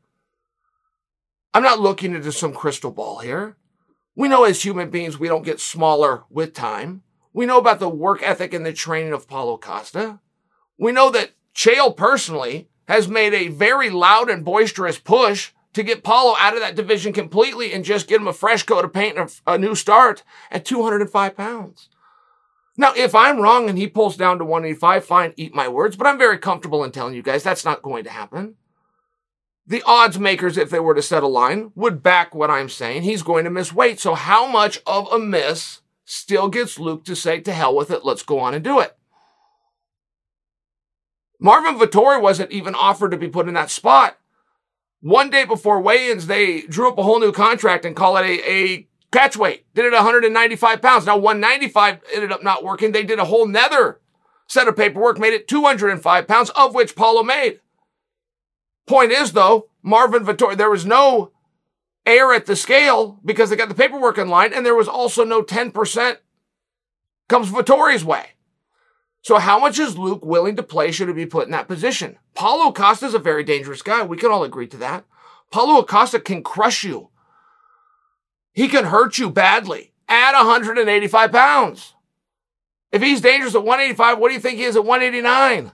I'm 1.55 1.63
not 1.63 1.81
looking 1.81 2.15
into 2.15 2.33
some 2.33 2.55
crystal 2.55 2.91
ball 2.91 3.19
here. 3.19 3.57
We 4.17 4.29
know 4.29 4.45
as 4.45 4.63
human 4.63 4.91
beings, 4.91 5.19
we 5.19 5.29
don't 5.29 5.45
get 5.45 5.61
smaller 5.61 6.25
with 6.31 6.55
time. 6.55 7.03
We 7.33 7.47
know 7.47 7.59
about 7.59 7.79
the 7.79 7.89
work 7.89 8.23
ethic 8.23 8.55
and 8.55 8.65
the 8.65 8.73
training 8.73 9.13
of 9.13 9.29
Paulo 9.29 9.59
Costa. 9.59 10.21
We 10.79 10.93
know 10.93 11.11
that 11.11 11.33
Chael 11.55 11.97
personally 11.97 12.69
has 12.89 13.09
made 13.09 13.35
a 13.35 13.49
very 13.49 13.91
loud 13.91 14.29
and 14.29 14.45
boisterous 14.45 14.99
push 14.99 15.53
to 15.75 15.83
get 15.83 16.05
Paulo 16.05 16.35
out 16.39 16.55
of 16.55 16.61
that 16.61 16.75
division 16.75 17.13
completely 17.13 17.73
and 17.73 17.85
just 17.85 18.09
get 18.09 18.21
him 18.21 18.29
a 18.29 18.33
fresh 18.33 18.63
coat 18.63 18.85
of 18.85 18.93
paint 18.93 19.19
and 19.19 19.31
a, 19.47 19.53
a 19.55 19.59
new 19.59 19.75
start 19.75 20.23
at 20.51 20.65
205 20.65 21.37
pounds. 21.37 21.89
Now, 22.77 22.93
if 22.97 23.15
I'm 23.15 23.41
wrong 23.41 23.69
and 23.69 23.79
he 23.79 23.87
pulls 23.87 24.17
down 24.17 24.39
to 24.39 24.45
185, 24.45 25.05
fine, 25.05 25.35
eat 25.37 25.55
my 25.55 25.69
words, 25.69 25.97
but 25.97 26.07
I'm 26.07 26.19
very 26.19 26.39
comfortable 26.39 26.85
in 26.85 26.91
telling 26.91 27.15
you 27.15 27.23
guys 27.23 27.43
that's 27.43 27.65
not 27.65 27.83
going 27.83 28.05
to 28.05 28.11
happen. 28.11 28.57
The 29.67 29.83
odds 29.87 30.19
makers, 30.19 30.59
if 30.59 30.71
they 30.71 30.81
were 30.81 30.95
to 30.95 31.03
set 31.03 31.23
a 31.23 31.29
line, 31.29 31.71
would 31.75 32.03
back 32.03 32.35
what 32.35 32.51
I'm 32.51 32.69
saying. 32.69 33.03
He's 33.03 33.23
going 33.23 33.45
to 33.45 33.51
miss 33.51 33.73
weight. 33.73 34.01
So 34.01 34.15
how 34.15 34.47
much 34.47 34.81
of 34.87 35.11
a 35.13 35.19
miss 35.19 35.81
still 36.05 36.49
gets 36.49 36.79
Luke 36.79 37.05
to 37.05 37.15
say, 37.15 37.41
to 37.41 37.53
hell 37.53 37.75
with 37.75 37.91
it, 37.91 38.05
let's 38.05 38.23
go 38.23 38.41
on 38.41 38.55
and 38.55 38.65
do 38.65 38.81
it? 38.81 38.97
Marvin 41.39 41.79
Vettori 41.79 42.21
wasn't 42.21 42.53
even 42.53 42.75
offered 42.75 43.11
to 43.11 43.17
be 43.17 43.29
put 43.29 43.49
in 43.49 43.55
that 43.55 43.71
spot. 43.71 44.19
One 45.01 45.31
day 45.31 45.45
before 45.45 45.81
weigh-ins, 45.81 46.27
they 46.27 46.63
drew 46.63 46.89
up 46.89 46.99
a 46.99 47.03
whole 47.03 47.19
new 47.19 47.33
contract 47.33 47.85
and 47.85 47.97
call 47.97 48.17
it 48.17 48.25
a, 48.25 48.51
a 48.51 48.89
catch 49.13 49.37
weight. 49.37 49.67
Did 49.75 49.87
it 49.87 49.93
195 49.93 50.83
pounds. 50.83 51.07
Now 51.07 51.17
195 51.17 52.01
ended 52.15 52.31
up 52.31 52.45
not 52.45 52.63
working. 52.63 52.93
They 52.93 53.03
did 53.05 53.19
a 53.19 53.25
whole 53.25 53.47
nether 53.47 54.01
set 54.47 54.69
of 54.69 54.77
paperwork, 54.77 55.19
made 55.19 55.33
it 55.33 55.49
205 55.49 56.29
pounds, 56.29 56.51
of 56.51 56.75
which 56.75 56.95
Paulo 56.95 57.23
made. 57.23 57.61
Point 58.87 59.13
is, 59.13 59.33
though, 59.33 59.69
Marvin 59.83 60.25
Vettori, 60.25 60.57
there 60.57 60.71
was 60.71 60.85
no 60.85 61.33
air 62.05 62.33
at 62.33 62.47
the 62.47 62.57
scale 62.57 63.21
because 63.25 63.51
they 63.51 63.57
got 63.57 63.69
the 63.69 63.75
paperwork 63.75 64.19
in 64.19 64.29
line, 64.29 64.53
and 64.53 64.67
there 64.67 64.75
was 64.75 64.89
also 64.89 65.25
no 65.25 65.43
10% 65.43 66.17
comes 67.29 67.51
Vettori's 67.51 68.05
way. 68.05 68.31
So 69.23 69.39
how 69.39 69.59
much 69.59 69.79
is 69.79 69.97
Luke 69.97 70.25
willing 70.25 70.57
to 70.57 70.63
play 70.63 70.91
should 70.91 71.09
he 71.09 71.15
be 71.15 71.27
put 71.27 71.47
in 71.47 71.53
that 71.53 71.69
position? 71.69 72.19
Paulo 72.35 72.71
Acosta 72.71 73.07
is 73.07 73.15
a 73.15 73.21
very 73.21 73.45
dangerous 73.45 73.81
guy. 73.81 74.03
We 74.03 74.17
can 74.17 74.33
all 74.33 74.43
agree 74.43 74.67
to 74.67 74.77
that. 74.79 75.05
Paulo 75.51 75.79
Acosta 75.79 76.19
can 76.19 76.43
crush 76.43 76.83
you. 76.83 77.11
He 78.53 78.69
can 78.69 78.87
hurt 78.87 79.19
you 79.19 79.31
badly 79.31 79.93
at 80.09 80.33
185 80.33 81.33
pounds. 81.33 81.95
If 82.91 83.01
he's 83.01 83.21
dangerous 83.21 83.55
at 83.55 83.65
185, 83.65 84.19
what 84.19 84.29
do 84.29 84.35
you 84.35 84.41
think 84.41 84.59
he 84.59 84.65
is 84.65 84.77
at 84.77 84.85
189? 84.85 85.73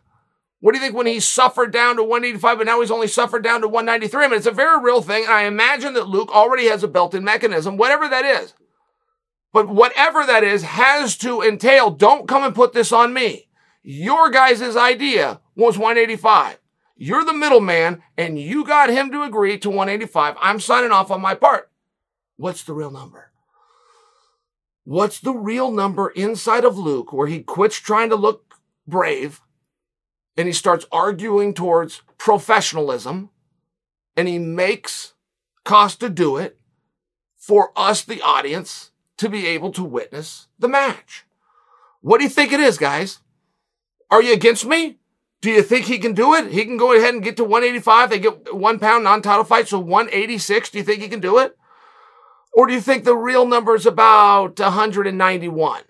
What 0.60 0.72
do 0.72 0.78
you 0.78 0.84
think 0.84 0.96
when 0.96 1.06
he 1.06 1.20
suffered 1.20 1.72
down 1.72 1.96
to 1.96 2.02
185, 2.02 2.58
but 2.58 2.66
now 2.66 2.80
he's 2.80 2.90
only 2.90 3.06
suffered 3.06 3.44
down 3.44 3.60
to 3.60 3.68
193? 3.68 4.24
I 4.24 4.28
mean, 4.28 4.36
it's 4.36 4.46
a 4.46 4.50
very 4.50 4.82
real 4.82 5.02
thing. 5.02 5.24
And 5.24 5.32
I 5.32 5.42
imagine 5.42 5.94
that 5.94 6.08
Luke 6.08 6.34
already 6.34 6.66
has 6.66 6.82
a 6.82 6.88
built 6.88 7.14
in 7.14 7.22
mechanism, 7.22 7.76
whatever 7.76 8.08
that 8.08 8.24
is. 8.24 8.54
But 9.52 9.68
whatever 9.68 10.26
that 10.26 10.42
is 10.42 10.62
has 10.62 11.16
to 11.18 11.42
entail, 11.42 11.90
don't 11.90 12.28
come 12.28 12.42
and 12.42 12.54
put 12.54 12.72
this 12.72 12.92
on 12.92 13.14
me. 13.14 13.48
Your 13.82 14.30
guys' 14.30 14.76
idea 14.76 15.40
was 15.54 15.78
185. 15.78 16.58
You're 16.96 17.24
the 17.24 17.32
middleman 17.32 18.02
and 18.16 18.38
you 18.38 18.64
got 18.64 18.90
him 18.90 19.12
to 19.12 19.22
agree 19.22 19.56
to 19.58 19.70
185. 19.70 20.34
I'm 20.40 20.58
signing 20.58 20.90
off 20.90 21.12
on 21.12 21.20
my 21.20 21.34
part. 21.34 21.70
What's 22.36 22.64
the 22.64 22.74
real 22.74 22.90
number? 22.90 23.30
What's 24.84 25.20
the 25.20 25.32
real 25.32 25.70
number 25.70 26.08
inside 26.10 26.64
of 26.64 26.76
Luke 26.76 27.12
where 27.12 27.28
he 27.28 27.42
quits 27.42 27.76
trying 27.76 28.08
to 28.10 28.16
look 28.16 28.54
brave 28.86 29.40
and 30.38 30.46
he 30.46 30.52
starts 30.52 30.86
arguing 30.92 31.52
towards 31.52 32.02
professionalism 32.16 33.30
and 34.16 34.28
he 34.28 34.38
makes 34.38 35.14
Costa 35.64 36.08
do 36.08 36.36
it 36.36 36.58
for 37.36 37.72
us, 37.76 38.04
the 38.04 38.22
audience, 38.22 38.92
to 39.16 39.28
be 39.28 39.46
able 39.48 39.72
to 39.72 39.82
witness 39.82 40.46
the 40.58 40.68
match. 40.68 41.26
What 42.00 42.18
do 42.18 42.24
you 42.24 42.30
think 42.30 42.52
it 42.52 42.60
is, 42.60 42.78
guys? 42.78 43.18
Are 44.10 44.22
you 44.22 44.32
against 44.32 44.64
me? 44.64 44.98
Do 45.40 45.50
you 45.50 45.62
think 45.62 45.86
he 45.86 45.98
can 45.98 46.14
do 46.14 46.34
it? 46.34 46.52
He 46.52 46.64
can 46.64 46.76
go 46.76 46.92
ahead 46.92 47.14
and 47.14 47.22
get 47.22 47.36
to 47.36 47.44
185. 47.44 48.10
They 48.10 48.18
get 48.20 48.54
one 48.54 48.78
pound 48.78 49.04
non-title 49.04 49.44
fight, 49.44 49.68
so 49.68 49.78
186. 49.78 50.70
Do 50.70 50.78
you 50.78 50.84
think 50.84 51.02
he 51.02 51.08
can 51.08 51.20
do 51.20 51.38
it? 51.38 51.56
Or 52.52 52.66
do 52.66 52.72
you 52.72 52.80
think 52.80 53.04
the 53.04 53.16
real 53.16 53.46
number 53.46 53.74
is 53.74 53.86
about 53.86 54.58
191? 54.58 55.82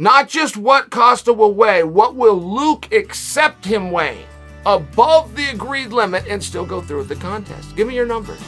Not 0.00 0.30
just 0.30 0.56
what 0.56 0.88
Costa 0.88 1.30
will 1.30 1.52
weigh, 1.52 1.82
what 1.82 2.14
will 2.14 2.40
Luke 2.40 2.90
accept 2.90 3.66
him 3.66 3.90
weighing 3.90 4.24
above 4.64 5.36
the 5.36 5.50
agreed 5.50 5.88
limit 5.88 6.26
and 6.26 6.42
still 6.42 6.64
go 6.64 6.80
through 6.80 7.00
with 7.00 7.10
the 7.10 7.16
contest? 7.16 7.76
Give 7.76 7.86
me 7.86 7.96
your 7.96 8.06
numbers. 8.06 8.40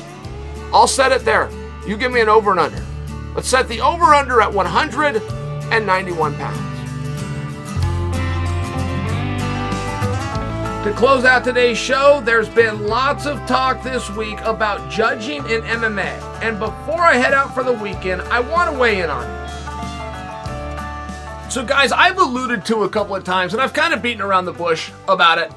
I'll 0.73 0.87
set 0.87 1.13
it 1.13 1.27
there. 1.27 1.51
You 1.87 1.99
give 1.99 2.11
me 2.11 2.23
an 2.23 2.31
over 2.31 2.53
and 2.53 2.59
under. 2.59 2.83
Let's 3.35 3.49
set 3.49 3.69
the 3.69 3.83
over 3.83 4.15
under 4.15 4.41
at 4.41 4.51
191 4.51 6.35
pounds. 6.37 6.59
To 10.87 10.93
close 10.95 11.27
out 11.27 11.45
today's 11.45 11.77
show, 11.77 12.23
there's 12.25 12.49
been 12.49 12.87
lots 12.87 13.27
of 13.27 13.37
talk 13.47 13.83
this 13.83 14.09
week 14.13 14.41
about 14.41 14.91
judging 14.91 15.45
in 15.51 15.61
MMA. 15.61 16.43
And 16.43 16.59
before 16.59 17.03
I 17.03 17.17
head 17.17 17.35
out 17.35 17.55
for 17.55 17.63
the 17.63 17.75
weekend, 17.75 18.23
I 18.23 18.41
want 18.41 18.73
to 18.73 18.79
weigh 18.79 19.03
in 19.03 19.11
on 19.11 19.31
it. 19.31 19.42
So, 21.53 21.63
guys, 21.63 21.93
I've 21.93 22.17
alluded 22.17 22.65
to 22.65 22.85
a 22.85 22.89
couple 22.89 23.15
of 23.15 23.25
times, 23.25 23.53
and 23.53 23.61
I've 23.61 23.75
kind 23.75 23.93
of 23.93 24.01
beaten 24.01 24.23
around 24.23 24.47
the 24.47 24.55
bush 24.55 24.91
about 25.07 25.37
it. 25.37 25.53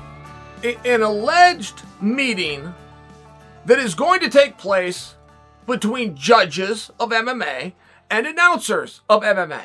An 0.84 1.02
alleged 1.02 1.84
meeting 2.02 2.74
that 3.66 3.80
is 3.80 3.96
going 3.96 4.20
to 4.20 4.30
take 4.30 4.58
place 4.58 5.16
between 5.66 6.18
judges 6.18 6.92
of 7.00 7.12
MMA 7.12 7.72
and 8.12 8.28
announcers 8.28 9.04
of 9.08 9.24
MMA. 9.24 9.62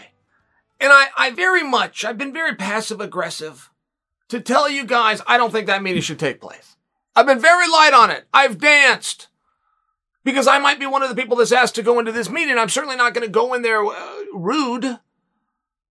And 0.79 0.93
I, 0.93 1.09
I 1.19 1.31
very 1.33 1.65
much, 1.65 2.05
I've 2.05 2.17
been 2.17 2.33
very 2.33 2.55
passive 2.55 3.01
aggressive 3.01 3.69
to 4.29 4.41
tell 4.41 4.71
you 4.71 4.85
guys 4.85 5.21
I 5.27 5.37
don't 5.37 5.51
think 5.51 5.67
that 5.67 5.83
meeting 5.83 6.01
should 6.01 6.21
take 6.21 6.41
place. 6.41 6.77
I've 7.17 7.27
been 7.27 7.41
very 7.41 7.67
light 7.67 7.93
on 7.93 8.09
it. 8.09 8.29
I've 8.33 8.61
danced 8.61 9.27
because 10.23 10.47
I 10.47 10.61
might 10.61 10.79
be 10.79 10.87
one 10.87 11.03
of 11.03 11.09
the 11.09 11.21
people 11.21 11.39
that's 11.39 11.51
asked 11.51 11.75
to 11.75 11.83
go 11.83 11.99
into 11.99 12.13
this 12.13 12.31
meeting. 12.31 12.57
I'm 12.57 12.69
certainly 12.69 12.95
not 12.95 13.15
going 13.15 13.27
to 13.27 13.33
go 13.33 13.53
in 13.53 13.63
there 13.63 13.85
uh, 13.85 14.15
rude. 14.33 15.01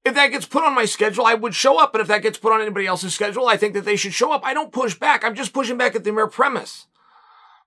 If 0.10 0.16
that 0.16 0.32
gets 0.32 0.48
put 0.48 0.64
on 0.64 0.74
my 0.74 0.86
schedule, 0.86 1.28
I 1.28 1.36
would 1.36 1.54
show 1.54 1.80
up. 1.80 1.92
But 1.92 2.02
if 2.02 2.08
that 2.08 2.24
gets 2.24 2.40
put 2.40 2.52
on 2.52 2.62
anybody 2.62 2.88
else's 2.88 3.14
schedule, 3.14 3.48
I 3.48 3.58
think 3.58 3.76
that 3.76 3.86
they 3.86 3.96
should 3.96 4.12
show 4.12 4.32
up. 4.32 4.44
I 4.44 4.56
don't 4.56 4.74
push 4.74 4.96
back. 4.96 5.24
I'm 5.24 5.36
just 5.36 5.54
pushing 5.54 5.78
back 5.78 5.96
at 5.96 6.04
the 6.04 6.12
mere 6.12 6.26
premise. 6.26 6.88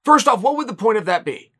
First 0.04 0.26
off, 0.26 0.42
what 0.42 0.56
would 0.56 0.66
the 0.66 0.74
point 0.74 0.98
of 0.98 1.04
that 1.04 1.24
be? 1.24 1.52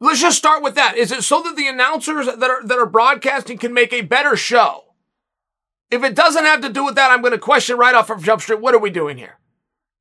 Let's 0.00 0.22
just 0.22 0.38
start 0.38 0.62
with 0.62 0.74
that. 0.76 0.96
Is 0.96 1.12
it 1.12 1.22
so 1.22 1.42
that 1.42 1.54
the 1.54 1.68
announcers 1.68 2.24
that 2.24 2.42
are, 2.42 2.66
that 2.66 2.78
are 2.78 2.86
broadcasting 2.86 3.58
can 3.58 3.74
make 3.74 3.92
a 3.92 4.00
better 4.00 4.36
show? 4.36 4.84
If 5.90 6.02
it 6.02 6.14
doesn't 6.14 6.46
have 6.46 6.62
to 6.62 6.70
do 6.70 6.86
with 6.86 6.94
that, 6.94 7.10
I'm 7.10 7.20
going 7.20 7.34
to 7.34 7.38
question 7.38 7.76
right 7.76 7.94
off 7.94 8.08
of 8.08 8.24
Jump 8.24 8.40
Street, 8.40 8.62
what 8.62 8.74
are 8.74 8.78
we 8.78 8.88
doing 8.88 9.18
here? 9.18 9.38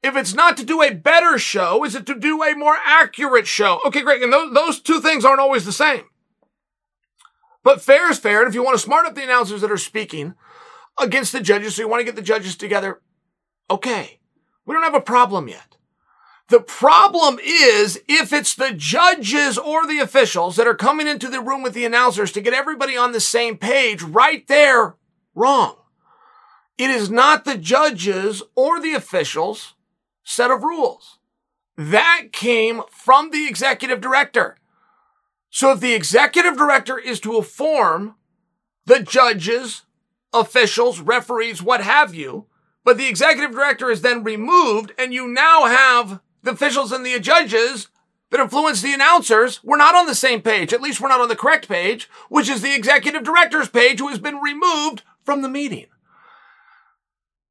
If 0.02 0.16
it's 0.16 0.34
not 0.34 0.56
to 0.56 0.64
do 0.64 0.82
a 0.82 0.94
better 0.94 1.38
show, 1.38 1.84
is 1.84 1.94
it 1.94 2.06
to 2.06 2.16
do 2.18 2.42
a 2.42 2.56
more 2.56 2.78
accurate 2.86 3.48
show? 3.48 3.82
Okay, 3.86 4.02
great. 4.02 4.24
And 4.24 4.32
those, 4.32 4.54
those 4.54 4.80
two 4.80 5.02
things 5.02 5.26
aren't 5.26 5.42
always 5.42 5.66
the 5.66 5.74
same. 5.74 6.06
But 7.64 7.82
fair 7.82 8.10
is 8.10 8.20
fair. 8.20 8.40
And 8.40 8.48
if 8.48 8.56
you 8.56 8.64
want 8.64 8.78
to 8.78 8.84
smart 8.84 9.06
up 9.06 9.16
the 9.16 9.24
announcers 9.24 9.62
that 9.62 9.72
are 9.72 9.78
speaking 9.78 10.36
against 11.00 11.32
the 11.32 11.42
judges, 11.42 11.76
so 11.76 11.82
you 11.82 11.88
want 11.88 12.02
to 12.02 12.06
get 12.06 12.16
the 12.16 12.22
judges 12.22 12.56
together, 12.56 13.02
okay. 13.70 14.20
We 14.66 14.74
don't 14.74 14.84
have 14.84 14.96
a 14.96 15.02
problem 15.02 15.48
yet. 15.48 15.78
The 16.50 16.60
problem 16.60 17.40
is 17.44 18.02
if 18.08 18.34
it's 18.34 18.56
the 18.56 18.74
judges 18.74 19.58
or 19.58 19.86
the 19.86 20.00
officials 20.00 20.56
that 20.56 20.68
are 20.68 20.76
coming 20.76 21.08
into 21.08 21.28
the 21.28 21.42
room 21.42 21.62
with 21.62 21.74
the 21.74 21.86
announcers 21.86 22.32
to 22.32 22.42
get 22.42 22.54
everybody 22.54 22.98
on 22.98 23.12
the 23.12 23.20
same 23.20 23.58
page 23.58 24.02
right 24.02 24.48
there, 24.48 24.96
wrong. 25.36 25.76
It 26.78 26.90
is 26.90 27.12
not 27.12 27.46
the 27.46 27.58
judges 27.58 28.42
or 28.56 28.80
the 28.80 28.94
officials 28.94 29.76
set 30.24 30.50
of 30.50 30.64
rules. 30.64 31.20
That 31.78 32.28
came 32.32 32.82
from 32.90 33.30
the 33.30 33.48
executive 33.48 34.02
director. 34.02 34.58
So 35.50 35.72
if 35.72 35.80
the 35.80 35.94
executive 35.94 36.58
director 36.58 36.98
is 36.98 37.20
to 37.22 37.38
inform 37.38 38.16
the 38.86 39.02
judges, 39.02 39.84
officials, 40.34 41.00
referees, 41.00 41.62
what 41.62 41.82
have 41.82 42.14
you, 42.14 42.46
but 42.84 42.98
the 42.98 43.08
executive 43.08 43.52
director 43.52 43.90
is 43.90 44.02
then 44.02 44.24
removed 44.24 44.94
and 44.98 45.14
you 45.14 45.28
now 45.28 45.66
have 45.66 46.22
the 46.44 46.52
officials 46.52 46.92
and 46.92 47.06
the 47.06 47.20
judges 47.20 47.90
that 48.30 48.40
influence 48.40 48.82
the 48.82 48.94
announcers, 48.94 49.64
we're 49.64 49.78
not 49.78 49.96
on 49.96 50.06
the 50.06 50.16
same 50.16 50.42
page. 50.42 50.72
At 50.72 50.82
least 50.82 51.02
we're 51.02 51.10
not 51.10 51.22
on 51.22 51.30
the 51.30 51.36
correct 51.36 51.68
page, 51.68 52.10
which 52.30 52.48
is 52.48 52.62
the 52.62 52.76
executive 52.76 53.24
director's 53.24 53.70
page 53.70 54.00
who 54.00 54.08
has 54.10 54.20
been 54.20 54.38
removed 54.38 55.02
from 55.24 55.42
the 55.42 55.50
meeting. 55.50 55.88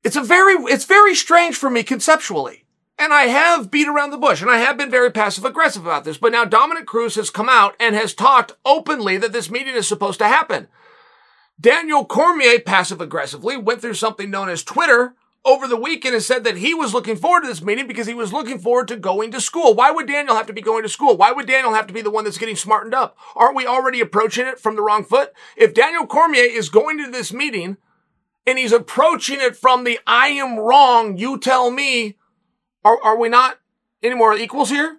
It's 0.05 0.17
a 0.17 0.23
very, 0.23 0.55
it's 0.73 0.85
very 0.85 1.15
strange 1.15 1.57
for 1.57 1.69
me 1.69 1.83
conceptually. 1.83 2.65
And 2.99 3.13
I 3.13 3.25
have 3.25 3.71
beat 3.71 3.87
around 3.87 4.11
the 4.11 4.19
bush 4.19 4.43
and 4.43 4.51
I 4.51 4.59
have 4.59 4.77
been 4.77 4.91
very 4.91 5.11
passive 5.11 5.45
aggressive 5.45 5.85
about 5.85 6.05
this. 6.05 6.19
But 6.19 6.33
now 6.33 6.45
Dominick 6.45 6.87
Cruz 6.87 7.15
has 7.15 7.31
come 7.31 7.49
out 7.49 7.75
and 7.79 7.95
has 7.95 8.13
talked 8.13 8.53
openly 8.65 9.17
that 9.19 9.33
this 9.33 9.51
meeting 9.51 9.75
is 9.75 9.87
supposed 9.87 10.19
to 10.19 10.27
happen. 10.27 10.67
Daniel 11.61 12.05
Cormier 12.05 12.61
passive 12.61 13.01
aggressively 13.01 13.57
went 13.57 13.81
through 13.81 13.95
something 13.95 14.31
known 14.31 14.49
as 14.49 14.63
Twitter 14.63 15.15
over 15.45 15.67
the 15.67 15.77
weekend 15.77 16.15
and 16.15 16.23
said 16.23 16.45
that 16.45 16.59
he 16.59 16.75
was 16.75 16.93
looking 16.93 17.17
forward 17.17 17.43
to 17.43 17.47
this 17.47 17.63
meeting 17.63 17.87
because 17.87 18.07
he 18.07 18.15
was 18.15 18.33
looking 18.33 18.59
forward 18.59 18.87
to 18.89 18.97
going 18.97 19.31
to 19.31 19.41
school. 19.41 19.75
Why 19.75 19.91
would 19.91 20.07
Daniel 20.07 20.37
have 20.37 20.47
to 20.47 20.53
be 20.53 20.61
going 20.61 20.83
to 20.83 20.89
school? 20.89 21.17
Why 21.17 21.33
would 21.33 21.47
Daniel 21.47 21.75
have 21.75 21.87
to 21.87 21.95
be 21.95 22.03
the 22.03 22.11
one 22.11 22.25
that's 22.25 22.39
getting 22.39 22.57
smartened 22.57 22.95
up? 22.95 23.17
Aren't 23.35 23.57
we 23.57 23.67
already 23.67 24.01
approaching 24.01 24.47
it 24.47 24.59
from 24.59 24.77
the 24.77 24.83
wrong 24.83 25.05
foot? 25.05 25.33
If 25.57 25.73
Daniel 25.73 26.07
Cormier 26.07 26.43
is 26.43 26.69
going 26.69 26.99
to 26.99 27.11
this 27.11 27.33
meeting 27.33 27.77
and 28.47 28.59
he's 28.59 28.73
approaching 28.73 29.41
it 29.41 29.57
from 29.57 29.85
the 29.85 29.99
I 30.07 30.29
am 30.29 30.59
wrong, 30.59 31.17
you 31.17 31.39
tell 31.39 31.71
me 31.71 32.18
are, 32.89 32.99
are 33.03 33.19
we 33.19 33.29
not 33.29 33.59
any 34.03 34.15
more 34.15 34.35
equals 34.35 34.71
here? 34.71 34.99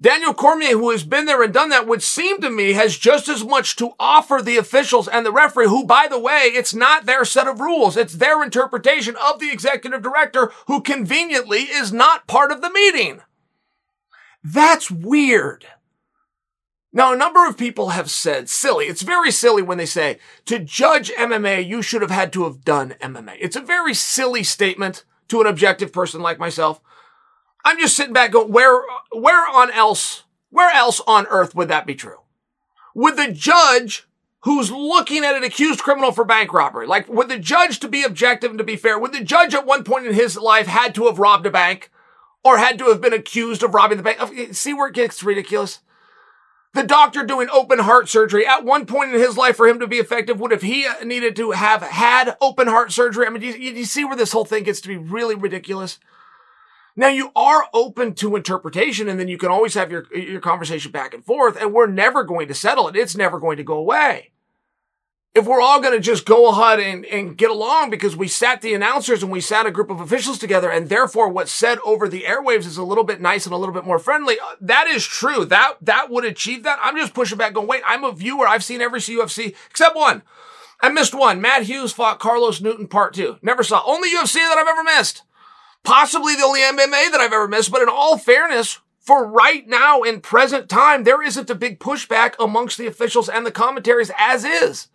Daniel 0.00 0.34
Cormier, 0.34 0.76
who 0.76 0.90
has 0.90 1.02
been 1.02 1.24
there 1.24 1.42
and 1.42 1.52
done 1.52 1.70
that, 1.70 1.86
would 1.86 2.02
seem 2.02 2.40
to 2.40 2.50
me 2.50 2.72
has 2.72 2.96
just 2.98 3.28
as 3.28 3.44
much 3.44 3.76
to 3.76 3.92
offer 3.98 4.40
the 4.42 4.56
officials 4.56 5.08
and 5.08 5.24
the 5.24 5.32
referee, 5.32 5.66
who, 5.66 5.84
by 5.84 6.08
the 6.08 6.18
way, 6.18 6.50
it's 6.52 6.74
not 6.74 7.06
their 7.06 7.24
set 7.24 7.48
of 7.48 7.60
rules. 7.60 7.96
It's 7.96 8.14
their 8.14 8.42
interpretation 8.42 9.16
of 9.24 9.38
the 9.38 9.50
executive 9.50 10.02
director, 10.02 10.52
who 10.66 10.82
conveniently 10.82 11.60
is 11.60 11.92
not 11.92 12.26
part 12.26 12.52
of 12.52 12.60
the 12.60 12.70
meeting. 12.70 13.20
That's 14.42 14.90
weird. 14.90 15.66
Now, 16.92 17.12
a 17.12 17.16
number 17.16 17.46
of 17.46 17.56
people 17.56 17.90
have 17.90 18.10
said 18.10 18.48
silly. 18.48 18.86
It's 18.86 19.02
very 19.02 19.30
silly 19.30 19.62
when 19.62 19.78
they 19.78 19.86
say 19.86 20.18
to 20.44 20.58
judge 20.58 21.10
MMA, 21.12 21.66
you 21.66 21.82
should 21.82 22.02
have 22.02 22.10
had 22.10 22.32
to 22.34 22.44
have 22.44 22.64
done 22.64 22.94
MMA. 23.00 23.36
It's 23.40 23.56
a 23.56 23.60
very 23.60 23.94
silly 23.94 24.44
statement 24.44 25.04
to 25.28 25.40
an 25.40 25.46
objective 25.46 25.92
person 25.92 26.20
like 26.20 26.38
myself. 26.38 26.80
I'm 27.64 27.78
just 27.78 27.96
sitting 27.96 28.12
back 28.12 28.32
going, 28.32 28.52
where, 28.52 28.82
where 29.12 29.48
on 29.48 29.70
else, 29.70 30.24
where 30.50 30.74
else 30.74 31.00
on 31.06 31.26
earth 31.28 31.54
would 31.54 31.68
that 31.68 31.86
be 31.86 31.94
true? 31.94 32.20
Would 32.94 33.16
the 33.16 33.32
judge 33.32 34.06
who's 34.44 34.70
looking 34.70 35.24
at 35.24 35.34
an 35.34 35.42
accused 35.42 35.80
criminal 35.80 36.12
for 36.12 36.24
bank 36.24 36.52
robbery, 36.52 36.86
like 36.86 37.08
would 37.08 37.28
the 37.28 37.38
judge 37.38 37.80
to 37.80 37.88
be 37.88 38.02
objective 38.02 38.50
and 38.50 38.58
to 38.58 38.64
be 38.64 38.76
fair, 38.76 38.98
would 38.98 39.12
the 39.12 39.24
judge 39.24 39.54
at 39.54 39.66
one 39.66 39.84
point 39.84 40.06
in 40.06 40.12
his 40.12 40.36
life 40.36 40.66
had 40.66 40.94
to 40.94 41.06
have 41.06 41.18
robbed 41.18 41.46
a 41.46 41.50
bank 41.50 41.90
or 42.44 42.58
had 42.58 42.78
to 42.78 42.84
have 42.86 43.00
been 43.00 43.14
accused 43.14 43.62
of 43.62 43.74
robbing 43.74 43.96
the 43.96 44.02
bank? 44.02 44.54
See 44.54 44.74
where 44.74 44.88
it 44.88 44.94
gets 44.94 45.22
ridiculous? 45.22 45.80
The 46.74 46.82
doctor 46.82 47.24
doing 47.24 47.48
open 47.52 47.78
heart 47.78 48.08
surgery 48.08 48.44
at 48.44 48.64
one 48.64 48.84
point 48.84 49.14
in 49.14 49.20
his 49.20 49.36
life 49.36 49.56
for 49.56 49.68
him 49.68 49.78
to 49.78 49.86
be 49.86 49.98
effective 49.98 50.40
would 50.40 50.50
have 50.50 50.62
he 50.62 50.88
needed 51.04 51.36
to 51.36 51.52
have 51.52 51.82
had 51.82 52.36
open 52.40 52.66
heart 52.66 52.90
surgery. 52.90 53.26
I 53.26 53.30
mean, 53.30 53.40
do 53.40 53.46
you, 53.46 53.72
you 53.72 53.84
see 53.84 54.04
where 54.04 54.16
this 54.16 54.32
whole 54.32 54.44
thing 54.44 54.64
gets 54.64 54.80
to 54.80 54.88
be 54.88 54.96
really 54.96 55.36
ridiculous? 55.36 56.00
Now 56.96 57.08
you 57.08 57.30
are 57.36 57.64
open 57.72 58.14
to 58.16 58.34
interpretation 58.34 59.08
and 59.08 59.20
then 59.20 59.28
you 59.28 59.38
can 59.38 59.50
always 59.50 59.74
have 59.74 59.92
your, 59.92 60.06
your 60.16 60.40
conversation 60.40 60.90
back 60.90 61.14
and 61.14 61.24
forth 61.24 61.56
and 61.60 61.72
we're 61.72 61.86
never 61.86 62.24
going 62.24 62.48
to 62.48 62.54
settle 62.54 62.88
it. 62.88 62.96
It's 62.96 63.16
never 63.16 63.38
going 63.38 63.56
to 63.56 63.64
go 63.64 63.76
away 63.76 64.32
if 65.34 65.46
we're 65.46 65.60
all 65.60 65.80
going 65.80 65.94
to 65.94 66.00
just 66.00 66.24
go 66.24 66.48
ahead 66.48 66.78
and, 66.78 67.04
and 67.06 67.36
get 67.36 67.50
along 67.50 67.90
because 67.90 68.16
we 68.16 68.28
sat 68.28 68.62
the 68.62 68.72
announcers 68.72 69.20
and 69.22 69.32
we 69.32 69.40
sat 69.40 69.66
a 69.66 69.70
group 69.72 69.90
of 69.90 70.00
officials 70.00 70.38
together 70.38 70.70
and 70.70 70.88
therefore 70.88 71.28
what's 71.28 71.50
said 71.50 71.78
over 71.84 72.08
the 72.08 72.22
airwaves 72.22 72.66
is 72.66 72.76
a 72.76 72.84
little 72.84 73.02
bit 73.02 73.20
nice 73.20 73.44
and 73.44 73.52
a 73.52 73.58
little 73.58 73.74
bit 73.74 73.84
more 73.84 73.98
friendly. 73.98 74.38
Uh, 74.38 74.54
that 74.60 74.86
is 74.86 75.04
true. 75.04 75.44
That, 75.44 75.74
that 75.82 76.08
would 76.08 76.24
achieve 76.24 76.62
that. 76.62 76.78
I'm 76.80 76.96
just 76.96 77.14
pushing 77.14 77.36
back 77.36 77.52
going, 77.52 77.66
wait, 77.66 77.82
I'm 77.86 78.04
a 78.04 78.12
viewer. 78.12 78.46
I've 78.46 78.62
seen 78.62 78.80
every 78.80 79.00
UFC 79.00 79.56
except 79.68 79.96
one. 79.96 80.22
I 80.80 80.88
missed 80.88 81.14
one. 81.14 81.40
Matt 81.40 81.64
Hughes 81.64 81.92
fought 81.92 82.20
Carlos 82.20 82.60
Newton 82.60 82.86
part 82.86 83.14
two. 83.14 83.38
Never 83.42 83.64
saw. 83.64 83.82
Only 83.84 84.10
UFC 84.10 84.34
that 84.34 84.58
I've 84.58 84.68
ever 84.68 84.84
missed. 84.84 85.22
Possibly 85.82 86.36
the 86.36 86.44
only 86.44 86.60
MMA 86.60 87.10
that 87.10 87.20
I've 87.20 87.32
ever 87.32 87.48
missed, 87.48 87.72
but 87.72 87.82
in 87.82 87.88
all 87.88 88.16
fairness, 88.16 88.78
for 89.00 89.26
right 89.26 89.68
now 89.68 90.02
in 90.02 90.20
present 90.20 90.68
time, 90.68 91.04
there 91.04 91.22
isn't 91.22 91.50
a 91.50 91.54
big 91.54 91.78
pushback 91.78 92.34
amongst 92.38 92.78
the 92.78 92.86
officials 92.86 93.28
and 93.28 93.44
the 93.44 93.50
commentaries 93.50 94.10
as 94.16 94.44
is. 94.44 94.88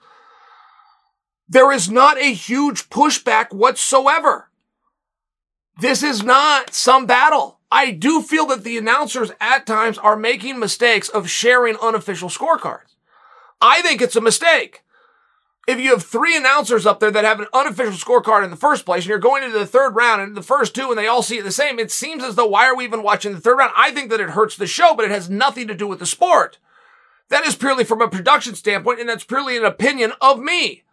There 1.50 1.72
is 1.72 1.90
not 1.90 2.20
a 2.20 2.32
huge 2.32 2.90
pushback 2.90 3.52
whatsoever. 3.52 4.50
This 5.80 6.04
is 6.04 6.24
not 6.24 6.76
some 6.76 7.08
battle. 7.08 7.60
I 7.72 7.92
do 7.92 8.22
feel 8.22 8.46
that 8.48 8.64
the 8.64 8.78
announcers 8.78 9.32
at 9.42 9.66
times 9.66 9.98
are 9.98 10.16
making 10.16 10.60
mistakes 10.60 11.10
of 11.10 11.30
sharing 11.30 11.76
unofficial 11.78 12.30
scorecards. 12.30 12.96
I 13.60 13.82
think 13.82 14.00
it's 14.00 14.16
a 14.16 14.22
mistake. 14.22 14.84
If 15.68 15.80
you 15.80 15.92
have 15.92 16.04
three 16.04 16.38
announcers 16.38 16.86
up 16.86 17.00
there 17.00 17.12
that 17.12 17.26
have 17.26 17.40
an 17.40 17.48
unofficial 17.54 17.94
scorecard 17.94 18.44
in 18.44 18.50
the 18.50 18.56
first 18.56 18.86
place 18.86 19.04
and 19.04 19.10
you're 19.10 19.20
going 19.20 19.44
into 19.44 19.58
the 19.58 19.68
third 19.68 19.96
round 19.96 20.22
and 20.22 20.36
the 20.36 20.42
first 20.42 20.76
two 20.76 20.90
and 20.90 20.98
they 20.98 21.08
all 21.08 21.22
see 21.22 21.38
it 21.38 21.44
the 21.44 21.52
same, 21.52 21.80
it 21.80 21.92
seems 21.92 22.24
as 22.24 22.36
though 22.36 22.48
why 22.48 22.66
are 22.66 22.76
we 22.76 22.86
even 22.86 23.04
watching 23.04 23.34
the 23.34 23.40
third 23.40 23.58
round? 23.58 23.74
I 23.76 23.92
think 23.92 24.10
that 24.10 24.20
it 24.20 24.32
hurts 24.32 24.56
the 24.56 24.68
show, 24.68 24.96
but 24.96 25.06
it 25.06 25.12
has 25.12 25.30
nothing 25.30 25.68
to 25.68 25.76
do 25.76 25.88
with 25.88 26.00
the 26.00 26.06
sport. 26.06 26.58
That 27.30 27.46
is 27.46 27.56
purely 27.56 27.84
from 27.84 28.02
a 28.02 28.08
production 28.08 28.56
standpoint 28.56 29.00
and 29.00 29.10
that's 29.10 29.24
purely 29.24 29.58
an 29.58 29.66
opinion 29.66 30.14
of 30.22 30.40
me. 30.40 30.84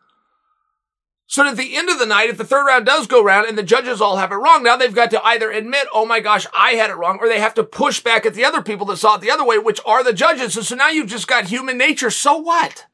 So 1.29 1.45
at 1.45 1.57
the 1.57 1.77
end 1.77 1.89
of 1.89 1.99
the 1.99 2.07
night, 2.07 2.31
if 2.31 2.39
the 2.39 2.45
third 2.45 2.67
round 2.67 2.87
does 2.87 3.09
go 3.09 3.23
round 3.23 3.49
and 3.49 3.59
the 3.59 3.63
judges 3.65 4.01
all 4.01 4.17
have 4.17 4.31
it 4.31 4.37
wrong, 4.37 4.63
now 4.63 4.77
they've 4.77 4.95
got 4.95 5.11
to 5.11 5.25
either 5.27 5.51
admit, 5.51 5.89
oh 5.93 6.07
my 6.07 6.21
gosh, 6.21 6.47
I 6.55 6.73
had 6.73 6.89
it 6.89 6.97
wrong, 6.97 7.19
or 7.21 7.29
they 7.29 7.41
have 7.41 7.55
to 7.55 7.65
push 7.65 8.01
back 8.01 8.25
at 8.25 8.35
the 8.35 8.45
other 8.45 8.63
people 8.63 8.87
that 8.87 8.99
saw 8.99 9.17
it 9.17 9.21
the 9.21 9.31
other 9.31 9.45
way, 9.45 9.59
which 9.59 9.81
are 9.85 10.05
the 10.05 10.13
judges. 10.13 10.55
So, 10.55 10.63
so 10.63 10.77
now 10.77 10.89
you've 10.89 11.09
just 11.09 11.27
got 11.27 11.47
human 11.47 11.77
nature. 11.77 12.11
So 12.11 12.37
what? 12.37 12.87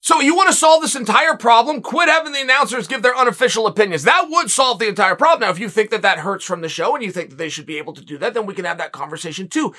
So 0.00 0.20
you 0.20 0.36
want 0.36 0.50
to 0.50 0.54
solve 0.54 0.82
this 0.82 0.96
entire 0.96 1.36
problem? 1.36 1.80
Quit 1.80 2.08
having 2.08 2.32
the 2.32 2.42
announcers 2.42 2.88
give 2.88 3.02
their 3.02 3.16
unofficial 3.16 3.66
opinions. 3.66 4.02
That 4.02 4.26
would 4.28 4.50
solve 4.50 4.78
the 4.78 4.88
entire 4.88 5.16
problem. 5.16 5.40
Now, 5.40 5.50
if 5.50 5.58
you 5.58 5.68
think 5.68 5.90
that 5.90 6.02
that 6.02 6.18
hurts 6.18 6.44
from 6.44 6.60
the 6.60 6.68
show 6.68 6.94
and 6.94 7.04
you 7.04 7.12
think 7.12 7.30
that 7.30 7.36
they 7.36 7.48
should 7.48 7.66
be 7.66 7.78
able 7.78 7.92
to 7.94 8.04
do 8.04 8.18
that, 8.18 8.34
then 8.34 8.46
we 8.46 8.54
can 8.54 8.64
have 8.64 8.78
that 8.78 8.92
conversation 8.92 9.48
too 9.48 9.74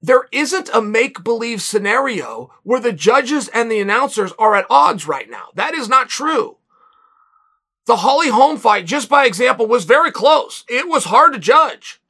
there 0.00 0.26
isn't 0.30 0.70
a 0.72 0.80
make 0.80 1.24
believe 1.24 1.60
scenario 1.60 2.52
where 2.62 2.80
the 2.80 2.92
judges 2.92 3.48
and 3.48 3.70
the 3.70 3.80
announcers 3.80 4.32
are 4.38 4.54
at 4.54 4.66
odds 4.70 5.08
right 5.08 5.28
now. 5.28 5.48
That 5.54 5.74
is 5.74 5.88
not 5.88 6.08
true. 6.08 6.58
The 7.86 7.96
Holly 7.96 8.28
Holm 8.28 8.58
fight, 8.58 8.84
just 8.84 9.08
by 9.08 9.24
example, 9.24 9.66
was 9.66 9.84
very 9.84 10.12
close. 10.12 10.64
It 10.68 10.88
was 10.88 11.04
hard 11.04 11.32
to 11.32 11.38
judge. 11.38 12.00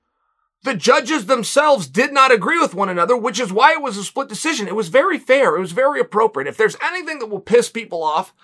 The 0.65 0.75
judges 0.75 1.27
themselves 1.27 1.87
did 1.87 2.13
not 2.13 2.33
agree 2.33 2.59
with 2.59 2.75
one 2.75 2.89
another, 2.89 3.17
which 3.17 3.39
is 3.39 3.53
why 3.53 3.73
it 3.73 3.81
was 3.81 3.97
a 3.97 4.05
split 4.05 4.29
decision. 4.29 4.67
It 4.67 4.75
was 4.75 4.89
very 4.89 5.19
fair. 5.19 5.57
It 5.57 5.61
was 5.61 5.73
very 5.73 6.01
appropriate. 6.01 6.49
If 6.49 6.57
there's 6.57 6.77
anything 6.83 7.21
that 7.21 7.29
will 7.29 7.41
piss 7.41 7.71
people 7.71 8.03
off, 8.03 8.35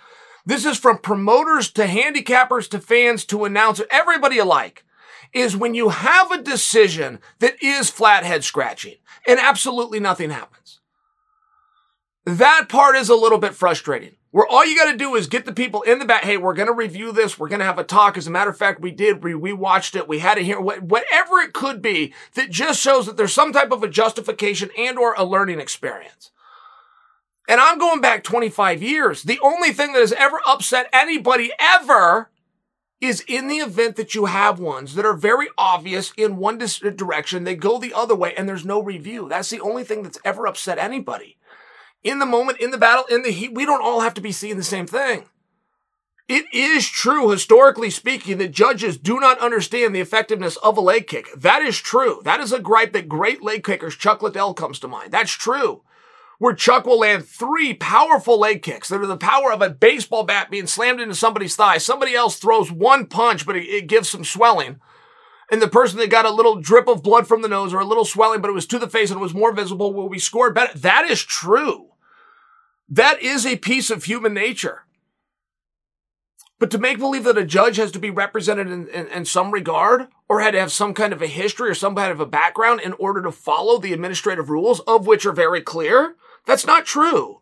this 0.47 0.65
is 0.65 0.79
from 0.79 0.99
promoters 0.99 1.71
to 1.73 1.87
handicappers 1.87 2.69
to 2.71 2.79
fans 2.79 3.25
to 3.27 3.45
announcers, 3.45 3.87
everybody 3.91 4.39
alike 4.39 4.84
is 5.35 5.57
when 5.57 5.75
you 5.75 5.91
have 5.91 6.31
a 6.31 6.43
decision 6.43 7.19
that 7.41 7.63
is 7.63 7.91
flat 7.91 8.25
head 8.25 8.45
scratching 8.45 8.95
and 9.27 9.41
absolutely 9.41 10.01
nothing 10.01 10.31
happens. 10.31 10.81
That 12.25 12.69
part 12.69 12.97
is 12.97 13.09
a 13.09 13.15
little 13.15 13.39
bit 13.39 13.55
frustrating. 13.55 14.17
Where 14.31 14.47
all 14.49 14.67
you 14.67 14.77
got 14.77 14.91
to 14.91 14.97
do 14.97 15.15
is 15.15 15.29
get 15.29 15.45
the 15.45 15.53
people 15.53 15.83
in 15.83 16.01
the 16.01 16.05
back. 16.05 16.25
Hey, 16.25 16.37
we're 16.37 16.55
going 16.55 16.67
to 16.67 16.75
review 16.75 17.13
this. 17.13 17.39
We're 17.39 17.49
going 17.49 17.61
to 17.61 17.65
have 17.65 17.79
a 17.79 17.85
talk. 17.85 18.17
As 18.17 18.27
a 18.27 18.33
matter 18.33 18.51
of 18.51 18.57
fact, 18.57 18.81
we 18.81 18.91
did. 18.91 19.23
We, 19.23 19.35
we 19.35 19.53
watched 19.53 19.95
it. 19.95 20.09
We 20.09 20.19
had 20.19 20.39
it 20.39 20.45
here. 20.45 20.61
Whatever 20.61 21.39
it 21.39 21.53
could 21.53 21.81
be 21.81 22.13
that 22.35 22.51
just 22.51 22.81
shows 22.81 23.07
that 23.07 23.17
there's 23.17 23.33
some 23.33 23.53
type 23.53 23.71
of 23.71 23.85
a 23.85 23.89
justification 23.89 24.71
and 24.77 24.99
or 24.99 25.15
a 25.17 25.25
learning 25.25 25.61
experience. 25.61 26.33
And 27.49 27.61
I'm 27.61 27.79
going 27.79 28.01
back 28.01 28.25
25 28.25 28.83
years. 28.83 29.23
The 29.23 29.39
only 29.41 29.73
thing 29.73 29.93
that 29.93 30.01
has 30.01 30.13
ever 30.13 30.41
upset 30.47 30.89
anybody 30.93 31.53
ever 31.61 32.31
is 33.05 33.25
in 33.27 33.49
the 33.49 33.57
event 33.57 33.97
that 33.97 34.15
you 34.15 34.27
have 34.27 34.59
ones 34.59 34.95
that 34.95 35.05
are 35.05 35.15
very 35.15 35.49
obvious 35.59 36.13
in 36.17 36.37
one 36.37 36.59
direction, 36.59 37.45
they 37.45 37.57
go 37.57 37.79
the 37.79 37.95
other 37.95 38.15
way 38.15 38.35
and 38.35 38.49
there's 38.49 38.65
no 38.65 38.83
review. 38.83 39.29
That's 39.29 39.51
the 39.51 39.61
only 39.61 39.85
thing 39.85 40.03
that's 40.03 40.19
ever 40.25 40.47
upset 40.47 40.79
anybody. 40.79 41.37
In 42.03 42.19
the 42.19 42.27
moment, 42.27 42.61
in 42.61 42.71
the 42.71 42.79
battle, 42.79 43.05
in 43.11 43.23
the 43.23 43.31
heat, 43.31 43.55
we 43.55 43.65
don't 43.65 43.83
all 43.83 44.01
have 44.01 44.15
to 44.15 44.21
be 44.21 44.33
seeing 44.33 44.57
the 44.57 44.63
same 44.63 44.87
thing. 44.87 45.25
It 46.29 46.47
is 46.53 46.89
true, 46.89 47.31
historically 47.31 47.91
speaking, 47.91 48.39
that 48.39 48.51
judges 48.51 48.97
do 48.97 49.21
not 49.21 49.39
understand 49.41 49.95
the 49.95 50.01
effectiveness 50.01 50.57
of 50.57 50.79
a 50.79 50.81
leg 50.81 51.07
kick. 51.07 51.29
That 51.37 51.63
is 51.63 51.79
true. 51.79 52.23
That 52.25 52.41
is 52.41 52.53
a 52.53 52.61
gripe 52.61 52.93
that 52.93 53.09
great 53.09 53.43
leg 53.43 53.63
kickers, 53.63 53.97
Chuck 53.97 54.23
Liddell 54.23 54.55
comes 54.55 54.79
to 54.81 54.89
mind. 54.89 55.13
That's 55.13 55.33
true 55.33 55.83
where 56.39 56.55
Chuck 56.55 56.87
will 56.87 57.01
land 57.01 57.27
three 57.27 57.75
powerful 57.75 58.39
leg 58.39 58.63
kicks 58.63 58.89
that 58.89 59.01
are 59.01 59.07
the 59.07 59.17
power 59.17 59.53
of 59.53 59.63
a 59.63 59.71
baseball 59.71 60.25
bat 60.25 60.51
being 60.51 60.67
slammed 60.67 61.01
into 61.01 61.15
somebody's 61.15 61.57
thigh. 61.57 61.79
Somebody 61.79 62.15
else 62.15 62.37
throws 62.37 62.71
one 62.71 63.07
punch, 63.07 63.47
but 63.47 63.57
it, 63.57 63.65
it 63.65 63.87
gives 63.87 64.09
some 64.09 64.25
swelling. 64.25 64.81
And 65.51 65.61
the 65.61 65.69
person 65.69 65.99
that 65.99 66.11
got 66.11 66.25
a 66.25 66.31
little 66.31 66.61
drip 66.61 66.89
of 66.89 67.03
blood 67.03 67.29
from 67.29 67.43
the 67.43 67.49
nose 67.49 67.73
or 67.73 67.81
a 67.81 67.85
little 67.85 68.05
swelling, 68.05 68.41
but 68.41 68.49
it 68.49 68.55
was 68.55 68.67
to 68.67 68.79
the 68.79 68.89
face 68.89 69.11
and 69.11 69.19
it 69.19 69.23
was 69.23 69.35
more 69.35 69.53
visible 69.53 69.93
will 69.93 70.09
be 70.09 70.19
scored 70.19 70.55
better. 70.55 70.77
That 70.79 71.09
is 71.09 71.23
true. 71.23 71.89
That 72.89 73.23
is 73.23 73.47
a 73.47 73.57
piece 73.57 73.91
of 73.91 74.05
human 74.05 74.35
nature. 74.35 74.85
But 76.59 76.71
to 76.71 76.79
make 76.79 76.99
believe 76.99 77.25
that 77.25 77.37
a 77.37 77.45
judge 77.45 77.77
has 77.77 77.91
to 77.93 77.99
be 77.99 78.11
represented 78.11 78.69
in, 78.69 78.89
in, 78.89 79.07
in, 79.09 79.25
some 79.25 79.51
regard 79.51 80.07
or 80.29 80.41
had 80.41 80.53
to 80.53 80.61
have 80.61 80.73
some 80.73 80.95
kind 80.95 81.13
of 81.13 81.21
a 81.21 81.27
history 81.27 81.69
or 81.69 81.75
some 81.75 81.95
kind 81.95 82.13
of 82.13 82.21
a 82.21 82.27
background 82.27 82.81
in 82.81 82.93
order 82.95 83.21
to 83.23 83.33
follow 83.33 83.79
the 83.79 83.93
administrative 83.93 84.49
rules, 84.49 84.81
of 84.81 85.07
which 85.07 85.27
are 85.27 85.33
very 85.33 85.61
clear, 85.61 86.15
that's 86.47 86.67
not 86.67 86.85
true. 86.87 87.41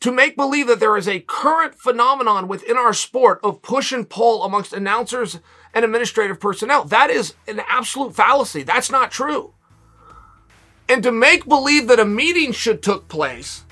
To 0.00 0.12
make 0.12 0.36
believe 0.36 0.66
that 0.66 0.78
there 0.78 0.96
is 0.96 1.08
a 1.08 1.20
current 1.20 1.74
phenomenon 1.74 2.48
within 2.48 2.76
our 2.76 2.92
sport 2.92 3.40
of 3.42 3.62
push 3.62 3.92
and 3.92 4.08
pull 4.08 4.44
amongst 4.44 4.72
announcers 4.72 5.40
and 5.72 5.84
administrative 5.84 6.38
personnel, 6.38 6.84
that 6.84 7.10
is 7.10 7.34
an 7.48 7.62
absolute 7.66 8.14
fallacy. 8.14 8.62
That's 8.62 8.90
not 8.90 9.10
true. 9.10 9.54
And 10.88 11.02
to 11.02 11.10
make 11.10 11.46
believe 11.46 11.88
that 11.88 11.98
a 11.98 12.04
meeting 12.04 12.52
should 12.52 12.82
took 12.82 13.08
place 13.08 13.64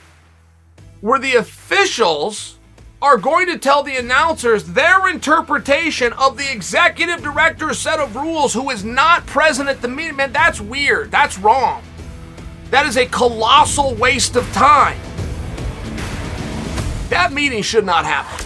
where 1.01 1.21
the 1.21 1.35
officials 1.35 2.59
are 3.03 3.19
going 3.19 3.47
to 3.47 3.59
tell 3.59 3.83
the 3.83 3.97
announcers 3.97 4.65
their 4.65 5.09
interpretation 5.09 6.15
of 6.15 6.39
the 6.39 6.51
executive 6.51 7.23
director's 7.23 7.79
set 7.79 8.01
of 8.01 8.17
rules 8.17 8.55
who 8.55 8.71
is 8.71 8.83
not 8.83 9.27
present 9.27 9.69
at 9.69 9.83
the 9.83 9.89
meeting, 9.89 10.17
man, 10.17 10.33
that's 10.33 10.61
weird. 10.61 11.11
That's 11.11 11.39
wrong. 11.39 11.83
That 12.75 12.87
is 12.87 12.97
a 12.97 13.07
colossal 13.07 13.95
waste 13.95 14.35
of 14.35 14.53
time. 14.53 14.99
That 17.09 17.33
meeting 17.33 17.63
should 17.63 17.87
not 17.87 18.05
happen. 18.05 18.45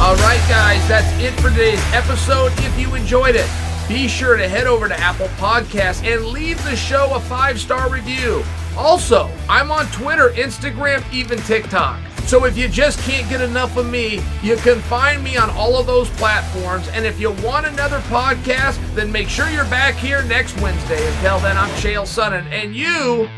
All 0.00 0.14
right, 0.22 0.40
guys, 0.48 0.86
that's 0.86 1.12
it 1.20 1.32
for 1.40 1.50
today's 1.50 1.82
episode. 1.92 2.52
If 2.58 2.78
you 2.78 2.94
enjoyed 2.94 3.34
it, 3.34 3.50
be 3.88 4.06
sure 4.06 4.36
to 4.36 4.48
head 4.48 4.68
over 4.68 4.86
to 4.86 4.96
Apple 4.96 5.26
Podcasts 5.38 6.04
and 6.04 6.26
leave 6.26 6.62
the 6.62 6.76
show 6.76 7.10
a 7.16 7.18
five 7.18 7.58
star 7.58 7.90
review. 7.90 8.44
Also, 8.78 9.28
I'm 9.48 9.72
on 9.72 9.86
Twitter, 9.86 10.28
Instagram, 10.36 11.02
even 11.12 11.40
TikTok. 11.40 11.98
So 12.26 12.46
if 12.46 12.56
you 12.56 12.68
just 12.68 12.98
can't 13.00 13.28
get 13.28 13.42
enough 13.42 13.76
of 13.76 13.86
me, 13.86 14.20
you 14.42 14.56
can 14.56 14.80
find 14.80 15.22
me 15.22 15.36
on 15.36 15.50
all 15.50 15.78
of 15.78 15.86
those 15.86 16.08
platforms. 16.10 16.88
And 16.88 17.04
if 17.04 17.20
you 17.20 17.32
want 17.32 17.66
another 17.66 17.98
podcast, 18.00 18.78
then 18.94 19.12
make 19.12 19.28
sure 19.28 19.50
you're 19.50 19.64
back 19.66 19.94
here 19.94 20.22
next 20.24 20.58
Wednesday. 20.60 21.06
Until 21.16 21.38
then, 21.40 21.58
I'm 21.58 21.70
Chael 21.80 22.04
Sonnen, 22.04 22.46
and 22.50 22.74
you 22.74 23.28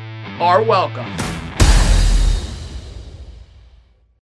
are 0.41 0.62
welcome. 0.62 1.11